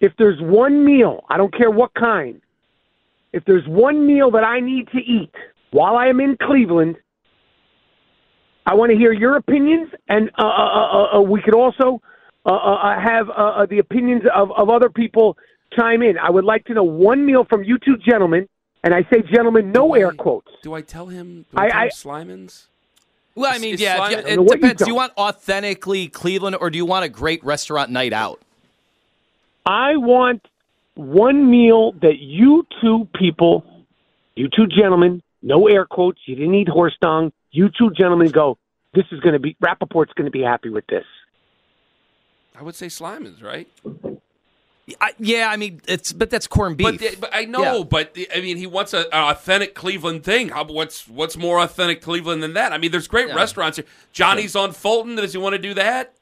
If 0.00 0.12
there's 0.16 0.40
one 0.40 0.84
meal, 0.84 1.24
I 1.28 1.36
don't 1.36 1.52
care 1.52 1.70
what 1.70 1.92
kind, 1.94 2.40
if 3.32 3.44
there's 3.44 3.66
one 3.66 4.06
meal 4.06 4.30
that 4.30 4.44
I 4.44 4.60
need 4.60 4.88
to 4.92 4.98
eat 4.98 5.34
while 5.72 5.96
I 5.96 6.06
am 6.06 6.20
in 6.20 6.36
Cleveland, 6.38 6.96
I 8.64 8.74
want 8.74 8.92
to 8.92 8.96
hear 8.96 9.12
your 9.12 9.36
opinions, 9.36 9.90
and 10.08 10.30
uh, 10.38 10.42
uh, 10.42 10.46
uh, 10.46 11.18
uh, 11.18 11.20
we 11.20 11.42
could 11.42 11.54
also 11.54 12.00
uh, 12.46 12.50
uh, 12.50 13.00
have 13.00 13.28
uh, 13.30 13.32
uh, 13.32 13.66
the 13.66 13.78
opinions 13.78 14.22
of, 14.34 14.52
of 14.52 14.68
other 14.68 14.90
people 14.90 15.36
chime 15.76 16.02
in. 16.02 16.18
I 16.18 16.30
would 16.30 16.44
like 16.44 16.64
to 16.66 16.74
know 16.74 16.84
one 16.84 17.24
meal 17.24 17.44
from 17.44 17.64
you 17.64 17.78
two 17.78 17.96
gentlemen, 17.96 18.48
and 18.82 18.94
I 18.94 19.02
say 19.12 19.22
gentlemen, 19.22 19.72
no 19.72 19.94
air 19.94 20.12
quotes. 20.12 20.48
Do 20.62 20.74
I 20.74 20.82
tell 20.82 21.06
him? 21.06 21.46
Do 21.50 21.58
I, 21.58 21.64
I- 21.64 21.68
tell 21.70 21.80
him 21.80 21.84
I- 21.84 21.88
Slyman's? 21.88 22.66
Well, 23.36 23.52
I 23.52 23.58
mean, 23.58 23.74
is 23.74 23.80
yeah, 23.80 23.96
Simon- 23.96 24.12
yeah, 24.12 24.24
I 24.26 24.30
it 24.30 24.36
know 24.36 24.42
what 24.42 24.58
you 24.58 24.62
depends. 24.62 24.82
Do 24.84 24.88
you 24.88 24.94
want 24.94 25.12
authentically 25.18 26.06
Cleveland, 26.06 26.54
or 26.60 26.70
do 26.70 26.76
you 26.78 26.86
want 26.86 27.04
a 27.04 27.08
great 27.08 27.42
restaurant 27.42 27.90
night 27.90 28.12
out? 28.12 28.40
I 29.66 29.96
want 29.96 30.46
one 30.94 31.50
meal 31.50 31.92
that 32.02 32.18
you 32.18 32.64
two 32.80 33.08
people, 33.16 33.64
you 34.36 34.48
two 34.54 34.68
gentlemen, 34.68 35.20
no 35.42 35.66
air 35.66 35.84
quotes, 35.84 36.20
you 36.26 36.36
didn't 36.36 36.54
eat 36.54 36.68
horse 36.68 36.96
dung, 37.00 37.32
you 37.50 37.70
two 37.76 37.90
gentlemen 37.90 38.28
go, 38.28 38.56
this 38.94 39.04
is 39.10 39.18
going 39.18 39.32
to 39.32 39.40
be, 39.40 39.56
Rapaport's 39.60 40.12
going 40.12 40.26
to 40.26 40.30
be 40.30 40.42
happy 40.42 40.68
with 40.68 40.86
this. 40.86 41.04
I 42.58 42.62
would 42.62 42.74
say 42.74 42.86
Slyman's, 42.86 43.42
right? 43.42 43.68
I, 45.00 45.12
yeah, 45.18 45.48
I 45.50 45.56
mean, 45.56 45.80
it's 45.88 46.12
but 46.12 46.28
that's 46.30 46.46
corned 46.46 46.76
beef. 46.76 46.86
But, 46.86 46.98
the- 46.98 47.16
but 47.18 47.30
I 47.34 47.46
know, 47.46 47.78
Yeah. 47.78 47.82
but 47.84 48.14
the- 48.14 48.28
I 48.34 48.40
mean, 48.42 48.58
he 48.58 48.66
wants 48.66 48.92
a, 48.92 49.06
an 49.14 49.30
authentic 49.30 49.74
Cleveland 49.74 50.24
thing. 50.24 50.50
How, 50.50 50.64
what's 50.64 51.08
what's 51.08 51.36
more 51.38 51.58
authentic 51.60 52.02
Cleveland 52.02 52.42
than 52.42 52.52
that? 52.54 52.72
I 52.72 52.78
mean, 52.78 52.90
there's 52.90 53.08
great 53.08 53.28
Yeah. 53.28 53.34
restaurants 53.34 53.78
here. 53.78 53.86
Johnny's 54.12 54.54
on 54.54 54.72
Fulton. 54.72 55.16
Does 55.16 55.32
he 55.32 55.38
want 55.38 55.54
to 55.54 55.58
do 55.58 55.74
that? 55.74 56.12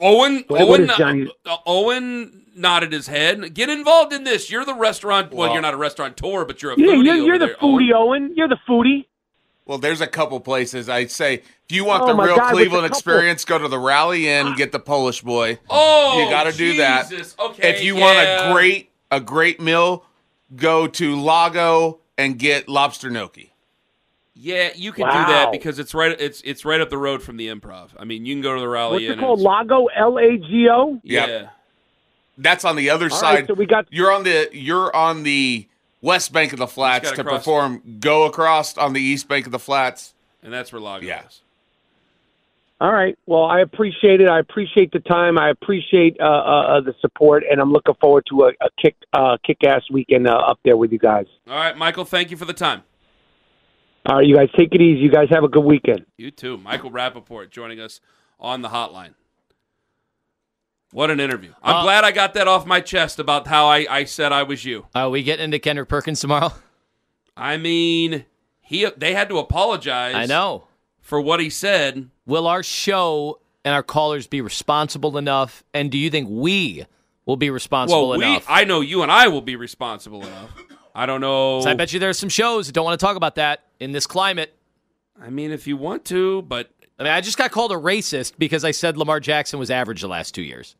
Owen, 0.00 0.44
What- 0.48 0.68
what 0.68 0.80
Owen, 0.80 1.22
is 1.24 1.30
uh, 1.46 1.56
Owen 1.66 2.42
nodded 2.54 2.92
his 2.92 3.08
head. 3.08 3.52
Get 3.54 3.68
involved 3.68 4.12
in 4.12 4.22
this. 4.24 4.50
You're 4.50 4.64
the 4.64 4.74
restaurant. 4.74 5.30
Well, 5.32 5.40
Well- 5.48 5.52
you're 5.52 5.62
not 5.62 5.74
a 5.74 5.76
restaurateur, 5.76 6.44
but 6.44 6.62
you're 6.62 6.72
a 6.72 6.78
Yeah, 6.78 6.86
foodie. 6.86 7.04
you're, 7.04 7.14
you're 7.16 7.34
over 7.34 7.38
the 7.38 7.46
there, 7.46 7.56
Owen. 7.60 7.82
foodie, 7.82 7.92
Owen. 7.92 8.32
You're 8.36 8.48
the 8.48 8.58
foodie. 8.68 9.04
Well, 9.66 9.78
there's 9.78 10.00
a 10.02 10.06
couple 10.06 10.38
places 10.40 10.88
I'd 10.90 11.10
say 11.10 11.34
if 11.36 11.70
you 11.70 11.84
want 11.86 12.02
Oh, 12.02 12.08
the 12.08 12.14
real 12.22 12.36
God, 12.36 12.52
Cleveland 12.52 12.84
experience, 12.86 13.44
go 13.46 13.58
to 13.58 13.66
the 13.68 13.78
Rally 13.78 14.28
Inn, 14.28 14.54
get 14.56 14.72
the 14.72 14.78
Polish 14.78 15.22
boy. 15.22 15.58
Oh, 15.70 16.22
you 16.22 16.28
got 16.30 16.44
to 16.44 16.52
do 16.52 16.76
that. 16.76 17.10
Okay, 17.38 17.70
if 17.70 17.82
you 17.82 17.96
want 17.96 18.18
a 18.18 18.50
great 18.52 18.90
a 19.10 19.20
great 19.20 19.60
meal, 19.60 20.04
go 20.54 20.86
to 20.86 21.18
Lago 21.18 22.00
and 22.18 22.38
get 22.38 22.68
lobster 22.68 23.08
gnocchi. 23.10 23.52
Yeah, 24.36 24.70
you 24.74 24.92
can 24.92 25.06
do 25.06 25.12
that 25.12 25.52
because 25.52 25.78
it's 25.78 25.94
right. 25.94 26.14
It's 26.20 26.42
it's 26.42 26.64
right 26.66 26.80
up 26.80 26.90
the 26.90 26.98
road 26.98 27.22
from 27.22 27.36
the 27.38 27.48
Improv. 27.48 27.90
I 27.98 28.04
mean, 28.04 28.26
you 28.26 28.34
can 28.34 28.42
go 28.42 28.54
to 28.54 28.60
the 28.60 28.68
Rally 28.68 28.94
What's 28.94 29.04
Inn. 29.04 29.12
it 29.12 29.18
called? 29.20 29.38
and 29.38 29.44
Lago, 29.44 29.86
L 29.86 30.18
A 30.18 30.36
G 30.36 30.68
O. 30.70 31.00
Yeah. 31.04 31.48
That's 32.36 32.64
on 32.64 32.74
the 32.76 32.90
other 32.90 33.04
All 33.06 33.10
right, 33.10 33.38
side. 33.38 33.46
so 33.46 33.54
we 33.54 33.64
got- 33.64 33.86
you're 33.90 34.10
on 34.12 34.24
the 34.24 34.50
you're 34.52 34.94
on 34.94 35.22
the 35.22 35.68
west 36.04 36.32
bank 36.32 36.52
of 36.52 36.58
the 36.58 36.66
flats 36.66 37.04
gotta 37.10 37.16
to 37.16 37.24
cross- 37.24 37.38
perform. 37.38 37.96
Go 38.00 38.24
across 38.24 38.76
on 38.76 38.92
the 38.92 39.00
east 39.00 39.26
bank 39.28 39.46
of 39.46 39.52
the 39.52 39.58
flats. 39.58 40.14
and 40.42 40.52
that's 40.52 40.70
where 40.72 40.80
Lago 40.80 41.06
Yeah. 41.06 41.24
is. 41.26 41.40
All 42.80 42.92
right. 42.92 43.16
Well, 43.24 43.44
I 43.44 43.60
appreciate 43.60 44.20
it. 44.20 44.28
I 44.28 44.38
appreciate 44.40 44.92
the 44.92 44.98
time. 45.00 45.38
I 45.38 45.48
appreciate 45.48 46.16
uh, 46.20 46.24
uh, 46.24 46.28
uh, 46.28 46.80
the 46.82 46.94
support, 47.00 47.42
and 47.50 47.60
I'm 47.60 47.72
looking 47.72 47.94
forward 48.00 48.24
to 48.28 48.42
a, 48.44 48.48
a 48.60 48.68
kick 48.82 48.96
uh, 49.14 49.38
kick 49.46 49.58
ass 49.64 49.82
weekend 49.90 50.26
uh, 50.28 50.32
up 50.32 50.58
there 50.64 50.76
with 50.76 50.92
you 50.92 50.98
guys. 50.98 51.26
All 51.48 51.54
right, 51.56 51.74
Michael. 51.76 52.04
Thank 52.04 52.30
you 52.30 52.36
for 52.36 52.44
the 52.44 52.52
time. 52.52 52.82
All 54.06 54.16
right, 54.16 54.26
you 54.26 54.36
guys 54.36 54.50
take 54.54 54.74
it 54.74 54.82
easy. 54.82 55.00
You 55.00 55.10
guys 55.10 55.28
have 55.30 55.44
a 55.44 55.48
good 55.48 55.64
weekend. 55.64 56.04
You 56.18 56.30
too, 56.30 56.58
Michael 56.58 56.90
Rapaport, 56.90 57.48
joining 57.50 57.80
us 57.80 58.00
on 58.38 58.60
the 58.60 58.68
hotline. 58.68 59.14
What 60.94 61.10
an 61.10 61.18
interview! 61.18 61.52
I'm 61.60 61.74
Uh, 61.78 61.82
glad 61.82 62.04
I 62.04 62.12
got 62.12 62.34
that 62.34 62.46
off 62.46 62.66
my 62.66 62.80
chest 62.80 63.18
about 63.18 63.48
how 63.48 63.66
I, 63.66 63.84
I 63.90 64.04
said 64.04 64.30
I 64.30 64.44
was 64.44 64.64
you. 64.64 64.86
Are 64.94 65.10
we 65.10 65.24
getting 65.24 65.46
into 65.46 65.58
Kendrick 65.58 65.88
Perkins 65.88 66.20
tomorrow? 66.20 66.52
I 67.36 67.56
mean, 67.56 68.24
he 68.60 68.86
they 68.96 69.12
had 69.12 69.28
to 69.30 69.38
apologize. 69.38 70.14
I 70.14 70.26
know. 70.26 70.68
for 71.00 71.20
what 71.20 71.40
he 71.40 71.50
said. 71.50 72.10
Will 72.26 72.46
our 72.46 72.62
show 72.62 73.40
and 73.64 73.74
our 73.74 73.82
callers 73.82 74.28
be 74.28 74.40
responsible 74.40 75.18
enough? 75.18 75.64
And 75.74 75.90
do 75.90 75.98
you 75.98 76.10
think 76.10 76.28
we 76.30 76.86
will 77.26 77.36
be 77.36 77.50
responsible 77.50 78.10
Well, 78.10 78.18
we 78.20 78.24
enough? 78.24 78.44
I 78.48 78.62
know 78.62 78.80
you 78.80 79.02
and 79.02 79.10
I 79.10 79.26
will 79.26 79.42
be 79.42 79.56
responsible 79.56 80.22
enough. 80.24 80.50
I 80.94 81.06
don't 81.06 81.20
know. 81.20 81.58
'Cause 81.58 81.66
I 81.66 81.74
bet 81.74 81.92
you 81.92 81.98
there's 81.98 82.20
some 82.20 82.28
shows 82.28 82.66
that 82.68 82.72
don't 82.72 82.84
want 82.84 83.00
to 83.00 83.04
talk 83.04 83.16
about 83.16 83.34
that 83.34 83.64
in 83.80 83.90
this 83.90 84.06
climate. 84.06 84.54
I 85.20 85.28
mean, 85.28 85.50
if 85.50 85.66
you 85.66 85.76
want 85.76 86.04
to, 86.06 86.42
but 86.42 86.70
I 87.00 87.02
mean, 87.02 87.12
I 87.12 87.20
just 87.20 87.36
got 87.36 87.50
called 87.50 87.72
a 87.72 87.76
racist 87.76 88.34
because 88.38 88.64
I 88.64 88.70
said 88.70 88.96
Lamar 88.96 89.18
Jackson 89.18 89.58
was 89.58 89.72
average 89.72 90.00
the 90.02 90.08
last 90.08 90.34
two 90.36 90.42
years. 90.42 90.76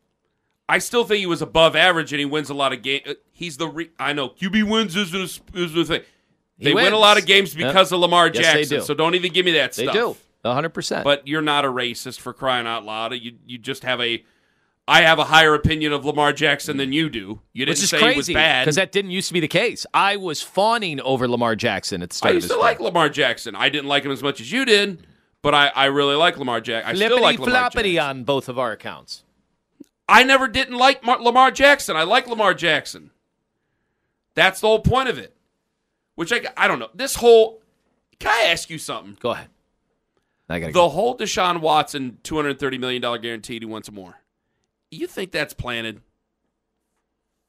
I 0.67 0.79
still 0.79 1.03
think 1.03 1.19
he 1.19 1.25
was 1.27 1.41
above 1.41 1.75
average 1.75 2.11
and 2.11 2.19
he 2.19 2.25
wins 2.25 2.49
a 2.49 2.53
lot 2.53 2.73
of 2.73 2.81
games. 2.81 3.03
Uh, 3.07 3.13
he's 3.31 3.57
the 3.57 3.67
re- 3.67 3.91
I 3.99 4.13
know 4.13 4.29
QB 4.29 4.69
wins 4.69 4.95
isn't 4.95 5.15
a, 5.15 5.57
isn't 5.59 5.77
a 5.79 5.85
thing. 5.85 6.01
They 6.57 6.73
win 6.73 6.93
a 6.93 6.97
lot 6.97 7.17
of 7.17 7.25
games 7.25 7.53
because 7.53 7.91
of 7.91 7.99
Lamar 7.99 8.27
Yes, 8.33 8.37
they 8.53 8.59
Jackson. 8.61 8.79
do. 8.79 8.83
So 8.85 8.93
don't 8.93 9.13
even 9.15 9.33
give 9.33 9.45
me 9.45 9.51
that 9.53 9.73
They 9.73 9.83
stuff. 9.83 9.93
do. 9.95 10.15
100%. 10.45 11.03
But 11.03 11.27
you're 11.27 11.41
not 11.41 11.65
a 11.65 11.67
racist 11.67 12.19
for 12.19 12.33
crying 12.33 12.65
out 12.67 12.85
loud. 12.85 13.13
You 13.13 13.33
you 13.45 13.57
just 13.57 13.83
have 13.83 13.99
a 13.99 14.23
I 14.87 15.01
have 15.01 15.17
a 15.17 15.23
higher 15.23 15.55
opinion 15.55 15.93
of 15.93 16.05
Lamar 16.05 16.31
Jackson 16.31 16.77
than 16.77 16.93
you 16.93 17.09
do. 17.09 17.41
You 17.53 17.65
didn't 17.65 17.79
say 17.79 18.11
he 18.11 18.17
was 18.17 18.29
bad. 18.29 18.63
because 18.65 18.75
that 18.75 18.91
didn't 18.91 19.09
used 19.11 19.27
to 19.29 19.33
be 19.33 19.39
the 19.39 19.47
case. 19.47 19.85
I 19.95 20.15
was 20.17 20.43
fawning 20.43 21.01
over 21.01 21.27
Lamar 21.27 21.55
Jackson 21.55 22.03
at 22.03 22.11
the 22.11 22.27
I 22.27 22.31
used 22.31 22.47
to 22.49 22.53
his 22.53 22.61
like. 22.61 22.79
Lamar 22.79 23.09
Jackson. 23.09 23.55
I 23.55 23.69
didn't 23.69 23.87
like 23.87 24.03
him 24.03 24.11
as 24.11 24.21
much 24.21 24.39
as 24.39 24.51
you 24.51 24.63
did, 24.63 25.05
but 25.41 25.55
I, 25.55 25.67
I 25.69 25.85
really 25.85 26.13
like 26.15 26.37
Lamar 26.37 26.61
Jackson. 26.61 26.91
I 26.91 26.95
still 26.95 27.19
like 27.21 27.39
Lamar 27.39 27.69
Jackson. 27.71 27.97
on 27.97 28.23
both 28.25 28.47
of 28.47 28.59
our 28.59 28.71
accounts. 28.73 29.23
I 30.07 30.23
never 30.23 30.47
didn't 30.47 30.77
like 30.77 31.03
Mar- 31.03 31.21
Lamar 31.21 31.51
Jackson. 31.51 31.95
I 31.95 32.03
like 32.03 32.27
Lamar 32.27 32.53
Jackson. 32.53 33.11
That's 34.35 34.59
the 34.59 34.67
whole 34.67 34.81
point 34.81 35.09
of 35.09 35.17
it. 35.17 35.35
Which 36.15 36.31
I 36.31 36.41
I 36.55 36.67
don't 36.67 36.79
know. 36.79 36.89
This 36.93 37.15
whole 37.15 37.61
can 38.19 38.29
I 38.31 38.49
ask 38.51 38.69
you 38.69 38.77
something? 38.77 39.17
Go 39.19 39.31
ahead. 39.31 39.49
I 40.47 40.59
gotta 40.59 40.71
The 40.73 40.79
go. 40.79 40.89
whole 40.89 41.17
Deshaun 41.17 41.59
Watson 41.61 42.19
two 42.23 42.35
hundred 42.35 42.59
thirty 42.59 42.77
million 42.77 43.01
dollar 43.01 43.17
guaranteed 43.17 43.61
he 43.63 43.65
wants 43.65 43.91
more. 43.91 44.21
You 44.91 45.07
think 45.07 45.31
that's 45.31 45.53
planted? 45.53 46.01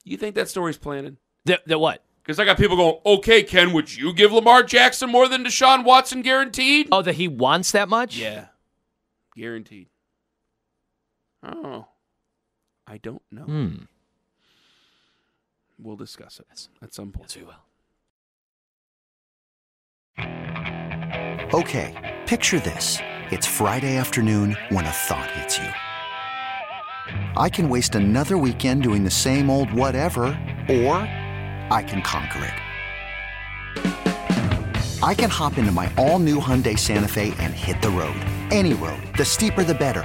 You 0.05 0.17
think 0.17 0.35
that 0.37 0.49
story's 0.49 0.79
planted? 0.79 1.17
The, 1.45 1.61
the 1.67 1.79
what? 1.79 2.03
Because 2.23 2.41
I 2.41 2.45
got 2.45 2.57
people 2.57 2.77
going, 2.77 2.99
okay, 3.19 3.43
Ken, 3.45 3.73
would 3.73 3.95
you 3.95 4.13
give 4.13 4.33
Lamar 4.33 4.63
Jackson 4.65 5.11
more 5.11 5.29
than 5.29 5.45
Deshaun 5.45 5.85
Watson 5.85 6.23
guaranteed? 6.23 6.89
Oh, 6.91 7.03
that 7.03 7.15
he 7.17 7.29
wants 7.29 7.71
that 7.73 7.89
much? 7.89 8.17
Yeah. 8.17 8.47
Guaranteed. 9.37 9.89
Oh. 11.45 11.87
I 12.87 12.99
don't 12.99 13.23
know. 13.31 13.43
Hmm. 13.43 13.75
We'll 15.79 15.97
discuss 15.97 16.41
it 16.41 16.69
at 16.83 16.95
some 16.95 17.13
point. 17.13 17.37
Yes, 17.37 17.37
we 17.37 17.45
will. 17.45 17.55
Okay, 21.53 22.19
picture 22.27 22.61
this. 22.61 22.99
It's 23.31 23.47
Friday 23.47 23.97
afternoon 23.97 24.57
when 24.71 24.87
a 24.87 24.91
thought 24.91 25.31
hits 25.33 25.59
you. 25.59 25.69
I 27.37 27.49
can 27.49 27.69
waste 27.69 27.95
another 27.95 28.39
weekend 28.39 28.83
doing 28.83 29.05
the 29.05 29.11
same 29.11 29.51
old 29.51 29.73
whatever, 29.73 30.25
or 30.69 30.97
I 31.71 31.85
can 31.87 32.03
conquer 32.03 32.45
it. 32.45 32.55
I 35.03 35.15
can 35.15 35.31
hop 35.31 35.59
into 35.59 35.73
my 35.73 35.93
all 35.97 36.19
new 36.19 36.41
Hyundai 36.41 36.79
Santa 36.79 37.09
Fe 37.09 37.35
and 37.39 37.53
hit 37.53 37.81
the 37.83 37.91
road. 37.91 38.17
Any 38.51 38.75
road. 38.75 39.03
The 39.17 39.25
steeper, 39.25 39.63
the 39.63 39.75
better. 39.75 40.05